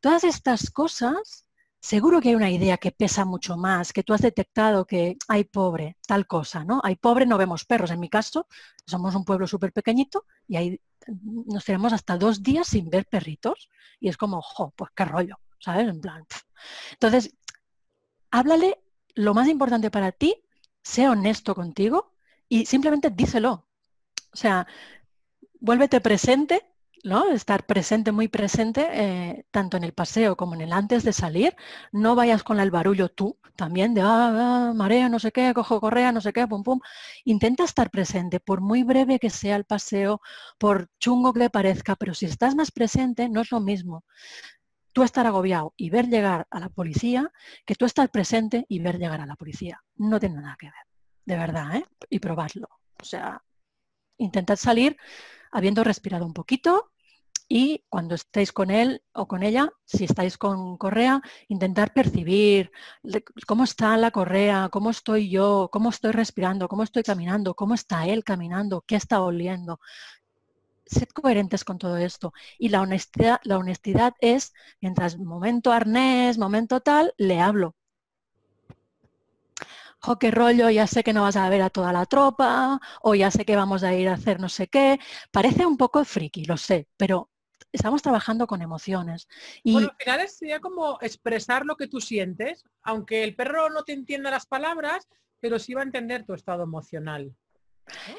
todas 0.00 0.24
estas 0.24 0.70
cosas 0.70 1.46
seguro 1.80 2.20
que 2.20 2.30
hay 2.30 2.34
una 2.34 2.50
idea 2.50 2.76
que 2.76 2.92
pesa 2.92 3.24
mucho 3.24 3.56
más, 3.56 3.94
que 3.94 4.02
tú 4.02 4.12
has 4.12 4.20
detectado 4.20 4.84
que 4.84 5.16
hay 5.28 5.44
pobre, 5.44 5.96
tal 6.06 6.26
cosa, 6.26 6.62
¿no? 6.64 6.80
Hay 6.84 6.96
pobre, 6.96 7.24
no 7.24 7.38
vemos 7.38 7.64
perros. 7.64 7.90
En 7.90 8.00
mi 8.00 8.10
caso, 8.10 8.46
somos 8.86 9.14
un 9.14 9.24
pueblo 9.24 9.46
súper 9.46 9.72
pequeñito 9.72 10.26
y 10.48 10.56
ahí 10.56 10.80
nos 11.46 11.64
tenemos 11.64 11.94
hasta 11.94 12.18
dos 12.18 12.42
días 12.42 12.66
sin 12.66 12.90
ver 12.90 13.06
perritos. 13.06 13.70
Y 14.00 14.08
es 14.08 14.18
como, 14.18 14.42
jo, 14.42 14.74
pues 14.76 14.90
qué 14.94 15.06
rollo, 15.06 15.36
¿sabes? 15.60 15.88
En 15.88 16.00
plan. 16.00 16.24
Entonces, 16.92 17.32
háblale 18.38 18.78
lo 19.14 19.34
más 19.34 19.48
importante 19.48 19.90
para 19.90 20.12
ti, 20.12 20.44
sé 20.82 21.08
honesto 21.08 21.54
contigo 21.54 22.12
y 22.48 22.66
simplemente 22.66 23.10
díselo. 23.10 23.66
O 24.32 24.36
sea, 24.36 24.66
vuélvete 25.60 26.00
presente 26.00 26.62
¿no? 27.04 27.30
Estar 27.32 27.66
presente, 27.66 28.10
muy 28.12 28.28
presente, 28.28 28.88
eh, 28.92 29.46
tanto 29.52 29.76
en 29.76 29.84
el 29.84 29.92
paseo 29.92 30.36
como 30.36 30.54
en 30.54 30.62
el 30.62 30.72
antes 30.72 31.04
de 31.04 31.12
salir. 31.12 31.54
No 31.92 32.16
vayas 32.16 32.42
con 32.42 32.58
el 32.58 32.70
barullo 32.72 33.08
tú, 33.08 33.38
también 33.56 33.94
de 33.94 34.00
ah, 34.02 34.70
ah, 34.70 34.72
marea, 34.74 35.08
no 35.08 35.20
sé 35.20 35.30
qué, 35.32 35.52
cojo 35.54 35.80
correa, 35.80 36.10
no 36.12 36.20
sé 36.20 36.32
qué, 36.32 36.46
pum, 36.48 36.64
pum. 36.64 36.80
Intenta 37.24 37.64
estar 37.64 37.90
presente, 37.90 38.40
por 38.40 38.60
muy 38.60 38.82
breve 38.82 39.20
que 39.20 39.30
sea 39.30 39.56
el 39.56 39.64
paseo, 39.64 40.20
por 40.58 40.88
chungo 40.98 41.32
que 41.32 41.48
parezca, 41.48 41.94
pero 41.96 42.12
si 42.14 42.26
estás 42.26 42.56
más 42.56 42.72
presente, 42.72 43.28
no 43.28 43.40
es 43.42 43.52
lo 43.52 43.60
mismo 43.60 44.04
tú 44.96 45.02
estar 45.02 45.26
agobiado 45.26 45.74
y 45.76 45.90
ver 45.90 46.08
llegar 46.08 46.46
a 46.50 46.58
la 46.58 46.70
policía 46.70 47.30
que 47.66 47.74
tú 47.74 47.84
estar 47.84 48.08
presente 48.08 48.64
y 48.66 48.78
ver 48.78 48.98
llegar 48.98 49.20
a 49.20 49.26
la 49.26 49.36
policía. 49.36 49.78
No 49.96 50.18
tiene 50.18 50.36
nada 50.36 50.56
que 50.58 50.68
ver, 50.68 50.86
de 51.26 51.36
verdad, 51.36 51.76
¿eh? 51.76 51.84
Y 52.08 52.18
probarlo. 52.18 52.66
O 52.98 53.04
sea, 53.04 53.42
intentad 54.16 54.56
salir 54.56 54.96
habiendo 55.52 55.84
respirado 55.84 56.24
un 56.24 56.32
poquito, 56.32 56.92
y 57.46 57.84
cuando 57.90 58.14
estéis 58.14 58.52
con 58.52 58.70
él 58.70 59.02
o 59.12 59.28
con 59.28 59.42
ella, 59.42 59.70
si 59.84 60.04
estáis 60.04 60.38
con 60.38 60.78
correa, 60.78 61.20
intentar 61.48 61.92
percibir 61.92 62.72
cómo 63.46 63.64
está 63.64 63.98
la 63.98 64.10
correa, 64.10 64.70
cómo 64.72 64.88
estoy 64.88 65.28
yo, 65.28 65.68
cómo 65.70 65.90
estoy 65.90 66.12
respirando, 66.12 66.68
cómo 66.68 66.84
estoy 66.84 67.02
caminando, 67.02 67.54
cómo 67.54 67.74
está 67.74 68.06
él 68.06 68.24
caminando, 68.24 68.82
qué 68.86 68.96
está 68.96 69.20
oliendo. 69.20 69.78
Sed 70.86 71.08
coherentes 71.08 71.64
con 71.64 71.78
todo 71.78 71.96
esto. 71.96 72.32
Y 72.58 72.68
la 72.68 72.80
honestidad, 72.80 73.40
la 73.42 73.58
honestidad 73.58 74.14
es, 74.20 74.54
mientras 74.80 75.18
momento 75.18 75.72
arnés, 75.72 76.38
momento 76.38 76.80
tal, 76.80 77.12
le 77.18 77.40
hablo. 77.40 77.74
Jo, 80.00 80.18
qué 80.18 80.30
rollo, 80.30 80.70
ya 80.70 80.86
sé 80.86 81.02
que 81.02 81.12
no 81.12 81.22
vas 81.22 81.36
a 81.36 81.48
ver 81.48 81.62
a 81.62 81.70
toda 81.70 81.92
la 81.92 82.06
tropa, 82.06 82.80
o 83.02 83.14
ya 83.14 83.30
sé 83.30 83.44
que 83.44 83.56
vamos 83.56 83.82
a 83.82 83.94
ir 83.94 84.08
a 84.08 84.14
hacer 84.14 84.38
no 84.40 84.48
sé 84.48 84.68
qué. 84.68 85.00
Parece 85.32 85.66
un 85.66 85.76
poco 85.76 86.04
friki, 86.04 86.44
lo 86.44 86.56
sé, 86.56 86.86
pero 86.96 87.30
estamos 87.72 88.02
trabajando 88.02 88.46
con 88.46 88.62
emociones. 88.62 89.26
Y... 89.62 89.72
Bueno, 89.72 89.88
al 89.88 89.96
final 89.96 90.28
sería 90.28 90.60
como 90.60 90.98
expresar 91.00 91.66
lo 91.66 91.76
que 91.76 91.88
tú 91.88 92.00
sientes, 92.00 92.64
aunque 92.82 93.24
el 93.24 93.34
perro 93.34 93.70
no 93.70 93.82
te 93.82 93.92
entienda 93.92 94.30
las 94.30 94.46
palabras, 94.46 95.08
pero 95.40 95.58
sí 95.58 95.74
va 95.74 95.80
a 95.80 95.84
entender 95.84 96.24
tu 96.24 96.34
estado 96.34 96.62
emocional. 96.62 97.34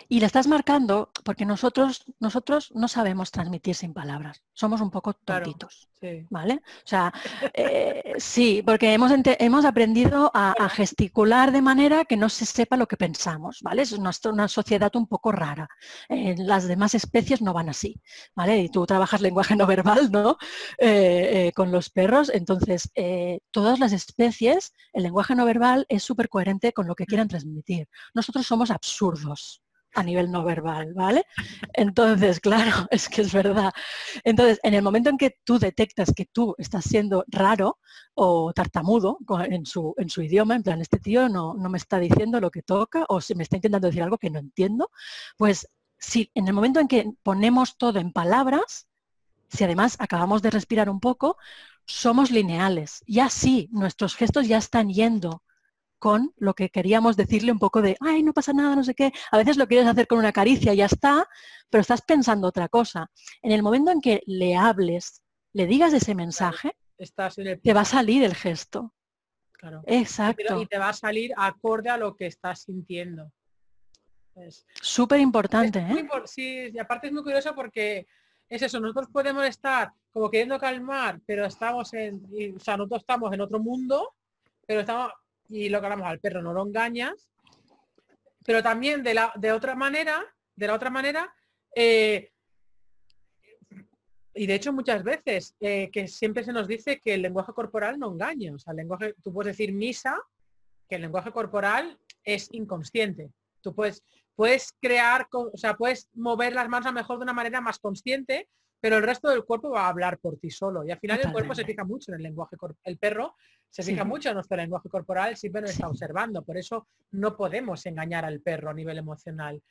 Y 0.07 0.19
le 0.19 0.25
estás 0.25 0.47
marcando 0.47 1.11
porque 1.23 1.45
nosotros, 1.45 2.05
nosotros 2.19 2.71
no 2.73 2.87
sabemos 2.87 3.31
transmitir 3.31 3.75
sin 3.75 3.93
palabras. 3.93 4.41
Somos 4.53 4.81
un 4.81 4.91
poco 4.91 5.13
tontitos. 5.13 5.89
¿Vale? 6.29 6.61
O 6.63 6.87
sea, 6.87 7.11
eh, 7.53 8.13
sí, 8.17 8.61
porque 8.63 8.93
hemos, 8.93 9.11
hemos 9.25 9.65
aprendido 9.65 10.29
a, 10.33 10.69
gesticular 10.69 11.51
de 11.51 11.61
manera 11.61 12.05
que 12.05 12.17
no 12.17 12.29
se 12.29 12.45
sepa 12.45 12.77
lo 12.77 12.87
que 12.87 12.97
pensamos. 12.97 13.59
¿Vale? 13.61 13.81
Es 13.81 13.91
una, 13.93 14.11
una 14.25 14.47
sociedad 14.47 14.95
un 14.95 15.07
poco 15.07 15.31
rara. 15.31 15.67
las 16.09 16.67
demás 16.67 16.93
especies 16.93 17.41
no 17.41 17.53
van 17.53 17.69
así. 17.69 17.99
¿Vale? 18.35 18.59
Y 18.59 18.69
tú 18.69 18.85
trabajas 18.85 19.21
lenguaje 19.21 19.55
no 19.55 19.65
verbal, 19.65 20.11
¿no? 20.11 20.37
Eh, 20.77 21.47
eh, 21.47 21.51
con 21.53 21.71
los 21.71 21.89
perros. 21.89 22.31
Entonces, 22.33 22.91
todas 23.51 23.79
las 23.79 23.91
especies, 23.91 24.73
el 24.93 25.03
lenguaje 25.03 25.35
no 25.35 25.45
verbal 25.45 25.85
es 25.89 26.03
súper 26.03 26.29
coherente 26.29 26.73
con 26.73 26.87
lo 26.87 26.95
que 26.95 27.05
quieran 27.05 27.27
transmitir. 27.27 27.87
Nosotros 28.13 28.45
somos 28.45 28.71
absurdos 28.71 29.56
a 29.93 30.03
nivel 30.03 30.31
no 30.31 30.43
verbal, 30.43 30.93
¿vale? 30.93 31.25
Entonces, 31.73 32.39
claro, 32.39 32.71
es 32.91 33.09
que 33.09 33.21
es 33.21 33.33
verdad. 33.33 33.73
Entonces, 34.23 34.59
en 34.63 34.73
el 34.73 34.81
momento 34.81 35.09
en 35.09 35.17
que 35.17 35.37
tú 35.43 35.59
detectas 35.59 36.13
que 36.15 36.25
tú 36.25 36.55
estás 36.57 36.85
siendo 36.85 37.23
raro 37.27 37.79
o 38.13 38.53
tartamudo 38.53 39.17
en 39.49 39.65
su, 39.65 39.95
idioma, 40.21 40.55
en 40.55 40.63
plan, 40.63 40.81
este 40.81 40.99
tío 40.99 41.29
no, 41.29 41.53
no 41.55 41.69
me 41.69 41.77
está 41.77 41.99
diciendo 41.99 42.39
lo 42.39 42.51
que 42.51 42.61
toca 42.61 43.05
o 43.09 43.21
se 43.21 43.35
me 43.35 43.43
está 43.43 43.55
intentando 43.55 43.87
decir 43.87 44.03
algo 44.03 44.17
que 44.17 44.29
no 44.29 44.39
entiendo, 44.39 44.91
pues 45.37 45.67
si 45.99 46.31
en 46.35 46.47
el 46.47 46.53
momento 46.53 46.79
en 46.79 46.87
que 46.87 47.11
ponemos 47.23 47.77
todo 47.77 47.99
en 47.99 48.11
palabras, 48.11 48.87
si 49.49 49.63
además 49.63 49.95
acabamos 49.99 50.41
de 50.41 50.51
respirar 50.51 50.89
un 50.89 50.99
poco, 50.99 51.37
somos 51.85 52.31
lineales. 52.31 53.03
Ya 53.07 53.29
sí, 53.29 53.69
nuestros 53.71 54.15
gestos 54.15 54.47
ya 54.47 54.57
están 54.57 54.89
yendo 54.89 55.43
con 55.99 56.33
lo 56.37 56.53
que 56.53 56.69
queríamos 56.69 57.17
decirle 57.17 57.51
un 57.51 57.59
poco 57.59 57.81
de, 57.81 57.97
ay, 57.99 58.23
no 58.23 58.33
pasa 58.33 58.53
nada, 58.53 58.75
no 58.75 58.83
sé 58.83 58.93
qué. 58.93 59.11
A 59.31 59.37
veces 59.37 59.57
lo 59.57 59.67
quieres 59.67 59.87
hacer 59.87 60.07
con 60.07 60.19
una 60.19 60.31
caricia 60.31 60.73
y 60.73 60.77
ya 60.77 60.85
está, 60.85 61.27
pero 61.69 61.81
estás 61.81 62.01
pensando 62.01 62.47
otra 62.47 62.69
cosa. 62.69 63.09
En 63.41 63.51
el 63.51 63.63
momento 63.63 63.91
en 63.91 64.01
que 64.01 64.21
le 64.25 64.55
hables, 64.55 65.23
le 65.53 65.65
digas 65.65 65.93
ese 65.93 66.15
mensaje, 66.15 66.77
te 67.63 67.73
va 67.73 67.81
a 67.81 67.85
salir 67.85 68.23
el 68.23 68.35
gesto. 68.35 68.93
Claro. 69.51 69.81
Exacto. 69.87 70.61
Y 70.61 70.67
te 70.67 70.77
va 70.77 70.89
a 70.89 70.93
salir 70.93 71.33
acorde 71.35 71.89
a 71.89 71.97
lo 71.97 72.15
que 72.15 72.27
estás 72.27 72.61
sintiendo. 72.63 73.31
Súper 74.81 75.19
importante, 75.19 75.79
¿eh? 75.79 76.07
sí, 76.25 76.69
y 76.71 76.77
aparte 76.77 77.07
es 77.07 77.13
muy 77.13 77.23
curioso 77.23 77.55
porque 77.55 78.07
es 78.47 78.61
eso, 78.61 78.79
nosotros 78.79 79.07
podemos 79.11 79.43
estar 79.45 79.91
como 80.11 80.29
queriendo 80.29 80.59
calmar, 80.59 81.19
pero 81.25 81.45
estamos 81.45 81.93
en, 81.93 82.23
o 82.55 82.59
sea, 82.59 82.77
nosotros 82.77 83.01
estamos 83.01 83.33
en 83.33 83.41
otro 83.41 83.59
mundo, 83.59 84.15
pero 84.65 84.81
estamos 84.81 85.11
y 85.49 85.69
lo 85.69 85.79
que 85.79 85.85
hablamos 85.85 86.07
al 86.07 86.19
perro 86.19 86.41
no 86.41 86.53
lo 86.53 86.63
engañas, 86.63 87.29
pero 88.45 88.63
también 88.63 89.03
de 89.03 89.13
la 89.13 89.31
de 89.35 89.51
otra 89.51 89.75
manera, 89.75 90.23
de 90.55 90.67
la 90.67 90.73
otra 90.73 90.89
manera, 90.89 91.33
eh, 91.75 92.31
y 94.37 94.45
de 94.45 94.53
hecho 94.55 94.71
muchas 94.71 95.03
veces 95.03 95.55
eh, 95.59 95.89
que 95.91 96.07
siempre 96.07 96.43
se 96.43 96.53
nos 96.53 96.67
dice 96.67 96.99
que 97.03 97.15
el 97.15 97.23
lenguaje 97.23 97.53
corporal 97.53 97.97
no 97.97 98.11
engaña. 98.11 98.53
O 98.53 98.59
sea, 98.59 98.71
el 98.71 98.77
lenguaje, 98.77 99.15
tú 99.23 99.33
puedes 99.33 99.57
decir 99.57 99.73
misa, 99.73 100.15
que 100.87 100.95
el 100.95 101.01
lenguaje 101.01 101.31
corporal 101.31 101.97
es 102.23 102.47
inconsciente. 102.51 103.31
Tú 103.61 103.73
puedes, 103.73 104.03
puedes 104.35 104.73
crear, 104.79 105.27
o 105.31 105.57
sea, 105.57 105.75
puedes 105.75 106.07
mover 106.13 106.53
las 106.53 106.69
manos 106.69 106.85
a 106.85 106.91
mejor 106.91 107.17
de 107.17 107.23
una 107.23 107.33
manera 107.33 107.61
más 107.61 107.79
consciente, 107.79 108.47
pero 108.79 108.97
el 108.97 109.03
resto 109.03 109.29
del 109.29 109.43
cuerpo 109.43 109.71
va 109.71 109.85
a 109.85 109.89
hablar 109.89 110.19
por 110.19 110.37
ti 110.37 110.49
solo. 110.49 110.85
Y 110.85 110.91
al 110.91 110.99
final 110.99 111.19
el 111.23 111.31
cuerpo 111.31 111.55
se 111.55 111.65
fija 111.65 111.83
mucho 111.83 112.11
en 112.11 112.17
el 112.17 112.23
lenguaje 112.23 112.57
corporal. 112.57 112.81
El 112.83 112.97
perro 112.97 113.35
se 113.69 113.83
fija 113.83 114.03
mucho 114.03 114.29
en 114.29 114.35
nuestro 114.35 114.57
lenguaje 114.57 114.89
corporal, 114.89 115.35
siempre 115.35 115.61
nos 115.61 115.71
está 115.71 115.87
observando. 115.87 116.43
Por 116.43 116.57
eso 116.57 116.87
no 117.11 117.35
podemos 117.35 117.85
engañar 117.85 118.25
al 118.25 118.39
perro 118.41 118.69
a 118.69 118.73
nivel 118.73 118.97
emocional. 118.97 119.61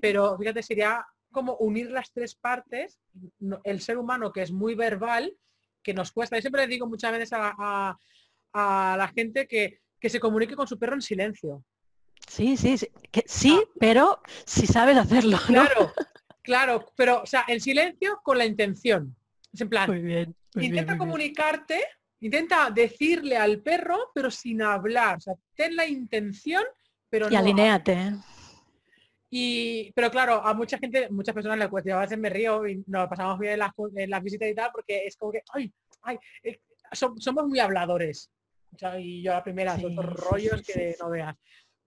Pero 0.00 0.36
fíjate, 0.38 0.62
sería 0.62 1.04
como 1.30 1.56
unir 1.56 1.90
las 1.90 2.12
tres 2.12 2.34
partes, 2.34 3.00
el 3.64 3.80
ser 3.80 3.98
humano 3.98 4.30
que 4.32 4.42
es 4.42 4.52
muy 4.52 4.74
verbal, 4.74 5.34
que 5.82 5.94
nos 5.94 6.12
cuesta. 6.12 6.36
Yo 6.36 6.42
siempre 6.42 6.62
le 6.62 6.68
digo 6.68 6.86
muchas 6.86 7.12
veces 7.12 7.30
a, 7.32 7.96
la 8.54 9.12
gente 9.14 9.48
que, 9.48 9.80
que 9.98 10.10
se 10.10 10.20
comunique 10.20 10.54
con 10.54 10.68
su 10.68 10.78
perro 10.78 10.94
en 10.94 11.02
silencio. 11.02 11.64
Sí, 12.28 12.56
sí, 12.56 12.78
sí, 12.78 12.88
que, 13.10 13.24
sí 13.26 13.58
ah. 13.60 13.68
pero 13.80 14.20
si 14.44 14.66
sabes 14.66 14.96
hacerlo. 14.96 15.38
Claro, 15.46 15.92
claro, 16.42 16.92
pero 16.96 17.22
o 17.22 17.26
sea, 17.26 17.44
en 17.48 17.60
silencio 17.60 18.20
con 18.22 18.38
la 18.38 18.44
intención. 18.44 19.14
Es 19.52 19.60
en 19.60 19.68
plan, 19.68 19.88
muy 19.88 20.00
bien, 20.00 20.34
intenta 20.54 20.98
comunicarte 20.98 21.80
Intenta 22.22 22.70
decirle 22.70 23.36
al 23.36 23.60
perro, 23.60 24.12
pero 24.14 24.30
sin 24.30 24.62
hablar. 24.62 25.16
O 25.16 25.20
sea, 25.20 25.34
ten 25.56 25.74
la 25.74 25.86
intención, 25.86 26.62
pero 27.10 27.28
y 27.28 27.34
alineate. 27.34 27.92
¿eh? 27.94 28.12
Y, 29.28 29.92
pero 29.92 30.08
claro, 30.08 30.34
a 30.34 30.54
mucha 30.54 30.78
gente, 30.78 31.10
muchas 31.10 31.34
personas 31.34 31.58
le 31.58 31.68
cuesta, 31.68 31.96
a 31.96 32.02
veces 32.02 32.18
me 32.18 32.30
río 32.30 32.64
y 32.68 32.84
nos 32.86 33.08
pasamos 33.08 33.40
bien 33.40 33.54
en 33.54 34.10
las, 34.10 34.22
visitas 34.22 34.48
y 34.48 34.54
tal, 34.54 34.70
porque 34.72 35.04
es 35.04 35.16
como 35.16 35.32
que, 35.32 35.42
ay, 35.52 35.72
ay, 36.02 36.16
eh, 36.44 36.60
somos 36.92 37.44
muy 37.44 37.58
habladores. 37.58 38.30
y 39.00 39.20
yo 39.20 39.32
la 39.32 39.42
primera, 39.42 39.74
otros 39.74 40.14
rollos 40.14 40.62
que 40.62 40.94
no 41.00 41.10
veas. 41.10 41.34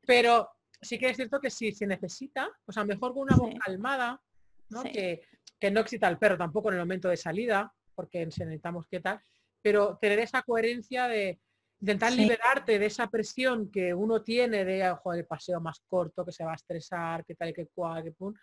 Pero 0.06 0.50
sí 0.82 1.00
que 1.00 1.12
es 1.12 1.16
cierto 1.16 1.40
que 1.40 1.50
si 1.50 1.72
se 1.72 1.88
necesita, 1.88 2.50
o 2.66 2.74
sea, 2.74 2.84
mejor 2.84 3.14
con 3.14 3.22
una 3.22 3.38
voz 3.38 3.54
calmada, 3.64 4.22
¿no? 4.70 4.84
Que, 4.84 5.22
que 5.60 5.72
no 5.72 5.82
excita 5.82 6.08
al 6.08 6.20
perro 6.20 6.38
tampoco 6.38 6.70
en 6.70 6.76
el 6.76 6.82
momento 6.82 7.10
de 7.10 7.18
salida, 7.18 7.74
porque 7.94 8.26
necesitamos 8.26 8.88
que 8.88 9.00
tal, 9.00 9.20
pero 9.62 9.98
tener 10.00 10.20
esa 10.20 10.44
coherencia 10.44 11.08
de 11.08 11.40
intentar 11.82 12.14
liberarte 12.14 12.80
de 12.80 12.86
esa 12.86 13.08
presión 13.08 13.70
que 13.72 13.94
uno 13.94 14.22
tiene 14.22 14.66
de 14.66 14.90
ojo, 14.90 15.14
el 15.14 15.26
paseo 15.26 15.60
más 15.60 15.82
corto, 15.88 16.26
que 16.26 16.32
se 16.32 16.44
va 16.44 16.52
a 16.52 16.56
estresar, 16.56 17.26
que 17.26 17.36
tal 17.36 17.50
y 17.50 17.54
que 17.54 17.68
cual, 17.68 18.04
que 18.04 18.12
pum. 18.12 18.34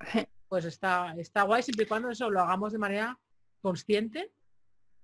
Pues 0.48 0.64
está, 0.64 1.12
está 1.18 1.42
guay 1.42 1.60
siempre 1.64 1.86
y 1.86 1.88
cuando 1.88 2.08
eso 2.08 2.30
lo 2.30 2.40
hagamos 2.40 2.72
de 2.72 2.78
manera 2.78 3.18
consciente 3.60 4.32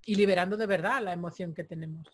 y 0.06 0.14
liberando 0.14 0.56
de 0.56 0.66
verdad 0.66 1.02
la 1.02 1.12
emoción 1.12 1.52
que 1.52 1.64
tenemos. 1.64 2.06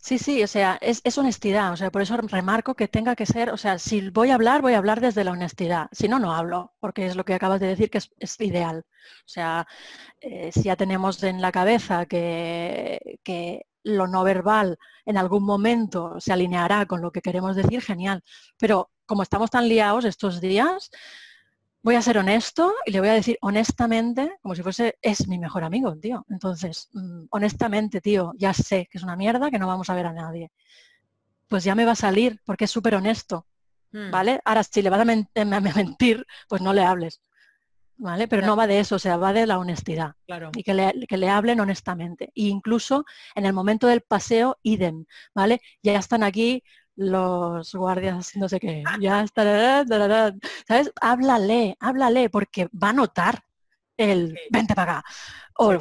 Sí, 0.00 0.18
sí, 0.18 0.42
o 0.42 0.46
sea, 0.46 0.78
es, 0.80 1.00
es, 1.04 1.18
honestidad, 1.18 1.72
o 1.72 1.76
sea, 1.76 1.90
por 1.90 2.02
eso 2.02 2.16
remarco 2.16 2.74
que 2.74 2.88
tenga 2.88 3.16
que 3.16 3.26
ser, 3.26 3.50
o 3.50 3.56
sea, 3.56 3.78
si 3.78 4.10
voy 4.10 4.30
a 4.30 4.34
hablar, 4.34 4.62
voy 4.62 4.74
a 4.74 4.78
hablar 4.78 5.00
desde 5.00 5.24
la 5.24 5.32
honestidad, 5.32 5.88
si 5.92 6.08
no, 6.08 6.18
no 6.18 6.32
hablo, 6.34 6.74
porque 6.80 7.06
es 7.06 7.16
lo 7.16 7.24
que 7.24 7.34
acabas 7.34 7.60
de 7.60 7.66
decir 7.68 7.90
que 7.90 7.98
es, 7.98 8.40
ideal. 8.40 8.84
O 8.88 9.28
sea, 9.28 9.66
eh, 10.20 10.50
si 10.52 10.62
ya 10.64 10.76
tenemos 10.76 11.22
en 11.22 11.40
la 11.40 11.52
cabeza 11.52 12.06
que, 12.06 13.18
que 13.24 13.66
lo 13.82 14.06
no 14.06 14.24
verbal 14.24 14.78
en 15.04 15.16
algún 15.16 15.44
momento 15.44 16.20
se 16.20 16.32
alineará 16.32 16.86
con 16.86 17.00
lo 17.00 17.12
que 17.12 17.22
queremos 17.22 17.56
decir, 17.56 17.80
genial, 17.82 18.22
pero 18.58 18.90
como 19.06 19.22
estamos 19.22 19.50
tan 19.50 19.68
liados 19.68 20.04
estos 20.04 20.40
días, 20.40 20.90
voy 21.86 21.94
a 21.94 22.02
ser 22.02 22.18
honesto 22.18 22.74
y 22.84 22.90
le 22.90 22.98
voy 22.98 23.10
a 23.10 23.12
decir 23.12 23.38
honestamente, 23.42 24.38
como 24.42 24.56
si 24.56 24.62
fuese, 24.64 24.98
es 25.02 25.28
mi 25.28 25.38
mejor 25.38 25.62
amigo, 25.62 25.96
tío. 25.96 26.26
Entonces, 26.28 26.88
mm, 26.92 27.26
honestamente, 27.30 28.00
tío, 28.00 28.32
ya 28.36 28.52
sé 28.52 28.88
que 28.90 28.98
es 28.98 29.04
una 29.04 29.14
mierda, 29.14 29.52
que 29.52 29.58
no 29.60 29.68
vamos 29.68 29.88
a 29.88 29.94
ver 29.94 30.06
a 30.06 30.12
nadie. 30.12 30.50
Pues 31.46 31.62
ya 31.62 31.76
me 31.76 31.84
va 31.84 31.92
a 31.92 31.94
salir, 31.94 32.40
porque 32.44 32.64
es 32.64 32.72
súper 32.72 32.96
honesto, 32.96 33.46
hmm. 33.92 34.10
¿vale? 34.10 34.40
Ahora, 34.44 34.64
si 34.64 34.82
le 34.82 34.90
vas 34.90 34.98
a, 35.00 35.04
mentir, 35.04 36.26
pues 36.48 36.60
no 36.60 36.72
le 36.72 36.82
hables, 36.82 37.22
¿vale? 37.98 38.26
Pero 38.26 38.44
no 38.44 38.56
va 38.56 38.66
de 38.66 38.80
eso, 38.80 38.96
o 38.96 38.98
sea, 38.98 39.16
va 39.16 39.32
de 39.32 39.46
la 39.46 39.60
honestidad. 39.60 40.16
Claro. 40.26 40.50
Y 40.56 40.64
que 40.64 40.74
le, 40.74 40.92
que 41.08 41.16
le 41.16 41.28
hablen 41.28 41.60
honestamente. 41.60 42.32
E 42.34 42.48
incluso 42.48 43.04
en 43.36 43.46
el 43.46 43.52
momento 43.52 43.86
del 43.86 44.00
paseo, 44.00 44.58
idem, 44.64 45.04
¿vale? 45.36 45.60
Ya 45.84 45.96
están 46.00 46.24
aquí 46.24 46.64
los 46.96 47.74
guardias, 47.74 48.34
no 48.36 48.48
sé 48.48 48.58
qué, 48.58 48.82
ya 49.00 49.22
está, 49.22 49.84
¿sabes? 50.66 50.92
Háblale, 51.00 51.76
háblale, 51.80 52.30
porque 52.30 52.68
va 52.68 52.90
a 52.90 52.94
notar 52.94 53.44
el 53.96 54.38
vente 54.50 54.74
para 54.74 54.98
acá, 54.98 55.08
o 55.56 55.72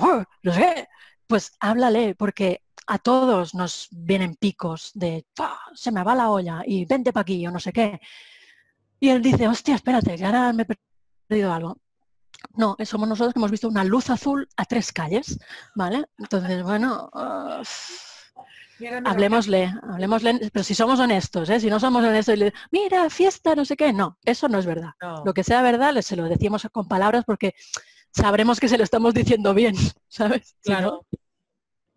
no 0.44 0.54
sé, 0.54 0.88
pues 1.28 1.54
háblale, 1.60 2.16
porque 2.16 2.62
a 2.88 3.00
todos 3.00 3.56
nos 3.56 3.88
vienen 3.92 4.36
picos 4.36 4.92
de 4.94 5.26
se 5.74 5.92
me 5.92 6.04
va 6.04 6.16
la 6.16 6.30
olla 6.30 6.62
y 6.66 6.86
vente 6.86 7.12
para 7.12 7.24
aquí 7.24 7.46
o 7.48 7.52
no 7.52 7.60
sé 7.60 7.74
qué. 7.74 8.00
Y 9.00 9.10
él 9.10 9.22
dice, 9.22 9.48
hostia, 9.48 9.76
espérate, 9.76 10.16
que 10.16 10.26
ahora 10.26 10.54
me 10.54 10.64
he 10.64 10.78
perdido 11.28 11.54
algo. 11.54 11.78
No, 12.56 12.78
somos 12.86 13.10
nosotros 13.10 13.34
que 13.34 13.40
hemos 13.40 13.52
visto 13.52 13.68
una 13.68 13.84
luz 13.84 14.10
azul 14.10 14.48
a 14.56 14.66
tres 14.66 14.92
calles, 14.92 15.40
¿vale? 15.74 16.06
Entonces, 16.18 16.64
bueno, 16.64 17.10
Hablemosle, 19.06 19.74
hablemosle, 19.84 20.50
pero 20.52 20.64
si 20.64 20.76
somos 20.76 21.00
honestos, 21.00 21.50
¿eh? 21.50 21.60
si 21.60 21.70
no 21.70 21.80
somos 21.80 22.04
honestos 22.04 22.36
y 22.36 22.38
le 22.38 22.54
mira, 22.72 23.10
fiesta, 23.10 23.56
no 23.56 23.64
sé 23.64 23.78
qué, 23.78 23.94
no, 23.94 24.18
eso 24.26 24.50
no 24.50 24.60
es 24.60 24.66
verdad. 24.66 24.92
Lo 25.24 25.34
que 25.34 25.44
sea 25.44 25.62
verdad, 25.62 25.96
se 26.02 26.16
lo 26.16 26.26
decimos 26.26 26.68
con 26.72 26.88
palabras 26.88 27.24
porque 27.26 27.56
sabremos 28.12 28.60
que 28.60 28.68
se 28.68 28.78
lo 28.78 28.84
estamos 28.84 29.14
diciendo 29.14 29.54
bien, 29.54 29.76
¿sabes? 30.08 30.56
Claro. 30.62 31.06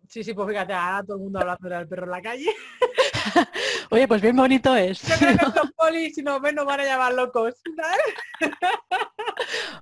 Sí, 0.07 0.23
sí, 0.23 0.33
pues 0.33 0.49
fíjate, 0.49 0.73
ahora 0.73 1.03
todo 1.03 1.17
el 1.17 1.23
mundo 1.23 1.39
hablando 1.39 1.69
del 1.69 1.87
perro 1.87 2.05
en 2.05 2.11
la 2.11 2.21
calle. 2.21 2.55
Oye, 3.91 4.07
pues 4.07 4.21
bien 4.21 4.35
bonito 4.35 4.75
es. 4.75 5.03
Yo 5.03 5.15
creo 5.17 5.37
que 5.37 5.45
estos 5.45 5.71
polis, 5.77 6.15
si 6.15 6.23
nos 6.23 6.41
ven, 6.41 6.55
nos 6.55 6.65
van 6.65 6.79
a 6.79 6.83
llamar 6.83 7.13
locos. 7.13 7.53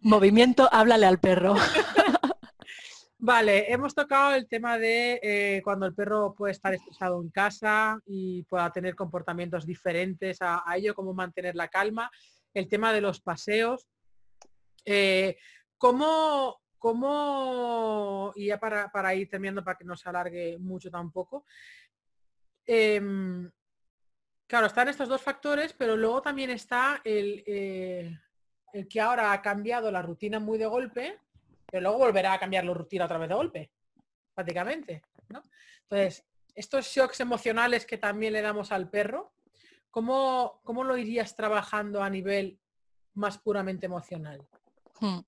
Movimiento, 0.01 0.67
háblale 0.69 1.05
al 1.05 1.19
perro. 1.19 1.55
Vale, 3.19 3.71
hemos 3.73 3.95
tocado 3.95 4.35
el 4.35 4.47
tema 4.47 4.77
de 4.77 5.19
eh, 5.23 5.61
cuando 5.63 5.87
el 5.87 5.95
perro 5.95 6.35
puede 6.35 6.51
estar 6.51 6.71
estresado 6.75 7.19
en 7.19 7.29
casa 7.29 7.99
y 8.05 8.43
pueda 8.43 8.71
tener 8.71 8.95
comportamientos 8.95 9.65
diferentes 9.65 10.37
a, 10.39 10.63
ello, 10.75 10.93
cómo 10.93 11.15
mantener 11.15 11.55
la 11.55 11.67
calma, 11.67 12.11
el 12.53 12.69
tema 12.69 12.93
de 12.93 13.01
los 13.01 13.19
paseos. 13.19 13.87
Eh, 14.85 15.35
¿cómo, 15.79 16.61
y 18.35 18.45
ya 18.45 18.59
para, 18.59 19.15
ir 19.15 19.27
terminando 19.27 19.63
para 19.63 19.77
que 19.77 19.83
no 19.85 19.97
se 19.97 20.09
alargue 20.09 20.59
mucho 20.59 20.91
tampoco, 20.91 21.43
em, 22.67 23.49
claro, 24.45 24.67
están 24.67 24.89
estos 24.89 25.09
dos 25.09 25.23
factores, 25.23 25.73
pero 25.73 25.97
luego 25.97 26.21
también 26.21 26.51
está 26.51 27.01
el, 27.03 27.43
eh, 27.47 28.15
el 28.73 28.87
que 28.87 29.01
ahora 29.01 29.33
ha 29.33 29.41
cambiado 29.41 29.91
la 29.91 30.03
rutina 30.03 30.39
muy 30.39 30.59
de 30.59 30.67
golpe 30.67 31.19
pero 31.69 31.81
luego 31.81 31.97
volverá 31.97 32.33
a 32.33 32.39
cambiar 32.39 32.65
la 32.65 32.73
rutina 32.73 33.05
otra 33.05 33.17
vez 33.17 33.29
de 33.29 33.35
golpe, 33.35 33.71
prácticamente. 34.33 35.03
Entonces, 35.81 36.25
estos 36.55 36.85
shocks 36.87 37.19
emocionales 37.19 37.85
que 37.85 37.97
también 37.97 38.33
le 38.33 38.41
damos 38.41 38.71
al 38.71 38.89
perro, 38.89 39.33
¿cómo, 39.91 40.61
cómo 40.63 40.83
lo 40.83 40.97
irías 40.97 41.35
trabajando 41.35 42.01
a 42.01 42.09
nivel 42.09 42.59
más 43.13 43.37
puramente 43.37 43.85
emocional? 43.85 44.47
Hmm. 44.99 45.19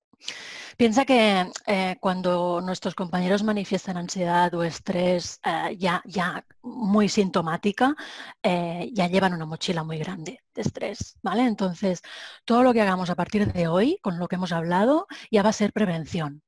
Piensa 0.78 1.06
que 1.06 1.52
eh, 1.68 1.98
cuando 2.00 2.62
nuestros 2.62 2.96
compañeros 2.96 3.44
manifiestan 3.44 3.98
ansiedad 3.98 4.54
o 4.54 4.64
estrés 4.64 5.40
eh, 5.44 5.76
ya, 5.78 6.02
ya 6.06 6.46
muy 6.62 7.10
sintomática, 7.10 7.96
eh, 8.42 8.90
ya 8.94 9.08
llevan 9.08 9.34
una 9.34 9.46
mochila 9.46 9.84
muy 9.84 9.98
grande 9.98 10.42
de 10.54 10.62
estrés, 10.62 11.18
¿vale? 11.22 11.46
Entonces, 11.46 12.02
todo 12.46 12.64
lo 12.64 12.74
que 12.74 12.82
hagamos 12.82 13.10
a 13.10 13.16
partir 13.16 13.52
de 13.52 13.68
hoy, 13.68 14.00
con 14.02 14.20
lo 14.20 14.28
que 14.28 14.36
hemos 14.36 14.54
hablado, 14.54 15.08
ya 15.32 15.44
va 15.44 15.50
a 15.50 15.54
ser 15.54 15.74
prevención. 15.74 16.44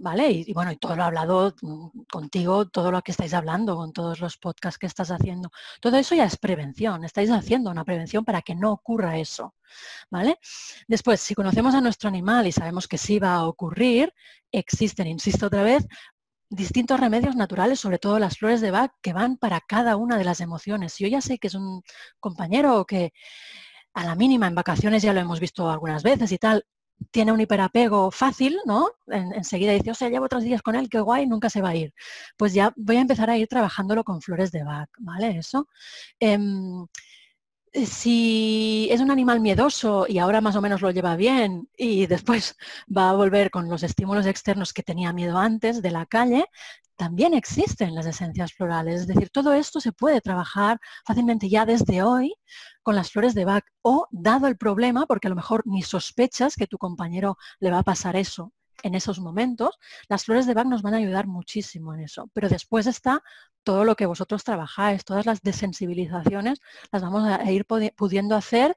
¿Vale? 0.00 0.30
Y, 0.30 0.52
bueno, 0.54 0.72
y 0.72 0.76
todo 0.76 0.96
lo 0.96 1.04
hablado 1.04 1.54
mm, 1.60 1.88
contigo, 2.10 2.66
todo 2.68 2.90
lo 2.90 3.02
que 3.02 3.12
estáis 3.12 3.34
hablando, 3.34 3.76
con 3.76 3.92
todos 3.92 4.20
los 4.20 4.38
podcasts 4.38 4.78
que 4.78 4.86
estás 4.86 5.10
haciendo. 5.10 5.50
Todo 5.80 5.96
eso 5.98 6.14
ya 6.14 6.24
es 6.24 6.36
prevención, 6.38 7.04
estáis 7.04 7.30
haciendo 7.30 7.70
una 7.70 7.84
prevención 7.84 8.24
para 8.24 8.42
que 8.42 8.54
no 8.54 8.72
ocurra 8.72 9.18
eso, 9.18 9.54
¿vale? 10.10 10.38
Después, 10.88 11.20
si 11.20 11.34
conocemos 11.34 11.74
a 11.74 11.80
nuestro 11.82 12.08
animal 12.08 12.46
y 12.46 12.52
sabemos 12.52 12.88
que 12.88 12.98
sí 12.98 13.18
va 13.18 13.34
a 13.34 13.46
ocurrir, 13.46 14.12
existen, 14.50 15.06
insisto 15.06 15.46
otra 15.46 15.62
vez, 15.62 15.86
distintos 16.48 16.98
remedios 16.98 17.36
naturales, 17.36 17.78
sobre 17.80 17.98
todo 17.98 18.18
las 18.18 18.38
flores 18.38 18.60
de 18.62 18.70
Bach, 18.70 18.92
que 19.02 19.12
van 19.12 19.36
para 19.36 19.60
cada 19.60 19.96
una 19.96 20.18
de 20.18 20.24
las 20.24 20.40
emociones. 20.40 20.96
Yo 20.98 21.08
ya 21.08 21.20
sé 21.20 21.38
que 21.38 21.48
es 21.48 21.54
un 21.54 21.82
compañero 22.20 22.86
que 22.86 23.12
a 23.94 24.04
la 24.04 24.14
mínima 24.14 24.46
en 24.46 24.54
vacaciones 24.54 25.02
ya 25.02 25.12
lo 25.12 25.20
hemos 25.20 25.40
visto 25.40 25.70
algunas 25.70 26.02
veces 26.02 26.32
y 26.32 26.38
tal, 26.38 26.64
tiene 27.10 27.32
un 27.32 27.40
hiperapego 27.40 28.10
fácil, 28.10 28.58
¿no? 28.66 28.90
enseguida 29.08 29.72
dice, 29.72 29.90
o 29.90 29.94
sea, 29.94 30.08
llevo 30.08 30.26
otros 30.26 30.44
días 30.44 30.62
con 30.62 30.74
él, 30.76 30.88
qué 30.88 31.00
guay, 31.00 31.26
nunca 31.26 31.50
se 31.50 31.60
va 31.62 31.70
a 31.70 31.76
ir. 31.76 31.92
Pues 32.36 32.54
ya 32.54 32.72
voy 32.76 32.96
a 32.96 33.00
empezar 33.00 33.30
a 33.30 33.36
ir 33.36 33.48
trabajándolo 33.48 34.04
con 34.04 34.20
flores 34.22 34.52
de 34.52 34.64
Bach, 34.64 34.88
¿vale? 34.98 35.38
Eso. 35.38 35.68
Em, 36.20 36.86
si 37.72 38.88
es 38.90 39.00
un 39.00 39.10
animal 39.10 39.40
miedoso 39.40 40.06
y 40.08 40.18
ahora 40.18 40.40
más 40.40 40.56
o 40.56 40.60
menos 40.60 40.80
lo 40.80 40.90
lleva 40.90 41.16
bien 41.16 41.68
y 41.76 42.06
después 42.06 42.56
va 42.96 43.10
a 43.10 43.14
volver 43.14 43.50
con 43.50 43.68
los 43.68 43.82
estímulos 43.82 44.26
externos 44.26 44.72
que 44.72 44.82
tenía 44.82 45.12
miedo 45.12 45.38
antes 45.38 45.82
de 45.82 45.90
la 45.90 46.06
calle, 46.06 46.46
también 46.96 47.32
existen 47.34 47.94
las 47.94 48.06
esencias 48.06 48.52
florales. 48.52 49.02
Es 49.02 49.06
decir, 49.06 49.30
todo 49.30 49.52
esto 49.54 49.80
se 49.80 49.92
puede 49.92 50.20
trabajar 50.20 50.78
fácilmente 51.06 51.48
ya 51.48 51.64
desde 51.64 52.02
hoy 52.02 52.34
con 52.82 52.96
las 52.96 53.10
flores 53.10 53.34
de 53.34 53.44
Bach 53.44 53.64
o 53.82 54.06
dado 54.10 54.46
el 54.48 54.56
problema, 54.56 55.06
porque 55.06 55.28
a 55.28 55.30
lo 55.30 55.36
mejor 55.36 55.62
ni 55.66 55.82
sospechas 55.82 56.56
que 56.56 56.66
tu 56.66 56.76
compañero 56.78 57.36
le 57.60 57.70
va 57.70 57.78
a 57.78 57.84
pasar 57.84 58.16
eso 58.16 58.52
en 58.82 58.94
esos 58.94 59.20
momentos, 59.20 59.78
las 60.08 60.24
flores 60.24 60.46
de 60.46 60.54
Bach 60.54 60.66
nos 60.66 60.82
van 60.82 60.94
a 60.94 60.98
ayudar 60.98 61.26
muchísimo 61.26 61.94
en 61.94 62.00
eso. 62.00 62.30
Pero 62.32 62.48
después 62.48 62.86
está 62.86 63.22
todo 63.62 63.84
lo 63.84 63.94
que 63.96 64.06
vosotros 64.06 64.44
trabajáis, 64.44 65.04
todas 65.04 65.26
las 65.26 65.42
desensibilizaciones, 65.42 66.60
las 66.92 67.02
vamos 67.02 67.24
a 67.28 67.50
ir 67.50 67.66
pudiendo 67.66 68.36
hacer 68.36 68.76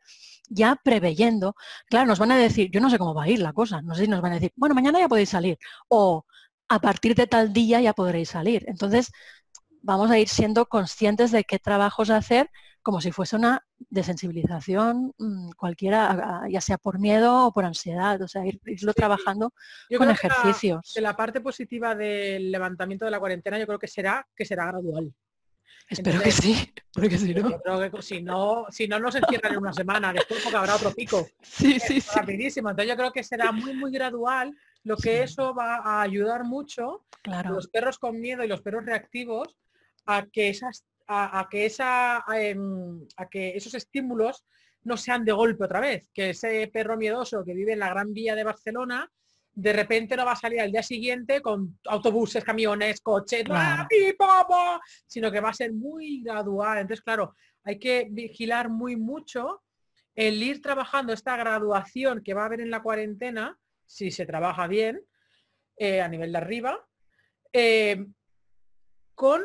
ya 0.50 0.76
preveyendo. 0.84 1.56
Claro, 1.90 2.08
nos 2.08 2.20
van 2.20 2.32
a 2.32 2.38
decir, 2.38 2.70
yo 2.72 2.80
no 2.82 2.90
sé 2.90 2.98
cómo 3.00 3.14
va 3.14 3.24
a 3.24 3.30
ir 3.30 3.40
la 3.40 3.54
cosa, 3.54 3.82
no 3.82 3.96
sé 3.96 4.04
si 4.04 4.08
nos 4.10 4.22
van 4.22 4.34
a 4.34 4.36
decir, 4.36 4.52
bueno, 4.56 4.76
mañana 4.76 5.00
ya 5.00 5.08
podéis 5.08 5.30
salir, 5.30 5.58
o 5.88 6.26
a 6.70 6.80
partir 6.80 7.16
de 7.16 7.28
tal 7.28 7.54
día 7.54 7.82
ya 7.82 7.94
podréis 7.94 8.30
salir. 8.30 8.64
Entonces, 8.68 9.12
vamos 9.84 10.10
a 10.10 10.18
ir 10.18 10.28
siendo 10.28 10.66
conscientes 10.66 11.32
de 11.32 11.44
qué 11.44 11.60
trabajos 11.60 12.10
hacer 12.10 12.50
como 12.82 13.00
si 13.00 13.12
fuese 13.12 13.38
una 13.38 13.66
desensibilización 13.80 15.14
mm, 15.18 15.52
cualquiera, 15.52 16.44
ya 16.50 16.60
sea 16.60 16.78
por 16.78 17.00
miedo 17.00 17.48
o 17.48 17.54
por 17.54 17.64
ansiedad, 17.64 18.22
o 18.22 18.28
sea, 18.28 18.44
irlo 18.46 18.94
trabajando 18.94 19.54
con 19.98 20.10
ejercicios. 20.10 20.92
Que 20.94 21.02
la, 21.02 21.16
parte 21.16 21.40
positiva 21.40 21.96
del 21.96 22.52
levantamiento 22.52 23.06
de 23.06 23.12
la 23.12 23.20
cuarentena 23.20 23.58
yo 23.58 23.66
creo 23.66 23.80
que 23.80 23.88
será 23.88 24.28
que 24.36 24.44
será 24.44 24.66
gradual. 24.66 25.14
Espero 25.90 26.22
que 26.22 26.32
sí, 26.32 26.74
porque 26.94 27.18
si 27.18 27.34
no... 27.34 27.50
si 28.02 28.22
no, 28.22 28.66
si 28.70 28.88
no 28.88 29.00
nos 29.00 29.16
encierran 29.16 29.54
en 29.54 29.60
una 29.60 29.74
semana, 29.74 30.14
después 30.14 30.42
porque 30.42 30.58
habrá 30.58 30.76
otro 30.76 30.94
pico. 30.94 31.28
Sí, 31.42 31.80
sí, 31.80 32.02
sí. 32.02 32.10
Rapidísimo. 32.16 32.70
Entonces 32.70 32.90
yo 32.90 32.98
creo 32.98 33.12
que 33.12 33.24
será 33.24 33.52
muy, 33.52 33.74
muy 33.74 33.92
gradual 33.92 34.56
lo 34.84 34.98
que 34.98 35.24
eso 35.24 35.54
va 35.54 35.78
a 35.78 36.02
ayudar 36.02 36.44
mucho 36.44 37.06
claro. 37.22 37.52
los 37.52 37.68
perros 37.68 37.98
con 38.00 38.20
miedo 38.20 38.44
y 38.44 38.48
los 38.48 38.62
perros 38.62 38.86
reactivos 38.86 39.58
a 40.06 40.26
que 40.32 40.50
esas 40.50 40.86
a, 41.08 41.48
que 41.52 41.66
esa 41.66 42.24
em, 42.34 43.06
a 43.18 43.28
que 43.28 43.56
esos 43.56 43.74
estímulos 43.74 44.46
no 44.84 44.98
sean 44.98 45.24
de 45.26 45.32
golpe 45.32 45.66
otra 45.66 45.80
vez, 45.80 46.10
que 46.14 46.32
ese 46.32 46.68
perro 46.68 46.98
miedoso 46.98 47.44
que 47.44 47.54
vive 47.54 47.74
en 47.74 47.80
la 47.80 47.90
Gran 47.90 48.14
Vía 48.14 48.36
de 48.36 48.44
Barcelona 48.44 49.10
de 49.56 49.72
repente 49.72 50.18
no 50.18 50.26
va 50.26 50.32
a 50.32 50.36
salir 50.36 50.60
al 50.60 50.72
día 50.72 50.82
siguiente 50.82 51.42
con 51.42 51.80
autobuses, 51.86 52.44
camiones, 52.44 53.02
coches, 53.02 53.44
sino 55.06 55.32
que 55.32 55.40
va 55.40 55.50
a 55.50 55.54
ser 55.54 55.74
muy 55.74 56.24
gradual. 56.24 56.80
Entonces, 56.80 57.04
claro, 57.04 57.36
hay 57.64 57.78
que 57.78 58.08
vigilar 58.10 58.70
muy 58.70 58.96
mucho 58.96 59.62
el 60.16 60.42
ir 60.42 60.62
trabajando 60.62 61.14
esta 61.14 61.38
graduación 61.38 62.24
que 62.24 62.34
va 62.34 62.44
a 62.44 62.46
haber 62.46 62.62
en 62.62 62.72
la 62.72 62.82
cuarentena 62.82 63.58
si 63.86 64.12
se 64.12 64.26
trabaja 64.26 64.68
bien 64.68 65.02
eh, 65.78 66.02
a 66.02 66.08
nivel 66.08 66.32
de 66.32 66.38
arriba, 66.38 66.88
eh, 67.52 68.06
con 69.14 69.44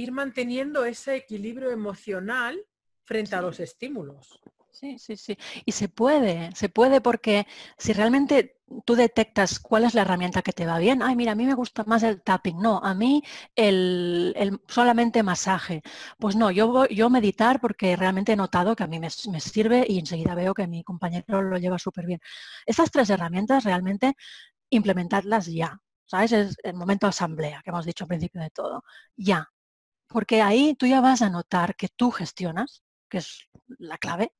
ir 0.00 0.12
manteniendo 0.12 0.84
ese 0.84 1.16
equilibrio 1.16 1.70
emocional 1.70 2.66
frente 3.04 3.34
a 3.34 3.42
los 3.42 3.60
estímulos. 3.60 4.40
Sí, 4.70 4.98
sí, 4.98 5.16
sí. 5.16 5.36
Y 5.64 5.72
se 5.72 5.88
puede, 5.88 6.54
se 6.54 6.68
puede 6.68 7.00
porque 7.00 7.46
si 7.76 7.92
realmente 7.92 8.60
tú 8.84 8.94
detectas 8.94 9.58
cuál 9.58 9.84
es 9.84 9.94
la 9.94 10.02
herramienta 10.02 10.42
que 10.42 10.52
te 10.52 10.64
va 10.64 10.78
bien, 10.78 11.02
ay, 11.02 11.16
mira, 11.16 11.32
a 11.32 11.34
mí 11.34 11.44
me 11.44 11.54
gusta 11.54 11.84
más 11.84 12.02
el 12.04 12.22
tapping, 12.22 12.58
no, 12.58 12.78
a 12.82 12.94
mí 12.94 13.22
el, 13.56 14.60
solamente 14.68 15.22
masaje. 15.22 15.82
Pues 16.18 16.36
no, 16.36 16.50
yo, 16.50 16.68
voy, 16.68 16.94
yo 16.94 17.10
meditar 17.10 17.60
porque 17.60 17.96
realmente 17.96 18.32
he 18.32 18.36
notado 18.36 18.76
que 18.76 18.84
a 18.84 18.86
mí 18.86 19.00
me, 19.00 19.08
me 19.30 19.40
sirve 19.40 19.84
y 19.88 19.98
enseguida 19.98 20.34
veo 20.34 20.54
que 20.54 20.66
mi 20.68 20.84
compañero 20.84 21.42
lo 21.42 21.58
lleva 21.58 21.78
súper 21.78 22.06
bien. 22.06 22.20
Estas 22.64 22.90
tres 22.90 23.10
herramientas 23.10 23.64
realmente 23.64 24.14
implementarlas 24.70 25.46
ya, 25.46 25.80
¿sabes? 26.06 26.32
Es 26.32 26.56
el 26.62 26.74
momento 26.74 27.06
de 27.06 27.10
asamblea 27.10 27.60
que 27.64 27.70
hemos 27.70 27.84
dicho 27.84 28.04
al 28.04 28.08
principio 28.08 28.40
de 28.40 28.50
todo, 28.50 28.84
ya. 29.16 29.48
Porque 30.10 30.42
ahí 30.42 30.74
tú 30.74 30.86
ya 30.86 31.00
vas 31.00 31.22
a 31.22 31.30
notar 31.30 31.76
que 31.76 31.88
tú 31.88 32.10
gestionas, 32.10 32.82
que 33.08 33.18
es 33.18 33.48
la 33.78 33.96
clave, 33.96 34.32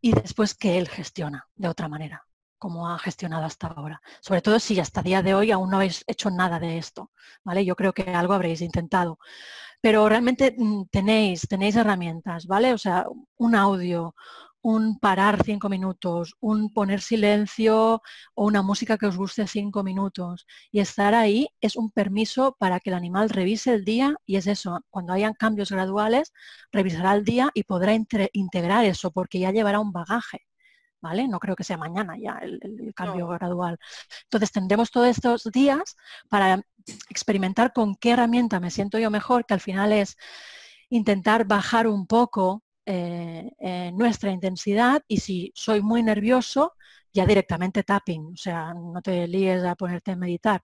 y 0.00 0.12
después 0.12 0.54
que 0.54 0.78
él 0.78 0.88
gestiona 0.88 1.48
de 1.54 1.68
otra 1.68 1.88
manera, 1.88 2.26
como 2.58 2.88
ha 2.90 2.98
gestionado 2.98 3.44
hasta 3.44 3.68
ahora. 3.68 4.02
Sobre 4.20 4.42
todo 4.42 4.58
si 4.58 4.78
hasta 4.80 5.02
día 5.02 5.22
de 5.22 5.34
hoy 5.34 5.52
aún 5.52 5.70
no 5.70 5.76
habéis 5.76 6.02
hecho 6.08 6.30
nada 6.30 6.58
de 6.58 6.78
esto, 6.78 7.12
¿vale? 7.44 7.64
Yo 7.64 7.76
creo 7.76 7.92
que 7.92 8.02
algo 8.10 8.34
habréis 8.34 8.60
intentado. 8.60 9.18
Pero 9.80 10.08
realmente 10.08 10.54
mm, 10.58 10.86
tenéis, 10.90 11.42
tenéis 11.48 11.76
herramientas, 11.76 12.46
¿vale? 12.46 12.72
O 12.74 12.78
sea, 12.78 13.06
un 13.36 13.54
audio, 13.54 14.14
un 14.62 14.98
parar 14.98 15.42
cinco 15.44 15.68
minutos, 15.68 16.36
un 16.40 16.72
poner 16.72 17.00
silencio 17.00 18.02
o 18.34 18.44
una 18.46 18.62
música 18.62 18.96
que 18.96 19.06
os 19.06 19.16
guste 19.16 19.46
cinco 19.46 19.82
minutos. 19.82 20.46
Y 20.70 20.80
estar 20.80 21.14
ahí 21.14 21.48
es 21.60 21.76
un 21.76 21.90
permiso 21.90 22.56
para 22.58 22.80
que 22.80 22.90
el 22.90 22.94
animal 22.94 23.30
revise 23.30 23.74
el 23.74 23.84
día 23.84 24.16
y 24.24 24.36
es 24.36 24.46
eso, 24.46 24.80
cuando 24.90 25.12
hayan 25.12 25.34
cambios 25.34 25.70
graduales, 25.70 26.32
revisará 26.72 27.14
el 27.14 27.24
día 27.24 27.50
y 27.54 27.64
podrá 27.64 27.92
integrar 28.32 28.84
eso 28.84 29.10
porque 29.10 29.40
ya 29.40 29.50
llevará 29.52 29.80
un 29.80 29.92
bagaje. 29.92 30.40
¿Vale? 31.00 31.26
No 31.26 31.40
creo 31.40 31.56
que 31.56 31.64
sea 31.64 31.76
mañana 31.76 32.16
ya 32.16 32.38
el, 32.40 32.60
cambio 32.94 33.26
gradual. 33.26 33.76
Entonces 34.24 34.52
tendremos 34.52 34.92
todos 34.92 35.08
estos 35.08 35.44
días 35.52 35.96
para 36.28 36.62
experimentar 37.10 37.72
con 37.72 37.96
qué 37.96 38.10
herramienta 38.12 38.60
me 38.60 38.70
siento 38.70 38.98
yo 39.00 39.10
mejor, 39.10 39.44
que 39.44 39.54
al 39.54 39.60
final 39.60 39.92
es 39.92 40.16
intentar 40.90 41.44
bajar 41.46 41.88
un 41.88 42.06
poco 42.06 42.62
eh, 42.86 43.90
nuestra 43.94 44.30
intensidad 44.30 45.02
y 45.08 45.18
si 45.18 45.52
soy 45.54 45.82
muy 45.82 46.02
nervioso, 46.02 46.74
ya 47.12 47.26
directamente 47.26 47.82
tapping, 47.82 48.32
o 48.34 48.36
sea, 48.36 48.74
no 48.74 49.00
te 49.02 49.26
líes 49.28 49.64
a 49.64 49.74
ponerte 49.74 50.12
a 50.12 50.16
meditar. 50.16 50.62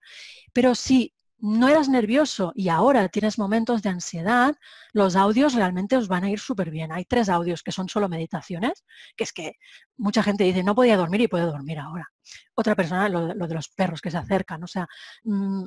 Pero 0.52 0.74
si 0.74 1.14
no 1.40 1.68
eras 1.68 1.88
nervioso 1.88 2.52
y 2.54 2.68
ahora 2.68 3.08
tienes 3.08 3.38
momentos 3.38 3.82
de 3.82 3.90
ansiedad, 3.90 4.56
los 4.92 5.14
audios 5.14 5.54
realmente 5.54 5.96
os 5.96 6.08
van 6.08 6.24
a 6.24 6.30
ir 6.30 6.40
súper 6.40 6.70
bien. 6.70 6.90
Hay 6.92 7.04
tres 7.04 7.28
audios 7.28 7.62
que 7.62 7.72
son 7.72 7.88
solo 7.88 8.08
meditaciones, 8.08 8.84
que 9.16 9.24
es 9.24 9.32
que 9.32 9.54
mucha 9.96 10.22
gente 10.22 10.44
dice, 10.44 10.64
no 10.64 10.74
podía 10.74 10.96
dormir 10.96 11.20
y 11.20 11.28
puedo 11.28 11.46
dormir 11.52 11.78
ahora. 11.78 12.06
Otra 12.54 12.74
persona, 12.74 13.08
lo, 13.08 13.28
de 13.28 13.54
los 13.54 13.68
perros 13.68 14.00
que 14.00 14.10
se 14.10 14.16
acercan, 14.18 14.64
o 14.64 14.66
sea, 14.66 14.88
mm, 15.24 15.66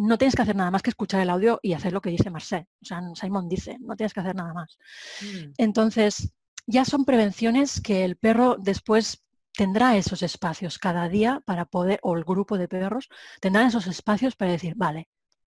no 0.00 0.16
tienes 0.16 0.34
que 0.34 0.42
hacer 0.42 0.56
nada 0.56 0.70
más 0.70 0.82
que 0.82 0.90
escuchar 0.90 1.20
el 1.20 1.30
audio 1.30 1.60
y 1.62 1.74
hacer 1.74 1.92
lo 1.92 2.00
que 2.00 2.10
dice 2.10 2.30
Marcel. 2.30 2.66
O 2.80 2.84
sea, 2.84 3.02
Simon 3.14 3.48
dice, 3.48 3.76
no 3.80 3.96
tienes 3.96 4.14
que 4.14 4.20
hacer 4.20 4.34
nada 4.34 4.54
más. 4.54 4.78
Mm. 5.20 5.52
Entonces, 5.58 6.32
ya 6.66 6.84
son 6.84 7.04
prevenciones 7.04 7.80
que 7.82 8.04
el 8.04 8.16
perro 8.16 8.56
después 8.58 9.22
tendrá 9.52 9.96
esos 9.96 10.22
espacios 10.22 10.78
cada 10.78 11.08
día 11.08 11.42
para 11.44 11.66
poder, 11.66 12.00
o 12.02 12.16
el 12.16 12.24
grupo 12.24 12.56
de 12.56 12.66
perros, 12.66 13.08
tendrán 13.40 13.66
esos 13.66 13.86
espacios 13.86 14.36
para 14.36 14.52
decir, 14.52 14.74
vale, 14.74 15.08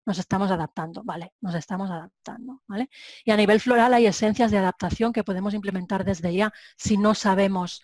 nos 0.04 0.18
estamos 0.18 0.50
adaptando, 0.52 1.02
vale, 1.02 1.32
nos 1.40 1.56
estamos 1.56 1.90
adaptando, 1.90 2.62
¿vale? 2.68 2.88
Y 3.24 3.32
a 3.32 3.36
nivel 3.36 3.60
floral 3.60 3.94
hay 3.94 4.06
esencias 4.06 4.52
de 4.52 4.58
adaptación 4.58 5.12
que 5.12 5.24
podemos 5.24 5.54
implementar 5.54 6.04
desde 6.04 6.32
ya. 6.32 6.52
Si 6.76 6.96
no 6.96 7.16
sabemos 7.16 7.82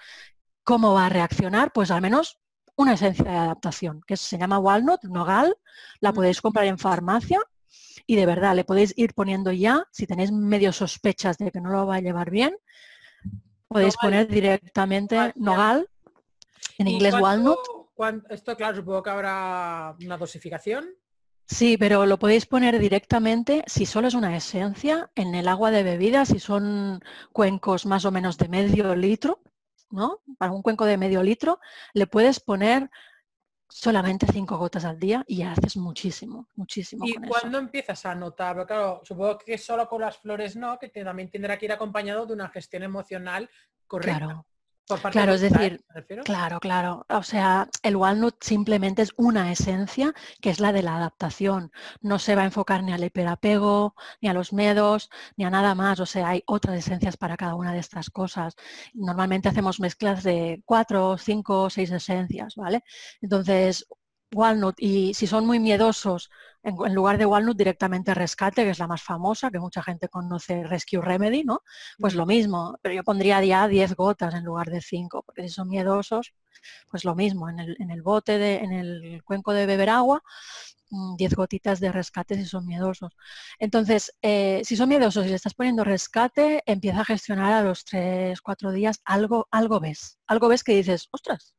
cómo 0.62 0.94
va 0.94 1.06
a 1.06 1.08
reaccionar, 1.08 1.72
pues 1.72 1.90
al 1.90 2.02
menos 2.02 2.38
una 2.76 2.94
esencia 2.94 3.24
de 3.24 3.36
adaptación, 3.36 4.02
que 4.06 4.16
se 4.16 4.38
llama 4.38 4.58
Walnut, 4.58 5.02
Nogal, 5.04 5.56
la 6.00 6.12
podéis 6.12 6.40
comprar 6.40 6.66
en 6.66 6.78
farmacia 6.78 7.40
y 8.06 8.16
de 8.16 8.26
verdad 8.26 8.54
le 8.54 8.64
podéis 8.64 8.94
ir 8.96 9.14
poniendo 9.14 9.52
ya, 9.52 9.86
si 9.90 10.06
tenéis 10.06 10.32
medio 10.32 10.72
sospechas 10.72 11.38
de 11.38 11.50
que 11.50 11.60
no 11.60 11.70
lo 11.70 11.86
va 11.86 11.96
a 11.96 12.00
llevar 12.00 12.30
bien, 12.30 12.56
podéis 13.68 13.96
poner 13.96 14.28
directamente 14.28 15.32
Nogal, 15.36 15.88
en 16.78 16.88
inglés 16.88 17.14
Walnut. 17.14 17.58
esto, 18.30 18.56
claro, 18.56 18.76
supongo 18.76 19.02
que 19.02 19.10
habrá 19.10 19.94
una 20.04 20.16
dosificación. 20.16 20.86
Sí, 21.46 21.76
pero 21.76 22.06
lo 22.06 22.18
podéis 22.18 22.46
poner 22.46 22.78
directamente, 22.78 23.62
si 23.66 23.84
solo 23.84 24.08
es 24.08 24.14
una 24.14 24.34
esencia, 24.36 25.10
en 25.14 25.34
el 25.34 25.48
agua 25.48 25.70
de 25.70 25.82
bebida, 25.82 26.24
si 26.24 26.38
son 26.38 27.00
cuencos 27.32 27.84
más 27.84 28.04
o 28.04 28.10
menos 28.10 28.38
de 28.38 28.48
medio 28.48 28.94
litro, 28.94 29.40
para 30.38 30.52
un 30.52 30.62
cuenco 30.62 30.84
de 30.84 30.96
medio 30.96 31.22
litro 31.22 31.60
le 31.92 32.06
puedes 32.06 32.40
poner 32.40 32.90
solamente 33.68 34.26
cinco 34.30 34.58
gotas 34.58 34.84
al 34.84 34.98
día 34.98 35.24
y 35.26 35.42
haces 35.42 35.76
muchísimo, 35.76 36.48
muchísimo. 36.54 37.06
¿Y 37.06 37.14
cuándo 37.14 37.58
empiezas 37.58 38.04
a 38.04 38.14
notar? 38.14 38.66
claro, 38.66 39.00
supongo 39.02 39.38
que 39.38 39.56
solo 39.56 39.88
con 39.88 40.02
las 40.02 40.18
flores 40.18 40.56
no, 40.56 40.78
que 40.78 40.88
también 40.88 41.30
tendrá 41.30 41.58
que 41.58 41.66
ir 41.66 41.72
acompañado 41.72 42.26
de 42.26 42.34
una 42.34 42.48
gestión 42.50 42.82
emocional 42.82 43.48
correcta 43.86 44.18
claro, 44.18 44.46
es 45.34 45.40
decir, 45.40 45.84
claro, 46.24 46.60
claro. 46.60 47.06
O 47.08 47.22
sea, 47.22 47.68
el 47.82 47.96
walnut 47.96 48.36
simplemente 48.42 49.02
es 49.02 49.12
una 49.16 49.50
esencia 49.52 50.14
que 50.40 50.50
es 50.50 50.60
la 50.60 50.72
de 50.72 50.82
la 50.82 50.96
adaptación. 50.96 51.72
No 52.00 52.18
se 52.18 52.34
va 52.34 52.42
a 52.42 52.46
enfocar 52.46 52.82
ni 52.82 52.92
al 52.92 53.04
hiperapego, 53.04 53.94
ni 54.20 54.28
a 54.28 54.34
los 54.34 54.52
miedos, 54.52 55.10
ni 55.36 55.44
a 55.44 55.50
nada 55.50 55.74
más. 55.74 56.00
O 56.00 56.06
sea, 56.06 56.28
hay 56.28 56.42
otras 56.46 56.76
esencias 56.76 57.16
para 57.16 57.36
cada 57.36 57.54
una 57.54 57.72
de 57.72 57.78
estas 57.80 58.10
cosas. 58.10 58.54
Normalmente 58.94 59.48
hacemos 59.48 59.80
mezclas 59.80 60.22
de 60.22 60.62
cuatro, 60.64 61.16
cinco, 61.18 61.70
seis 61.70 61.90
esencias, 61.90 62.56
¿vale? 62.56 62.82
Entonces, 63.20 63.86
walnut 64.34 64.76
y 64.78 65.14
si 65.14 65.26
son 65.26 65.46
muy 65.46 65.58
miedosos, 65.60 66.30
en, 66.62 66.94
lugar 66.94 67.18
de 67.18 67.26
walnut 67.26 67.56
directamente 67.56 68.14
rescate, 68.14 68.64
que 68.64 68.70
es 68.70 68.78
la 68.78 68.86
más 68.86 69.02
famosa, 69.02 69.50
que 69.50 69.58
mucha 69.58 69.82
gente 69.82 70.08
conoce 70.08 70.64
Rescue 70.64 71.00
Remedy, 71.00 71.44
¿no? 71.44 71.62
Pues 71.98 72.14
lo 72.14 72.26
mismo, 72.26 72.78
pero 72.82 72.94
yo 72.94 73.04
pondría 73.04 73.42
ya 73.44 73.66
10 73.66 73.94
gotas 73.94 74.34
en 74.34 74.44
lugar 74.44 74.70
de 74.70 74.80
5, 74.80 75.22
porque 75.24 75.42
si 75.42 75.48
son 75.50 75.68
miedosos, 75.68 76.34
pues 76.90 77.04
lo 77.04 77.14
mismo, 77.14 77.48
en 77.48 77.58
el, 77.58 78.02
bote, 78.02 78.38
de, 78.38 78.58
en 78.58 78.72
el 78.72 79.22
cuenco 79.24 79.52
de 79.52 79.66
beber 79.66 79.90
agua, 79.90 80.22
10 81.16 81.32
mm, 81.32 81.34
gotitas 81.34 81.80
de 81.80 81.90
rescate 81.90 82.36
si 82.36 82.44
son 82.44 82.66
miedosos. 82.66 83.12
Entonces, 83.58 84.12
eh, 84.22 84.62
si 84.64 84.76
son 84.76 84.88
miedosos 84.88 85.26
y 85.26 85.30
le 85.30 85.34
estás 85.34 85.54
poniendo 85.54 85.84
rescate, 85.84 86.62
empieza 86.66 87.00
a 87.00 87.04
gestionar 87.04 87.52
a 87.52 87.62
los 87.62 87.84
3, 87.84 88.40
4 88.40 88.72
días, 88.72 89.00
algo, 89.04 89.48
algo 89.50 89.80
ves, 89.80 90.18
algo 90.26 90.48
ves 90.48 90.62
que 90.62 90.74
dices, 90.74 91.08
ostras, 91.10 91.54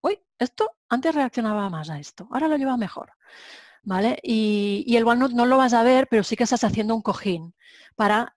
uy, 0.00 0.20
esto 0.38 0.70
antes 0.88 1.14
reaccionaba 1.14 1.68
más 1.68 1.90
a 1.90 1.98
esto, 1.98 2.28
ahora 2.30 2.48
lo 2.48 2.56
lleva 2.56 2.76
mejor. 2.76 3.12
¿Vale? 3.86 4.18
Y, 4.20 4.96
el 4.96 5.04
walnut 5.04 5.30
no 5.30 5.46
lo 5.46 5.58
vas 5.58 5.72
a 5.72 5.84
ver, 5.84 6.08
pero 6.10 6.24
sí 6.24 6.34
que 6.34 6.42
estás 6.42 6.64
haciendo 6.64 6.92
un 6.92 7.02
cojín 7.02 7.54
para 7.94 8.36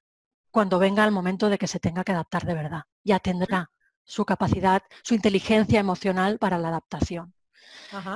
cuando 0.52 0.78
venga 0.78 1.04
el 1.04 1.12
momento 1.12 1.50
de 1.50 1.58
que 1.58 1.68
se 1.68 1.80
tenga 1.80 2.04
que 2.04 2.12
adaptar 2.12 2.46
de 2.46 2.54
verdad. 2.54 2.84
Ya 3.04 3.20
tendrá 3.20 3.72
su 4.04 4.26
capacidad, 4.26 4.84
su 5.04 5.16
inteligencia 5.16 5.80
emocional 5.80 6.38
para 6.38 6.60
la 6.60 6.68
adaptación. 6.68 7.34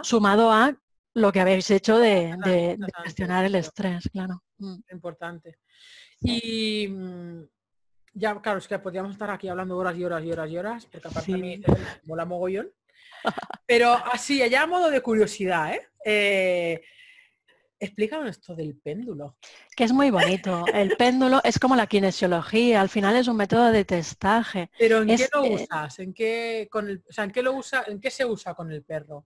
Sumado 0.03 0.51
a 0.51 0.77
lo 1.15 1.31
que 1.31 1.39
habéis 1.39 1.71
hecho 1.71 1.97
de, 1.97 2.77
gestionar 3.03 3.45
el 3.45 3.55
estrés, 3.55 4.07
claro. 4.11 4.43
Mm. 4.59 4.75
Importante. 4.91 5.57
Y 6.21 6.87
mm, 6.87 7.43
ya, 8.13 8.39
claro, 8.41 8.59
es 8.59 8.67
que 8.67 8.77
podríamos 8.77 9.13
estar 9.13 9.31
aquí 9.31 9.47
hablando 9.47 9.75
horas 9.75 9.97
y 9.97 10.05
horas 10.05 10.23
y 10.23 10.31
horas 10.31 10.51
y 10.51 10.57
horas, 10.57 10.85
porque 10.85 11.07
aparte 11.07 11.33
a 11.33 11.37
mí 11.37 11.63
mola 12.03 12.25
mogollón. 12.25 12.71
Pero 13.65 13.91
así, 13.91 14.43
allá 14.43 14.63
a 14.63 14.67
modo 14.67 14.91
de 14.91 15.01
curiosidad, 15.01 15.73
¿eh? 15.73 15.87
eh 16.05 16.83
explícanos 17.83 18.29
esto 18.29 18.55
del 18.55 18.75
péndulo. 18.75 19.37
Que 19.75 19.83
es 19.83 19.91
muy 19.91 20.09
bonito. 20.11 20.65
El 20.73 20.95
péndulo 20.97 21.41
es 21.43 21.59
como 21.59 21.75
la 21.75 21.87
kinesiología, 21.87 22.81
al 22.81 22.89
final 22.89 23.15
es 23.15 23.27
un 23.27 23.37
método 23.37 23.71
de 23.71 23.85
testaje. 23.85 24.69
Pero 24.77 25.01
¿en 25.01 25.07
qué 25.07 25.27
lo 25.33 25.43
eh, 25.43 25.55
usas? 25.55 25.99
¿En 25.99 26.13
qué, 26.13 26.67
con 26.71 26.89
el, 26.89 27.03
¿en 27.15 27.31
qué 27.31 27.41
lo 27.41 27.53
usa, 27.53 27.83
en 27.87 27.99
qué 27.99 28.11
se 28.11 28.25
usa 28.25 28.53
con 28.53 28.71
el 28.71 28.83
perro? 28.83 29.25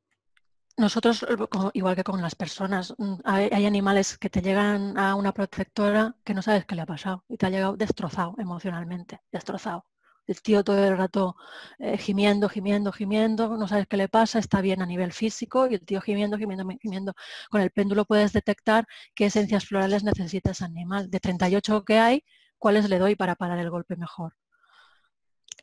Nosotros, 0.77 1.25
igual 1.73 1.95
que 1.95 2.03
con 2.03 2.21
las 2.21 2.35
personas, 2.35 2.93
mm, 2.97 3.15
hay, 3.23 3.49
hay, 3.51 3.65
animales 3.65 4.17
que 4.17 4.29
te 4.29 4.43
llegan 4.43 4.97
a 4.97 5.15
una 5.15 5.33
protectora 5.33 6.15
que 6.23 6.35
no 6.35 6.43
sabes 6.43 6.65
qué 6.65 6.75
le 6.75 6.81
ha 6.83 6.85
pasado 6.85 7.23
y 7.27 7.37
te 7.37 7.47
ha 7.47 7.49
llegado 7.49 7.75
destrozado 7.75 8.35
emocionalmente, 8.37 9.19
destrozado 9.31 9.85
el 10.27 10.41
tío 10.41 10.63
todo 10.63 10.83
el 10.85 10.97
rato 10.97 11.35
eh, 11.79 11.97
gimiendo, 11.97 12.49
gimiendo, 12.49 12.91
gimiendo, 12.91 13.57
no 13.57 13.67
sabes 13.67 13.87
qué 13.87 13.97
le 13.97 14.09
pasa, 14.09 14.39
está 14.39 14.61
bien 14.61 14.81
a 14.81 14.85
nivel 14.85 15.13
físico 15.13 15.67
y 15.67 15.75
el 15.75 15.85
tío 15.85 16.01
gimiendo, 16.01 16.37
gimiendo, 16.37 16.65
gimiendo. 16.81 17.13
Con 17.49 17.61
el 17.61 17.71
péndulo 17.71 18.05
puedes 18.05 18.33
detectar 18.33 18.87
qué 19.15 19.25
esencias 19.27 19.65
florales 19.65 20.03
necesita 20.03 20.51
ese 20.51 20.65
animal. 20.65 21.09
De 21.09 21.19
38 21.19 21.85
que 21.85 21.99
hay, 21.99 22.23
¿cuáles 22.57 22.89
le 22.89 22.99
doy 22.99 23.15
para 23.15 23.35
parar 23.35 23.59
el 23.59 23.69
golpe 23.69 23.95
mejor? 23.95 24.35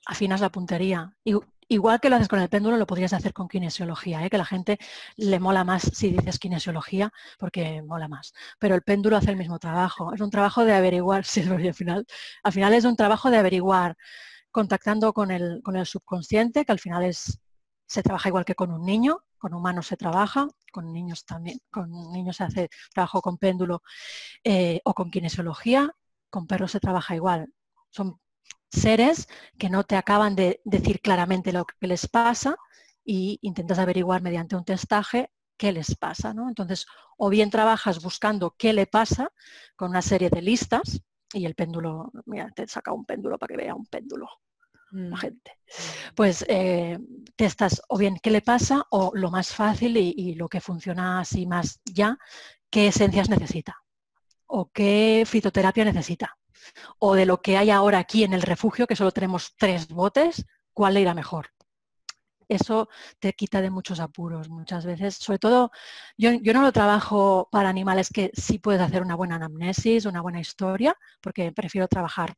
Afinas 0.06 0.40
la 0.40 0.50
puntería. 0.50 1.14
Igual 1.68 2.00
que 2.00 2.10
lo 2.10 2.16
haces 2.16 2.28
con 2.28 2.40
el 2.40 2.48
péndulo, 2.48 2.76
lo 2.76 2.86
podrías 2.86 3.12
hacer 3.12 3.32
con 3.32 3.48
kinesiología, 3.48 4.24
¿eh? 4.24 4.30
que 4.30 4.38
la 4.38 4.44
gente 4.44 4.78
le 5.16 5.40
mola 5.40 5.64
más 5.64 5.82
si 5.82 6.10
dices 6.10 6.38
kinesiología, 6.38 7.10
porque 7.38 7.82
mola 7.82 8.08
más. 8.08 8.34
Pero 8.58 8.74
el 8.74 8.82
péndulo 8.82 9.16
hace 9.16 9.30
el 9.30 9.36
mismo 9.36 9.58
trabajo. 9.58 10.12
Es 10.12 10.20
un 10.20 10.30
trabajo 10.30 10.64
de 10.64 10.74
averiguar, 10.74 11.24
sí, 11.24 11.40
al 11.42 11.74
final, 11.74 12.06
al 12.42 12.52
final 12.52 12.74
es 12.74 12.84
un 12.84 12.96
trabajo 12.96 13.30
de 13.30 13.38
averiguar, 13.38 13.96
contactando 14.54 15.12
con 15.12 15.32
el, 15.32 15.60
con 15.64 15.74
el 15.74 15.84
subconsciente, 15.84 16.64
que 16.64 16.70
al 16.70 16.78
final 16.78 17.02
es, 17.02 17.40
se 17.86 18.04
trabaja 18.04 18.28
igual 18.28 18.44
que 18.44 18.54
con 18.54 18.70
un 18.70 18.86
niño, 18.86 19.24
con 19.36 19.52
humanos 19.52 19.88
se 19.88 19.96
trabaja, 19.96 20.46
con 20.72 20.92
niños 20.92 21.24
también, 21.24 21.58
con 21.72 21.90
niños 22.12 22.36
se 22.36 22.44
hace 22.44 22.70
trabajo 22.92 23.20
con 23.20 23.36
péndulo 23.36 23.82
eh, 24.44 24.80
o 24.84 24.94
con 24.94 25.10
kinesiología, 25.10 25.90
con 26.30 26.46
perros 26.46 26.70
se 26.70 26.78
trabaja 26.78 27.16
igual. 27.16 27.52
Son 27.90 28.20
seres 28.70 29.26
que 29.58 29.70
no 29.70 29.82
te 29.82 29.96
acaban 29.96 30.36
de 30.36 30.60
decir 30.64 31.00
claramente 31.00 31.52
lo 31.52 31.64
que 31.64 31.88
les 31.88 32.06
pasa 32.06 32.56
y 33.04 33.40
intentas 33.42 33.80
averiguar 33.80 34.22
mediante 34.22 34.54
un 34.54 34.64
testaje 34.64 35.32
qué 35.56 35.72
les 35.72 35.96
pasa. 35.96 36.32
¿no? 36.32 36.48
Entonces, 36.48 36.86
o 37.18 37.28
bien 37.28 37.50
trabajas 37.50 38.00
buscando 38.00 38.54
qué 38.56 38.72
le 38.72 38.86
pasa 38.86 39.32
con 39.74 39.90
una 39.90 40.02
serie 40.02 40.30
de 40.30 40.42
listas 40.42 41.02
y 41.34 41.46
el 41.46 41.54
péndulo, 41.54 42.10
mira, 42.26 42.50
te 42.54 42.66
saca 42.66 42.92
un 42.92 43.04
péndulo 43.04 43.38
para 43.38 43.52
que 43.52 43.62
vea 43.62 43.74
un 43.74 43.86
péndulo 43.86 44.28
la 44.90 45.16
mm. 45.16 45.18
gente. 45.18 45.58
Pues 46.14 46.44
eh, 46.48 46.98
testas 47.36 47.82
o 47.88 47.98
bien 47.98 48.16
qué 48.22 48.30
le 48.30 48.42
pasa 48.42 48.84
o 48.90 49.10
lo 49.14 49.30
más 49.30 49.52
fácil 49.52 49.96
y, 49.96 50.14
y, 50.16 50.34
lo 50.34 50.48
que 50.48 50.60
funciona 50.60 51.20
así 51.20 51.46
más 51.46 51.80
ya, 51.84 52.16
qué 52.70 52.88
esencias 52.88 53.28
necesita 53.28 53.76
o 54.46 54.70
qué 54.70 55.24
fitoterapia 55.26 55.84
necesita 55.84 56.38
o 56.98 57.14
de 57.14 57.26
lo 57.26 57.42
que 57.42 57.56
hay 57.56 57.70
ahora 57.70 57.98
aquí 57.98 58.24
en 58.24 58.32
el 58.32 58.42
refugio, 58.42 58.86
que 58.86 58.96
solo 58.96 59.12
tenemos 59.12 59.54
tres 59.56 59.88
botes, 59.88 60.46
cuál 60.72 60.94
le 60.94 61.00
irá 61.00 61.14
mejor. 61.14 61.48
Eso 62.48 62.88
te 63.18 63.32
quita 63.32 63.60
de 63.62 63.70
muchos 63.70 64.00
apuros 64.00 64.48
muchas 64.48 64.86
veces. 64.86 65.16
Sobre 65.16 65.38
todo, 65.38 65.70
yo, 66.16 66.30
no 66.32 66.62
lo 66.62 66.72
trabajo 66.72 67.48
para 67.50 67.68
animales 67.68 68.10
que 68.10 68.30
sí 68.34 68.58
puedes 68.58 68.80
hacer 68.80 69.02
una 69.02 69.14
buena 69.16 69.36
anamnesis, 69.36 70.06
una 70.06 70.20
buena 70.20 70.40
historia, 70.40 70.96
porque 71.20 71.52
prefiero 71.52 71.88
trabajar 71.88 72.34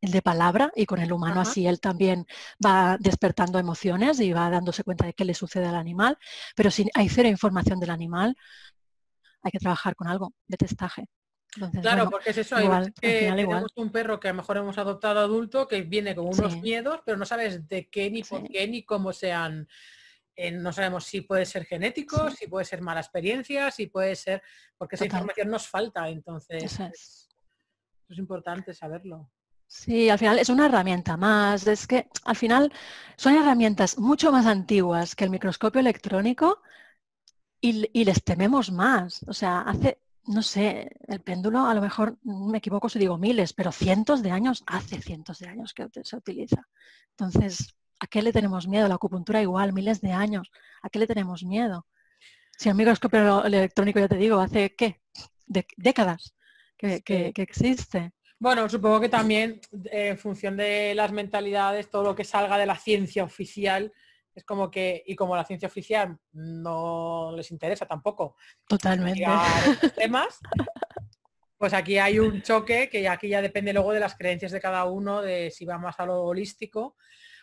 el 0.00 0.10
de 0.10 0.22
palabra 0.22 0.70
y 0.76 0.86
con 0.86 1.00
el 1.00 1.12
humano 1.12 1.40
así 1.40 1.66
él 1.66 1.80
también 1.80 2.26
va 2.64 2.98
despertando 3.00 3.58
emociones 3.58 4.20
y 4.20 4.32
va 4.32 4.50
dándose 4.50 4.84
cuenta 4.84 5.06
de 5.06 5.14
qué 5.14 5.24
le 5.24 5.34
sucede 5.34 5.66
al 5.66 5.76
animal. 5.76 6.18
Pero 6.54 6.70
si 6.70 6.88
hay 6.94 7.08
cero 7.08 7.28
información 7.28 7.80
del 7.80 7.90
animal, 7.90 8.36
hay 9.42 9.50
que 9.50 9.58
trabajar 9.58 9.94
con 9.96 10.08
algo 10.08 10.32
de 10.46 10.56
testaje 10.56 11.08
claro, 11.80 12.10
porque 12.10 12.30
es 12.30 12.38
eso, 12.38 12.60
igual, 12.60 12.92
tenemos 12.94 13.72
un 13.76 13.90
perro 13.90 14.20
que 14.20 14.28
a 14.28 14.32
lo 14.32 14.38
mejor 14.38 14.56
hemos 14.58 14.78
adoptado 14.78 15.20
adulto 15.20 15.68
que 15.68 15.82
viene 15.82 16.14
con 16.14 16.26
unos 16.26 16.60
miedos, 16.60 17.00
pero 17.04 17.16
no 17.16 17.24
sabes 17.24 17.66
de 17.68 17.88
qué, 17.88 18.10
ni 18.10 18.22
por 18.22 18.42
qué, 18.48 18.66
ni 18.68 18.84
cómo 18.84 19.12
sean. 19.12 19.68
Eh, 20.36 20.50
no 20.50 20.72
sabemos 20.72 21.04
si 21.04 21.20
puede 21.20 21.46
ser 21.46 21.64
genético, 21.64 22.30
si 22.30 22.48
puede 22.48 22.64
ser 22.64 22.80
mala 22.82 23.00
experiencia, 23.00 23.70
si 23.70 23.86
puede 23.86 24.16
ser, 24.16 24.42
porque 24.76 24.96
esa 24.96 25.04
información 25.04 25.48
nos 25.48 25.68
falta, 25.68 26.08
entonces 26.08 26.64
es. 26.80 27.28
es 28.08 28.18
importante 28.18 28.74
saberlo. 28.74 29.30
Sí, 29.66 30.08
al 30.08 30.18
final 30.18 30.38
es 30.38 30.48
una 30.48 30.66
herramienta 30.66 31.16
más. 31.16 31.66
Es 31.66 31.86
que 31.86 32.08
al 32.24 32.36
final 32.36 32.72
son 33.16 33.34
herramientas 33.34 33.98
mucho 33.98 34.30
más 34.30 34.46
antiguas 34.46 35.14
que 35.16 35.24
el 35.24 35.30
microscopio 35.30 35.80
electrónico 35.80 36.62
y, 37.60 37.88
y 37.92 38.04
les 38.04 38.22
tememos 38.22 38.70
más. 38.70 39.24
O 39.26 39.32
sea, 39.32 39.62
hace 39.62 39.98
no 40.26 40.42
sé, 40.42 40.90
el 41.06 41.20
péndulo 41.20 41.66
a 41.66 41.74
lo 41.74 41.80
mejor 41.80 42.18
me 42.22 42.58
equivoco 42.58 42.88
si 42.88 42.98
digo 42.98 43.18
miles, 43.18 43.52
pero 43.52 43.72
cientos 43.72 44.22
de 44.22 44.30
años, 44.30 44.64
hace 44.66 45.00
cientos 45.00 45.38
de 45.38 45.48
años 45.48 45.74
que 45.74 45.88
se 46.02 46.16
utiliza. 46.16 46.66
Entonces, 47.10 47.74
¿a 48.00 48.06
qué 48.06 48.22
le 48.22 48.32
tenemos 48.32 48.66
miedo? 48.66 48.88
La 48.88 48.94
acupuntura 48.94 49.42
igual, 49.42 49.72
miles 49.72 50.00
de 50.00 50.12
años. 50.12 50.50
¿A 50.82 50.88
qué 50.88 50.98
le 50.98 51.06
tenemos 51.06 51.44
miedo? 51.44 51.86
Si 52.56 52.68
el 52.68 52.74
microscopio 52.74 53.44
electrónico, 53.44 53.98
ya 53.98 54.08
te 54.08 54.16
digo, 54.16 54.40
hace 54.40 54.74
qué? 54.76 55.00
décadas 55.76 56.34
que, 56.76 57.32
existe. 57.36 58.12
Bueno, 58.38 58.68
supongo 58.68 59.00
que 59.00 59.08
también 59.08 59.60
eh, 59.90 60.08
en 60.08 60.18
función 60.18 60.56
de 60.56 60.94
las 60.94 61.12
mentalidades, 61.12 61.90
todo 61.90 62.02
lo 62.02 62.14
que 62.14 62.24
salga 62.24 62.58
de 62.58 62.66
la 62.66 62.76
ciencia 62.76 63.24
oficial, 63.24 63.92
es 64.34 64.44
como 64.44 64.70
que, 64.70 65.02
y 65.06 65.14
como 65.14 65.36
la 65.36 65.44
ciencia 65.44 65.68
oficial 65.68 66.16
no 66.32 67.32
les 67.36 67.50
interesa 67.50 67.86
tampoco 67.86 68.36
totalmente. 68.66 69.24
temas, 69.96 70.40
pues 71.56 71.72
aquí 71.72 71.98
hay 71.98 72.18
un 72.18 72.42
choque 72.42 72.88
que 72.88 73.08
aquí 73.08 73.28
ya 73.28 73.40
depende 73.40 73.72
luego 73.72 73.92
de 73.92 74.00
las 74.00 74.16
creencias 74.16 74.52
de 74.52 74.60
cada 74.60 74.84
uno, 74.86 75.22
de 75.22 75.50
si 75.50 75.64
va 75.64 75.78
más 75.78 75.98
a 76.00 76.06
lo 76.06 76.22
holístico 76.22 76.96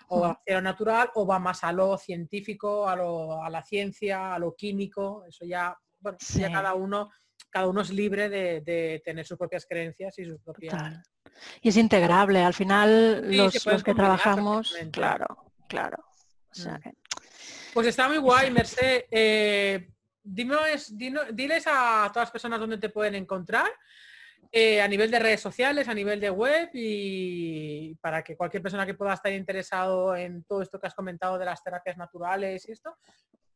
o 0.10 0.26
a 0.26 0.42
lo 0.46 0.62
natural 0.62 1.10
o 1.16 1.26
va 1.26 1.40
más 1.40 1.64
a 1.64 1.72
lo 1.72 1.98
científico, 1.98 2.90
a, 2.90 2.96
lo, 2.98 3.42
a 3.42 3.50
la 3.50 3.64
ciencia, 3.64 4.34
a 4.36 4.40
lo 4.40 4.56
químico, 4.56 5.24
eso 5.26 5.46
ya, 5.46 5.78
bueno, 6.00 6.18
ya 6.20 6.52
cada 6.52 6.74
uno 6.74 7.10
cada 7.50 7.68
uno 7.68 7.82
es 7.82 7.90
libre 7.90 8.30
de, 8.30 9.02
tener 9.04 9.26
sus 9.26 9.38
propias 9.38 9.66
creencias 9.66 10.18
y 10.20 10.26
sus 10.26 10.40
propias... 10.40 11.02
Y 11.62 11.70
es 11.70 11.78
integrable, 11.78 12.44
al 12.44 12.54
final 12.54 13.36
los, 13.36 13.66
los 13.66 13.84
que 13.84 13.94
trabajamos, 13.94 14.76
claro, 14.92 15.26
claro. 15.68 15.98
Mm. 16.58 16.90
Pues 17.74 17.88
está 17.88 18.08
muy 18.08 18.18
guay, 18.18 18.52
Merced. 18.52 19.06
Eh, 19.10 19.90
diles 20.24 21.68
a 21.68 22.10
todas 22.14 22.28
las 22.28 22.32
personas 22.32 22.60
dónde 22.60 22.78
te 22.78 22.90
pueden 22.90 23.16
encontrar. 23.16 23.70
Eh, 24.54 24.82
a 24.82 24.88
nivel 24.88 25.10
de 25.10 25.18
redes 25.18 25.40
sociales, 25.40 25.88
a 25.88 25.94
nivel 25.94 26.20
de 26.20 26.30
web 26.30 26.70
y 26.74 27.96
para 28.02 28.22
que 28.22 28.36
cualquier 28.36 28.62
persona 28.62 28.86
que 28.86 28.96
pueda 28.96 29.14
estar 29.14 29.32
interesado 29.32 30.14
en 30.14 30.44
todo 30.44 30.62
esto 30.62 30.78
que 30.78 30.88
has 30.88 30.94
comentado 30.94 31.38
de 31.38 31.46
las 31.46 31.64
terapias 31.64 31.96
naturales 31.96 32.68
y 32.68 32.74
esto, 32.74 32.98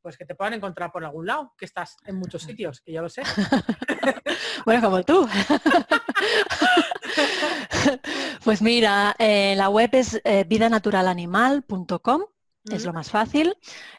pues 0.02 0.18
que 0.18 0.24
te 0.24 0.36
puedan 0.36 0.54
encontrar 0.54 0.94
por 0.94 1.04
algún 1.04 1.26
lado, 1.26 1.54
que 1.58 1.66
estás 1.66 1.98
en 2.06 2.16
muchos 2.16 2.44
sitios, 2.44 2.80
que 2.80 2.94
ya 2.94 3.02
lo 3.02 3.10
sé. 3.10 3.24
bueno, 4.66 4.82
como 4.82 5.04
tú. 5.04 5.28
pues 8.46 8.62
mira, 8.62 9.14
eh, 9.20 9.54
la 9.58 9.68
web 9.68 9.90
es 9.92 10.22
vidanaturalanimal.com 10.48 12.24
es 12.72 12.86
lo 12.86 12.94
más 12.94 13.10
fácil. 13.10 13.56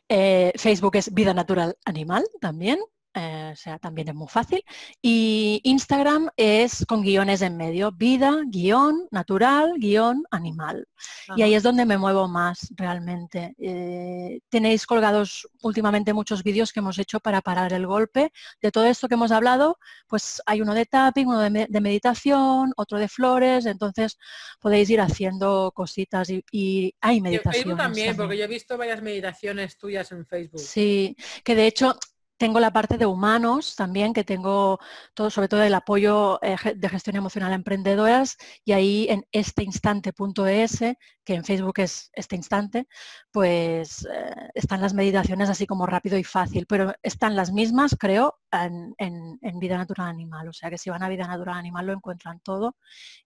Eh, 0.09 0.53
Facebook 0.57 0.97
es 0.97 1.13
Vida 1.13 1.35
Natural 1.35 1.77
Animal 1.85 2.25
también. 2.41 2.79
Eh, 3.19 3.51
o 3.55 3.57
sea, 3.57 3.79
también 3.79 4.09
es 4.09 4.15
muy 4.15 4.29
fácil. 4.29 4.63
Y 5.01 5.63
Instagram 5.65 6.29
es 6.37 6.85
con 6.87 7.01
guiones 7.01 7.41
en 7.41 7.57
medio, 7.57 7.91
vida, 7.91 8.43
guion, 8.47 9.09
natural, 9.11 9.73
guion, 9.79 10.23
animal. 10.31 10.87
Y 11.35 11.41
ahí 11.41 11.55
es 11.55 11.63
donde 11.63 11.87
me 11.87 11.97
muevo 11.97 12.29
más 12.29 12.69
realmente. 12.77 13.55
Eh, 13.59 14.41
tenéis 14.51 14.87
colgados 14.87 15.49
últimamente 15.63 16.13
muchos 16.13 16.43
vídeos 16.43 16.75
que 16.75 16.81
hemos 16.81 16.99
hecho 16.99 17.19
para 17.19 17.41
parar 17.41 17.73
el 17.73 17.87
golpe. 17.87 18.33
De 18.61 18.71
todo 18.71 18.85
esto 18.85 19.09
que 19.09 19.15
hemos 19.15 19.33
hablado, 19.33 19.79
pues 20.07 20.43
hay 20.45 20.61
uno 20.61 20.75
de 20.75 20.85
tapping, 20.85 21.27
uno 21.27 21.41
de, 21.41 21.81
meditación, 21.81 22.75
otro 22.77 22.99
de 22.99 23.09
flores, 23.09 23.65
entonces 23.65 24.19
podéis 24.61 24.91
ir 24.91 25.01
haciendo 25.01 25.73
cositas 25.75 26.29
y, 26.29 26.95
hay 27.01 27.21
meditaciones. 27.23 27.63
Facebook 27.63 27.79
también, 27.79 28.17
porque 28.17 28.37
yo 28.37 28.45
he 28.45 28.49
visto 28.49 28.77
varias 28.77 29.01
meditaciones 29.01 29.79
tuyas 29.79 30.13
en 30.13 30.27
Facebook. 30.27 30.61
Sí, 30.61 31.17
que 31.43 31.55
de 31.55 31.67
hecho 31.67 31.97
tengo 32.39 32.61
la 32.61 32.73
parte 32.73 32.99
de 32.99 33.07
humanos 33.07 33.77
también, 33.77 34.13
que 34.13 34.25
tengo 34.25 34.79
todo, 35.15 35.31
sobre 35.31 35.49
todo 35.49 35.63
el 35.63 35.75
apoyo 35.75 36.39
eh, 36.43 36.57
de 36.75 36.89
gestión 36.89 37.17
emocional 37.17 37.53
a 37.53 37.55
emprendedoras 37.55 38.37
y 38.65 38.73
ahí 38.73 39.07
en 39.09 39.27
esteinstante.es, 39.33 40.79
que 41.25 41.35
en 41.35 41.45
Facebook 41.45 41.81
es 41.81 42.11
este 42.13 42.37
instante, 42.37 42.87
pues 43.31 44.07
eh, 44.13 44.51
están 44.55 44.81
las 44.81 44.93
meditaciones 44.93 45.49
así 45.49 45.67
como 45.67 45.87
rápido 45.87 46.19
y 46.19 46.25
fácil, 46.25 46.67
pero 46.67 46.95
están 47.03 47.37
las 47.37 47.53
mismas, 47.53 47.97
creo, 47.99 48.39
en, 48.51 48.95
Vida 49.59 49.79
Natural 49.79 50.09
Animal. 50.09 50.49
O 50.49 50.53
sea 50.53 50.69
que 50.69 50.79
si 50.79 50.91
van 50.91 51.03
a 51.03 51.09
Vida 51.09 51.27
Natural 51.27 51.57
Animal 51.57 51.87
lo 51.87 51.93
encuentran 51.95 52.41
todo 52.41 52.77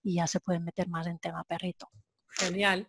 y 0.03 0.15
ya 0.15 0.27
se 0.27 0.41
pueden 0.41 0.65
meter 0.65 0.89
más 0.89 1.07
en 1.09 1.19
tema 1.19 1.43
perrito. 1.45 1.91
Genial. 2.29 2.87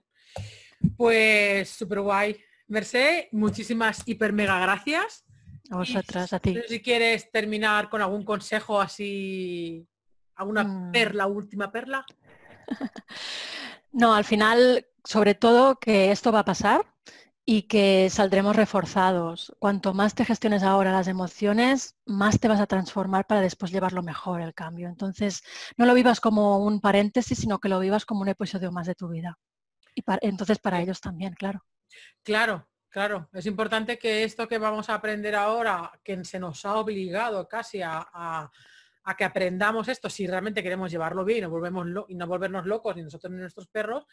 Pues 0.95 1.69
súper 1.69 2.01
guay. 2.01 2.37
Merced, 2.67 3.27
muchísimas 3.31 4.07
hiper 4.07 4.31
mega 4.31 4.59
gracias 4.59 5.25
a 5.71 5.77
vosotras, 5.77 6.33
a 6.33 6.39
ti. 6.39 6.57
Si 6.67 6.81
quieres 6.81 7.31
terminar 7.31 7.89
con 7.89 8.01
algún 8.01 8.23
consejo 8.23 8.79
así, 8.79 9.87
alguna 10.35 10.63
mm. 10.63 10.91
perla, 10.91 11.27
última 11.27 11.71
perla. 11.71 12.05
no, 13.91 14.13
al 14.13 14.25
final, 14.25 14.85
sobre 15.03 15.33
todo 15.33 15.79
que 15.79 16.11
esto 16.11 16.31
va 16.31 16.39
a 16.39 16.45
pasar 16.45 16.85
y 17.45 17.63
que 17.63 18.09
saldremos 18.09 18.55
reforzados. 18.55 19.55
Cuanto 19.59 19.93
más 19.93 20.13
te 20.13 20.25
gestiones 20.25 20.63
ahora 20.63 20.91
las 20.91 21.07
emociones, 21.07 21.95
más 22.05 22.39
te 22.39 22.47
vas 22.47 22.59
a 22.59 22.67
transformar 22.67 23.25
para 23.25 23.41
después 23.41 23.71
llevarlo 23.71 24.03
mejor 24.03 24.41
el 24.41 24.53
cambio. 24.53 24.87
Entonces, 24.87 25.43
no 25.77 25.85
lo 25.85 25.93
vivas 25.93 26.19
como 26.19 26.59
un 26.59 26.81
paréntesis, 26.81 27.39
sino 27.39 27.59
que 27.59 27.69
lo 27.69 27.79
vivas 27.79 28.05
como 28.05 28.21
un 28.21 28.29
episodio 28.29 28.71
más 28.71 28.87
de 28.87 28.95
tu 28.95 29.09
vida. 29.09 29.39
Y 29.95 30.03
entonces 30.21 30.59
para 30.59 30.81
ellos 30.81 31.01
también, 31.01 31.33
claro. 31.33 31.65
Claro, 32.23 32.67
Claro, 32.91 33.29
es 33.31 33.45
importante 33.45 33.97
que 33.97 34.25
esto 34.25 34.49
que 34.49 34.57
vamos 34.57 34.89
a 34.89 34.95
aprender 34.95 35.33
ahora, 35.33 35.93
que 36.03 36.25
se 36.25 36.37
nos 36.37 36.65
ha 36.65 36.75
obligado 36.75 37.47
casi 37.47 37.81
a, 37.81 38.51
que 39.17 39.23
aprendamos 39.23 39.87
esto, 39.87 40.09
si 40.09 40.27
realmente 40.27 40.61
queremos 40.61 40.91
llevarlo 40.91 41.23
bien 41.23 41.39
y 41.39 41.41
no, 41.41 41.49
volvemos 41.49 41.87
y 42.09 42.15
no 42.15 42.27
volvernos 42.27 42.65
locos 42.65 42.97
ni 42.97 43.03
nosotros 43.03 43.31
ni 43.31 43.39
nuestros 43.39 43.67
perros, 43.67 44.05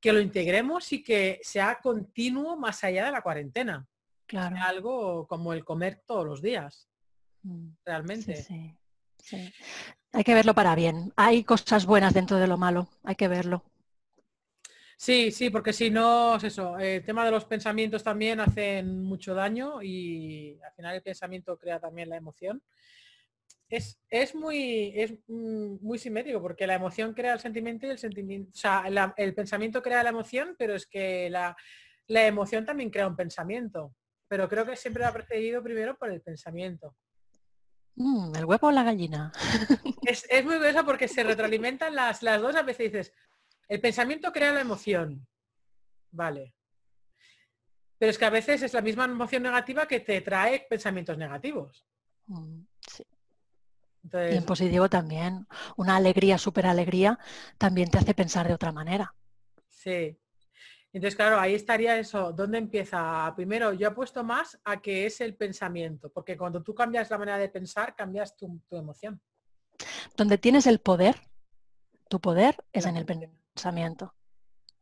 que 0.00 0.10
lo 0.10 0.20
integremos 0.20 0.90
y 0.94 1.02
que 1.02 1.38
sea 1.42 1.78
continuo 1.82 2.56
más 2.56 2.82
allá 2.82 3.04
de 3.04 3.12
la 3.12 3.20
cuarentena. 3.20 3.86
Claro. 4.26 4.56
algo 4.58 5.26
como 5.26 5.52
el 5.52 5.66
comer 5.66 6.02
todos 6.06 6.24
los 6.24 6.40
días. 6.40 6.88
Mm, 7.42 7.72
Realmente. 7.84 8.36
Sí, 8.36 8.74
sí, 9.18 9.52
Hay 10.12 10.24
que 10.24 10.32
verlo 10.32 10.54
para 10.54 10.74
bien. 10.74 11.12
Hay 11.14 11.44
cosas 11.44 11.84
buenas 11.84 12.14
dentro 12.14 12.38
de 12.38 12.46
lo 12.46 12.56
malo. 12.56 12.88
Hay 13.02 13.16
que 13.16 13.28
verlo. 13.28 13.64
Sí, 14.96 15.30
sí, 15.30 15.50
porque 15.50 15.72
si 15.72 15.90
no, 15.90 16.36
es 16.36 16.44
eso, 16.44 16.78
el 16.78 17.04
tema 17.04 17.24
de 17.24 17.30
los 17.30 17.44
pensamientos 17.44 18.02
también 18.02 18.40
hacen 18.40 19.02
mucho 19.02 19.34
daño 19.34 19.82
y 19.82 20.58
al 20.64 20.72
final 20.72 20.94
el 20.94 21.02
pensamiento 21.02 21.58
crea 21.58 21.80
también 21.80 22.08
la 22.08 22.16
emoción. 22.16 22.62
Es, 23.68 23.98
es 24.08 24.34
muy, 24.34 24.92
es 24.94 25.12
mm, 25.26 25.76
muy 25.80 25.98
simétrico 25.98 26.40
porque 26.40 26.66
la 26.66 26.74
emoción 26.74 27.12
crea 27.12 27.34
el 27.34 27.40
sentimiento 27.40 27.86
y 27.86 27.90
el 27.90 27.98
sentimiento, 27.98 28.50
o 28.54 28.56
sea, 28.56 28.84
el 29.16 29.34
pensamiento 29.34 29.82
crea 29.82 30.02
la 30.02 30.10
emoción, 30.10 30.54
pero 30.58 30.74
es 30.74 30.86
que 30.86 31.28
la, 31.30 31.56
la 32.06 32.26
emoción 32.26 32.64
también 32.64 32.90
crea 32.90 33.08
un 33.08 33.16
pensamiento 33.16 33.94
pero 34.28 34.48
creo 34.48 34.66
que 34.66 34.76
siempre 34.76 35.04
ha 35.04 35.12
precedido 35.12 35.62
primero 35.62 35.96
por 35.96 36.10
el 36.10 36.20
pensamiento. 36.20 36.96
Mm, 37.96 38.34
el 38.34 38.44
huevo 38.44 38.66
o 38.66 38.72
la 38.72 38.82
gallina. 38.82 39.32
Es, 40.02 40.26
muy 40.44 40.56
curioso 40.56 40.84
porque 40.84 41.06
se 41.06 41.22
retroalimentan 41.22 41.94
las, 41.94 42.22
las 42.22 42.40
dos. 42.40 42.56
A 42.56 42.62
veces 42.62 42.92
dices, 42.92 43.12
el 43.68 43.80
pensamiento 43.80 44.32
crea 44.32 44.52
la 44.52 44.60
emoción. 44.60 45.26
Vale. 46.10 46.54
Pero 47.98 48.10
es 48.10 48.18
que 48.18 48.24
a 48.24 48.30
veces 48.30 48.62
es 48.62 48.72
la 48.72 48.82
misma 48.82 49.04
emoción 49.04 49.42
negativa 49.42 49.86
que 49.86 50.00
te 50.00 50.20
trae 50.20 50.66
pensamientos 50.68 51.16
negativos. 51.16 51.86
Mm, 52.26 52.60
sí. 52.86 53.04
y 54.12 54.36
en 54.36 54.44
positivo 54.44 54.88
también. 54.88 55.46
Una 55.76 55.96
alegría, 55.96 56.38
súper 56.38 56.66
alegría, 56.66 57.18
también 57.58 57.90
te 57.90 57.98
hace 57.98 58.14
pensar 58.14 58.46
de 58.46 58.54
otra 58.54 58.72
manera. 58.72 59.14
Sí. 59.68 60.18
Entonces, 60.92 61.16
claro, 61.16 61.40
ahí 61.40 61.54
estaría 61.54 61.98
eso. 61.98 62.32
¿Dónde 62.32 62.58
empieza? 62.58 63.32
Primero, 63.34 63.72
yo 63.72 63.88
apuesto 63.88 64.22
más 64.22 64.60
a 64.64 64.80
que 64.80 65.06
es 65.06 65.20
el 65.20 65.34
pensamiento, 65.34 66.08
porque 66.10 66.36
cuando 66.36 66.62
tú 66.62 66.72
cambias 66.72 67.10
la 67.10 67.18
manera 67.18 67.38
de 67.38 67.48
pensar, 67.48 67.96
cambias 67.96 68.36
tu, 68.36 68.60
emoción. 68.70 69.20
Donde 70.16 70.38
tienes 70.38 70.68
el 70.68 70.78
poder, 70.78 71.16
tu 72.08 72.20
poder 72.20 72.64
es 72.72 72.86
en 72.86 72.96
el 72.96 73.04
pensamiento. 73.04 73.43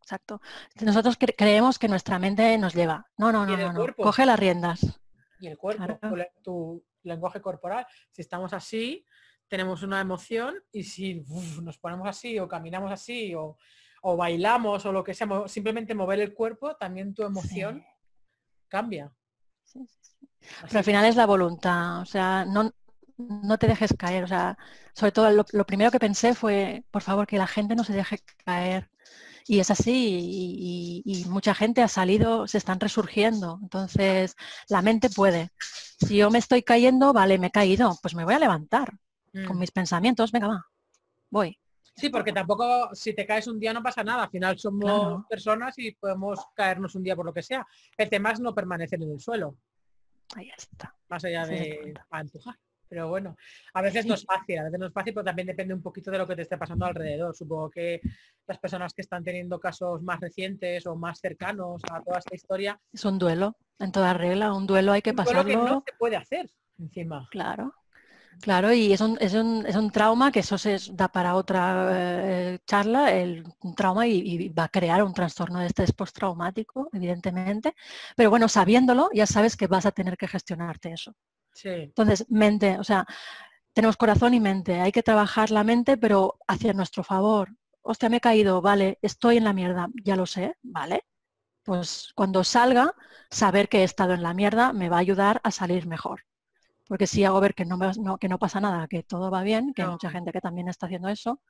Exacto. 0.00 0.40
Nosotros 0.80 1.16
creemos 1.36 1.78
que 1.78 1.88
nuestra 1.88 2.18
mente 2.18 2.58
nos 2.58 2.74
lleva. 2.74 3.06
No, 3.16 3.30
no, 3.32 3.46
no, 3.46 3.72
no, 3.72 3.94
Coge 3.94 4.26
las 4.26 4.38
riendas. 4.38 5.00
Y 5.40 5.46
el 5.46 5.56
cuerpo, 5.56 5.98
tu, 6.42 6.84
lenguaje 7.04 7.40
corporal. 7.40 7.86
Si 8.10 8.22
estamos 8.22 8.52
así, 8.52 9.04
tenemos 9.48 9.82
una 9.82 10.00
emoción 10.00 10.54
y 10.72 10.84
si 10.84 11.24
nos 11.62 11.78
ponemos 11.78 12.08
así 12.08 12.38
o 12.38 12.48
caminamos 12.48 12.92
así 12.92 13.34
o 13.34 13.56
o 14.02 14.16
bailamos 14.16 14.84
o 14.84 14.92
lo 14.92 15.02
que 15.04 15.14
sea, 15.14 15.28
simplemente 15.46 15.94
mover 15.94 16.20
el 16.20 16.34
cuerpo, 16.34 16.76
también 16.76 17.14
tu 17.14 17.22
emoción 17.22 17.84
cambia. 18.68 19.12
Pero 20.62 20.78
al 20.78 20.84
final 20.84 21.04
es 21.04 21.16
la 21.16 21.26
voluntad, 21.26 22.00
o 22.00 22.04
sea, 22.04 22.44
no, 22.44 22.72
no 23.18 23.58
te 23.58 23.66
dejes 23.66 23.94
caer, 23.98 24.24
o 24.24 24.28
sea, 24.28 24.58
sobre 24.94 25.12
todo 25.12 25.30
lo, 25.30 25.66
primero 25.66 25.90
que 25.90 25.98
pensé 26.00 26.34
fue, 26.34 26.84
por 26.90 27.02
favor, 27.02 27.26
que 27.26 27.38
la 27.38 27.46
gente 27.46 27.74
no 27.74 27.84
se 27.84 27.92
deje 27.92 28.18
caer. 28.44 28.90
Y 29.46 29.58
es 29.58 29.70
así, 29.72 31.02
y, 31.04 31.24
mucha 31.28 31.54
gente 31.54 31.82
ha 31.82 31.88
salido, 31.88 32.46
se 32.46 32.58
están 32.58 32.78
resurgiendo. 32.78 33.58
Entonces, 33.62 34.36
la 34.68 34.82
mente 34.82 35.10
puede. 35.10 35.50
Si 35.58 36.16
yo 36.16 36.30
me 36.30 36.38
estoy 36.38 36.62
cayendo, 36.62 37.12
vale, 37.12 37.38
me 37.38 37.48
he 37.48 37.50
caído, 37.50 37.98
pues 38.02 38.14
me 38.14 38.24
voy 38.24 38.34
a 38.34 38.38
levantar 38.38 38.92
con 39.46 39.56
mm. 39.56 39.60
mis 39.60 39.70
pensamientos, 39.72 40.30
venga, 40.30 40.48
va, 40.48 40.66
voy. 41.30 41.58
Sí, 41.94 42.08
porque 42.08 42.32
tampoco 42.32 42.94
si 42.94 43.14
te 43.14 43.26
caes 43.26 43.46
un 43.46 43.58
día 43.58 43.72
no 43.72 43.82
pasa 43.82 44.02
nada. 44.02 44.24
Al 44.24 44.30
final 44.30 44.58
somos 44.58 45.26
personas 45.28 45.78
y 45.78 45.92
podemos 45.92 46.40
caernos 46.54 46.94
un 46.94 47.02
día 47.02 47.16
por 47.16 47.26
lo 47.26 47.34
que 47.34 47.42
sea. 47.42 47.66
El 47.96 48.08
tema 48.08 48.32
es 48.32 48.40
no 48.40 48.54
permanecer 48.54 49.02
en 49.02 49.10
el 49.10 49.20
suelo. 49.20 49.56
Ahí 50.34 50.50
está. 50.56 50.94
Más 51.08 51.24
allá 51.24 51.46
de 51.46 51.94
empujar. 52.10 52.56
Pero 52.92 53.08
bueno, 53.08 53.38
a 53.72 53.80
veces 53.80 54.04
no 54.04 54.12
es 54.12 54.26
fácil, 54.26 54.58
a 54.58 54.64
veces 54.64 54.78
no 54.78 54.86
es 54.86 54.92
fácil, 54.92 55.14
pero 55.14 55.24
también 55.24 55.46
depende 55.46 55.72
un 55.72 55.80
poquito 55.80 56.10
de 56.10 56.18
lo 56.18 56.28
que 56.28 56.36
te 56.36 56.42
esté 56.42 56.58
pasando 56.58 56.84
alrededor. 56.84 57.34
Supongo 57.34 57.70
que 57.70 58.02
las 58.46 58.58
personas 58.58 58.92
que 58.92 59.00
están 59.00 59.24
teniendo 59.24 59.58
casos 59.58 60.02
más 60.02 60.20
recientes 60.20 60.86
o 60.86 60.94
más 60.94 61.18
cercanos 61.18 61.80
a 61.90 62.02
toda 62.02 62.18
esta 62.18 62.34
historia. 62.34 62.78
Es 62.92 63.06
un 63.06 63.18
duelo, 63.18 63.56
en 63.78 63.92
toda 63.92 64.12
regla, 64.12 64.52
un 64.52 64.66
duelo 64.66 64.92
hay 64.92 65.00
que 65.00 65.14
pasarlo. 65.14 65.46
que 65.46 65.56
no 65.56 65.82
se 65.86 65.96
puede 65.98 66.16
hacer 66.16 66.50
encima. 66.78 67.26
Claro. 67.30 67.72
Claro, 68.42 68.72
y 68.74 68.92
es 68.92 69.00
un, 69.00 69.16
es 69.20 69.32
un, 69.34 69.64
es 69.66 69.76
un 69.76 69.90
trauma 69.90 70.32
que 70.32 70.40
eso 70.40 70.58
se 70.58 70.76
da 70.92 71.08
para 71.08 71.36
otra 71.36 71.88
eh, 71.92 72.58
charla, 72.66 73.10
el 73.12 73.44
un 73.60 73.74
trauma 73.74 74.06
y, 74.06 74.48
va 74.50 74.64
a 74.64 74.68
crear 74.68 75.02
un 75.02 75.14
trastorno 75.14 75.60
de 75.60 75.66
estrés 75.66 75.92
postraumático, 75.92 76.90
evidentemente. 76.92 77.74
Pero 78.16 78.28
bueno, 78.28 78.48
sabiéndolo, 78.48 79.08
ya 79.14 79.26
sabes 79.26 79.56
que 79.56 79.66
vas 79.66 79.86
a 79.86 79.92
tener 79.92 80.16
que 80.18 80.28
gestionarte 80.28 80.92
eso. 80.92 81.14
Sí. 81.52 81.68
Entonces, 81.68 82.26
mente, 82.30 82.78
o 82.78 82.84
sea, 82.84 83.06
tenemos 83.72 83.96
corazón 83.96 84.34
y 84.34 84.40
mente, 84.40 84.80
hay 84.80 84.92
que 84.92 85.02
trabajar 85.02 85.50
la 85.50 85.64
mente, 85.64 85.96
pero 85.96 86.38
hacia 86.46 86.72
nuestro 86.72 87.04
favor. 87.04 87.50
Hostia, 87.82 88.08
me 88.08 88.18
he 88.18 88.20
caído, 88.20 88.60
vale, 88.62 88.98
estoy 89.02 89.38
en 89.38 89.44
la 89.44 89.52
mierda, 89.52 89.88
ya 90.04 90.16
lo 90.16 90.26
sé, 90.26 90.56
vale. 90.62 91.04
Pues 91.64 92.12
cuando 92.14 92.44
salga, 92.44 92.94
saber 93.30 93.68
que 93.68 93.80
he 93.80 93.84
estado 93.84 94.14
en 94.14 94.22
la 94.22 94.34
mierda 94.34 94.72
me 94.72 94.88
va 94.88 94.96
a 94.96 95.00
ayudar 95.00 95.40
a 95.44 95.50
salir 95.50 95.86
mejor 95.86 96.24
porque 96.92 97.06
si 97.06 97.24
hago 97.24 97.40
ver 97.40 97.54
que 97.54 97.64
no, 97.64 97.78
que 98.18 98.28
no 98.28 98.38
pasa 98.38 98.60
nada, 98.60 98.86
que 98.86 99.02
todo 99.02 99.30
va 99.30 99.42
bien, 99.42 99.72
que 99.72 99.80
hay 99.80 99.88
mucha 99.88 100.10
gente 100.10 100.30
que 100.30 100.42
también 100.42 100.68
está 100.68 100.84
haciendo 100.84 101.08
eso, 101.08 101.40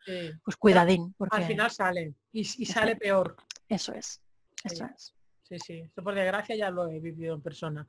pues 0.44 0.56
cuidadín. 0.56 1.14
Porque... 1.18 1.36
Al 1.36 1.42
final 1.42 1.68
sale 1.68 2.14
y, 2.30 2.44
sale 2.44 2.94
peor. 2.94 3.36
Eso 3.68 3.92
es, 3.92 4.22
eso 4.62 4.84
es. 4.84 5.14
Sí, 5.42 5.58
sí, 5.58 5.80
esto 5.80 6.00
por 6.00 6.14
desgracia 6.14 6.54
ya 6.54 6.70
lo 6.70 6.86
he 6.88 7.00
vivido 7.00 7.34
en 7.34 7.42
persona. 7.42 7.84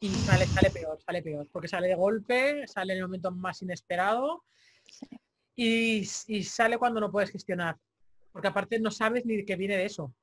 Y 0.00 0.10
sale, 0.10 0.46
sale 0.46 0.70
peor, 0.70 1.00
sale 1.04 1.22
peor, 1.22 1.48
porque 1.50 1.68
sale 1.68 1.88
de 1.88 1.94
golpe, 1.94 2.66
sale 2.68 2.92
en 2.92 2.98
el 2.98 3.04
momento 3.04 3.32
más 3.32 3.60
inesperado 3.62 4.44
y, 5.56 6.04
sale 6.04 6.78
cuando 6.78 7.00
no 7.00 7.10
puedes 7.10 7.30
gestionar. 7.30 7.76
Porque 8.30 8.48
aparte 8.48 8.78
no 8.78 8.90
sabes 8.90 9.26
ni 9.26 9.44
que 9.44 9.56
viene 9.56 9.76
de 9.76 9.86
eso. 9.86 10.14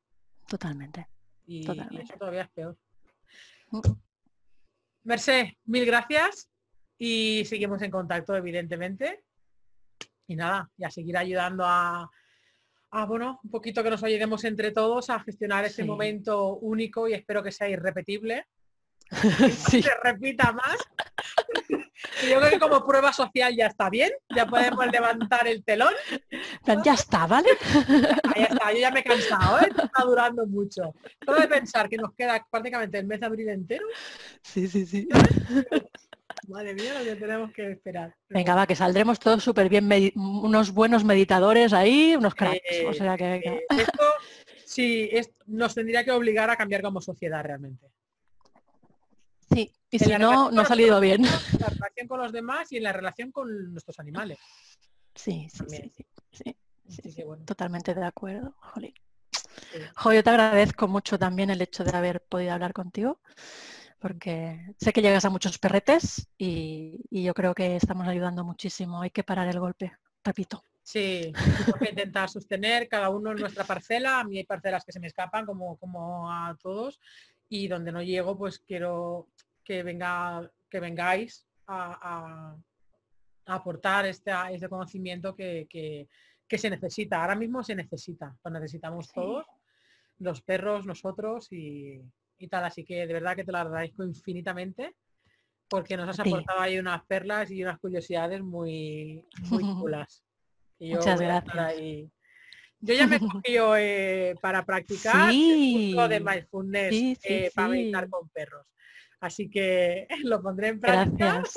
Totalmente. 0.48 1.08
Y, 1.46 1.62
eso 1.70 2.14
todavía 2.18 2.44
es 2.44 2.50
peor. 2.52 2.78
Mm. 3.72 3.80
Merced, 5.04 5.48
mil 5.66 5.86
gracias 5.86 6.50
y 6.98 7.44
seguimos 7.46 7.82
en 7.82 7.92
contacto, 7.92 8.36
evidentemente. 8.36 9.26
Y 10.28 10.36
nada, 10.36 10.72
y 10.78 10.86
a 10.86 10.90
seguir 10.90 11.18
ayudando 11.18 11.66
a, 11.66 12.10
bueno, 13.08 13.40
un 13.44 13.52
poquito 13.52 13.84
que 13.84 13.90
nos 13.90 14.04
ayudemos 14.04 14.44
entre 14.46 14.72
todos 14.72 15.10
a 15.10 15.20
gestionar 15.20 15.66
este 15.66 15.84
momento 15.84 16.56
único 16.56 17.08
y 17.08 17.14
espero 17.14 17.44
que 17.44 17.52
sea 17.52 17.70
irrepetible. 17.70 18.48
si 19.70 19.82
se 19.82 19.92
repita 20.04 20.52
más. 20.52 20.78
yo 22.30 22.40
creo 22.40 22.50
que 22.50 22.60
como 22.60 22.86
prueba 22.86 23.14
social 23.14 23.56
ya 23.56 23.68
está 23.68 23.90
bien, 23.90 24.12
ya 24.36 24.46
podemos 24.46 24.86
levantar 24.88 25.48
el 25.48 25.64
telón. 25.64 25.94
Ya 26.84 26.94
está, 26.94 27.28
¿vale? 27.28 27.50
ya 28.36 28.46
está, 28.46 28.74
yo 28.74 28.80
ya 28.80 28.92
me 28.92 29.00
he 29.02 29.04
cansado, 29.04 29.60
¿eh? 29.60 29.70
está 29.70 30.04
durando 30.04 30.46
mucho. 30.48 30.94
Solo 31.24 31.40
de 31.40 31.48
pensar 31.48 31.90
que 31.90 31.98
nos 31.98 32.14
queda 32.16 32.46
prácticamente 32.50 32.98
el 32.98 33.08
mes 33.08 33.20
de 33.20 33.26
abril 33.26 33.50
entero. 33.50 33.86
Sí, 34.42 34.68
sí, 34.68 34.86
sí. 34.86 35.08
Madre 36.48 36.74
mía, 36.76 36.94
lo 37.00 37.06
que 37.06 37.16
tenemos 37.16 37.52
que 37.54 37.72
esperar. 37.72 38.14
Venga, 38.30 38.56
va, 38.56 38.68
que 38.68 38.76
saldremos 38.76 39.20
todos 39.20 39.44
súper 39.44 39.70
bien, 39.70 39.90
unos 40.16 40.72
buenos 40.72 41.04
meditadores 41.04 41.74
ahí, 41.74 42.16
unos 42.16 42.36
cracks. 42.36 42.62
o 42.88 42.94
sea 42.94 43.18
que... 43.18 43.66
esto 43.70 44.04
sí, 44.66 45.10
nos 45.48 45.74
tendría 45.74 46.04
que 46.04 46.12
obligar 46.12 46.50
a 46.50 46.56
cambiar 46.56 46.82
como 46.82 47.02
sociedad 47.02 47.44
realmente. 47.44 47.88
Sí, 49.52 49.72
y 49.90 50.00
si 50.00 50.12
no, 50.18 50.52
no 50.52 50.62
ha 50.62 50.66
salido 50.66 51.00
bien. 51.00 51.24
La 51.24 51.68
relación 51.68 52.08
con 52.08 52.20
los 52.20 52.32
demás 52.32 52.72
y 52.72 52.78
en 52.78 52.84
la 52.84 52.94
relación 52.94 53.32
con 53.32 53.72
nuestros 53.72 54.00
animales. 54.00 54.40
Sí, 55.14 55.48
sí, 55.52 55.92
sí, 56.32 56.56
sí, 56.90 57.24
Totalmente 57.46 57.94
de 57.94 58.06
acuerdo. 58.06 58.56
yo 60.04 60.24
te 60.24 60.30
agradezco 60.30 60.88
mucho 60.88 61.18
también 61.18 61.50
el 61.50 61.62
hecho 61.62 61.84
de 61.84 61.96
haber 61.96 62.22
podido 62.22 62.54
hablar 62.54 62.74
contigo 62.74 63.20
porque 64.06 64.76
sé 64.78 64.94
que 64.94 65.02
llegas 65.02 65.26
a 65.26 65.32
muchos 65.32 65.58
perretes 65.58 66.28
y, 66.38 67.00
yo 67.10 67.34
creo 67.34 67.56
que 67.56 67.76
estamos 67.76 68.08
ayudando 68.08 68.44
muchísimo. 68.44 69.02
Hay 69.02 69.10
que 69.10 69.24
parar 69.24 69.48
el 69.48 69.60
golpe, 69.60 69.98
repito. 70.24 70.64
Sí, 70.84 71.34
hay 71.34 71.74
que 71.80 71.90
intentar 71.90 72.30
sostener 72.30 72.88
cada 72.88 73.10
uno 73.10 73.32
en 73.32 73.38
nuestra 73.38 73.64
parcela. 73.64 74.20
A 74.20 74.24
mí 74.24 74.38
hay 74.38 74.44
parcelas 74.44 74.86
que 74.86 74.92
se 74.92 75.00
me 75.00 75.08
escapan 75.08 75.48
como, 75.48 75.78
como 75.78 76.32
a 76.32 76.56
todos 76.62 77.00
y 77.50 77.68
donde 77.68 77.92
no 77.92 78.02
llego 78.02 78.38
pues 78.38 78.60
quiero 78.60 79.30
que 79.64 79.84
venga 79.84 80.50
que 80.70 80.80
vengáis 80.80 81.48
a, 81.68 82.56
aportar 83.48 84.08
este, 84.08 84.32
este 84.52 84.68
conocimiento 84.68 85.36
que, 85.36 85.68
se 86.50 86.70
necesita. 86.70 87.22
Ahora 87.22 87.36
mismo 87.36 87.64
se 87.64 87.76
necesita, 87.76 88.36
lo 88.44 88.52
necesitamos 88.52 89.12
todos, 89.12 89.46
los 90.20 90.42
perros, 90.42 90.86
nosotros 90.86 91.52
y, 91.52 92.02
y 92.38 92.48
tal. 92.48 92.66
Así 92.66 92.84
que 92.84 93.06
de 93.06 93.14
verdad 93.14 93.36
que 93.36 93.44
te 93.44 93.52
lo 93.52 93.60
agradezco 93.60 94.04
infinitamente 94.04 94.96
porque 95.70 95.98
nos 95.98 96.10
has 96.10 96.20
aportado 96.20 96.60
ahí 96.60 96.78
unas 96.78 97.04
perlas 97.06 97.52
y 97.52 97.64
unas 97.64 97.80
curiosidades 97.80 98.42
muy, 98.42 99.24
muy 99.50 99.64
chulas. 99.64 100.24
Muchas 100.80 101.20
gracias. 101.22 102.12
Yo 102.86 102.94
ya 102.94 103.08
me 103.08 103.20
cogió 103.44 103.76
eh, 103.78 104.36
para 104.42 104.66
practicar 104.66 105.32
Sí, 105.32 105.94
lo 105.96 106.08
de 106.08 106.20
mindfulness 106.20 106.90
sí, 106.90 107.16
sí, 107.20 107.28
eh, 107.34 107.52
para 107.54 107.70
meditar 107.70 108.10
con 108.10 108.30
perros. 108.30 108.66
Así 109.20 109.50
que 109.50 110.08
lo 110.24 110.42
pondré 110.42 110.70
en 110.70 110.80
práctica. 110.80 111.44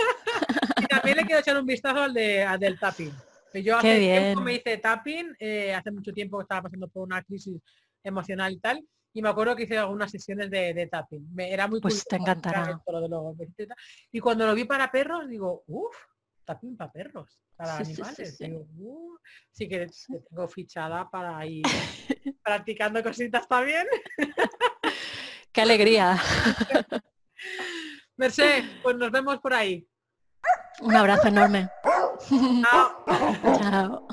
Y 0.81 0.87
también 0.87 1.16
le 1.16 1.24
quiero 1.24 1.41
echar 1.41 1.59
un 1.59 1.66
vistazo 1.66 2.03
al, 2.03 2.14
de, 2.14 2.45
al 2.45 2.59
del 2.59 2.79
tapping. 2.79 3.12
Que 3.53 3.62
yo 3.64 3.79
Qué 3.81 3.91
hace 3.91 3.99
tiempo 3.99 4.41
me 4.43 4.55
hice 4.55 4.79
tapping, 4.79 5.37
eh, 5.41 5.74
hace 5.74 5.91
mucho 5.91 6.12
tiempo 6.12 6.39
que 6.39 6.43
estaba 6.43 6.62
pasando 6.62 6.87
por 6.89 7.03
una 7.03 7.20
crisis 7.24 7.61
emocional 8.05 8.53
y 8.53 8.61
tal, 8.61 8.85
y 9.12 9.20
me 9.20 9.29
acuerdo 9.29 9.57
que 9.57 9.64
hice 9.64 9.76
algunas 9.76 10.11
sesiones 10.11 10.51
de, 10.51 10.72
de 10.72 10.87
tapping. 10.87 11.35
Me, 11.35 11.53
era 11.53 11.66
muy 11.66 11.81
Pues 11.81 12.05
te 12.05 12.14
encantará. 12.14 12.70
esto, 12.70 13.09
lo 13.09 13.35
de 13.35 13.66
tal. 13.66 13.76
Y 14.12 14.20
cuando 14.20 14.47
lo 14.47 14.55
vi 14.55 14.64
para 14.64 14.91
perros, 14.93 15.29
digo, 15.29 15.64
uff, 15.66 15.97
tapping 16.49 16.76
para 16.76 16.90
perros, 16.90 17.38
para 17.57 17.76
Sí, 17.78 17.84
sí, 17.84 17.94
sí, 17.94 18.01
animales. 18.01 18.36
sí. 18.38 18.44
Digo, 18.46 18.66
"Uh". 18.78 19.18
sí 19.53 19.68
que 19.68 19.86
te 19.86 20.20
tengo 20.30 20.49
fichada 20.49 21.09
para 21.11 21.44
ir 21.44 21.62
practicando 22.42 23.03
cositas 23.03 23.46
también. 23.46 23.86
Qué 25.53 25.61
alegría. 25.61 26.16
Merced, 28.16 28.64
pues 28.82 28.96
nos 28.96 29.11
vemos 29.11 29.38
por 29.40 29.53
ahí. 29.53 29.86
Un 30.80 30.96
abrazo 30.96 31.28
enorme. 31.28 31.68
Chao. 32.70 33.05
Chao. 33.59 34.09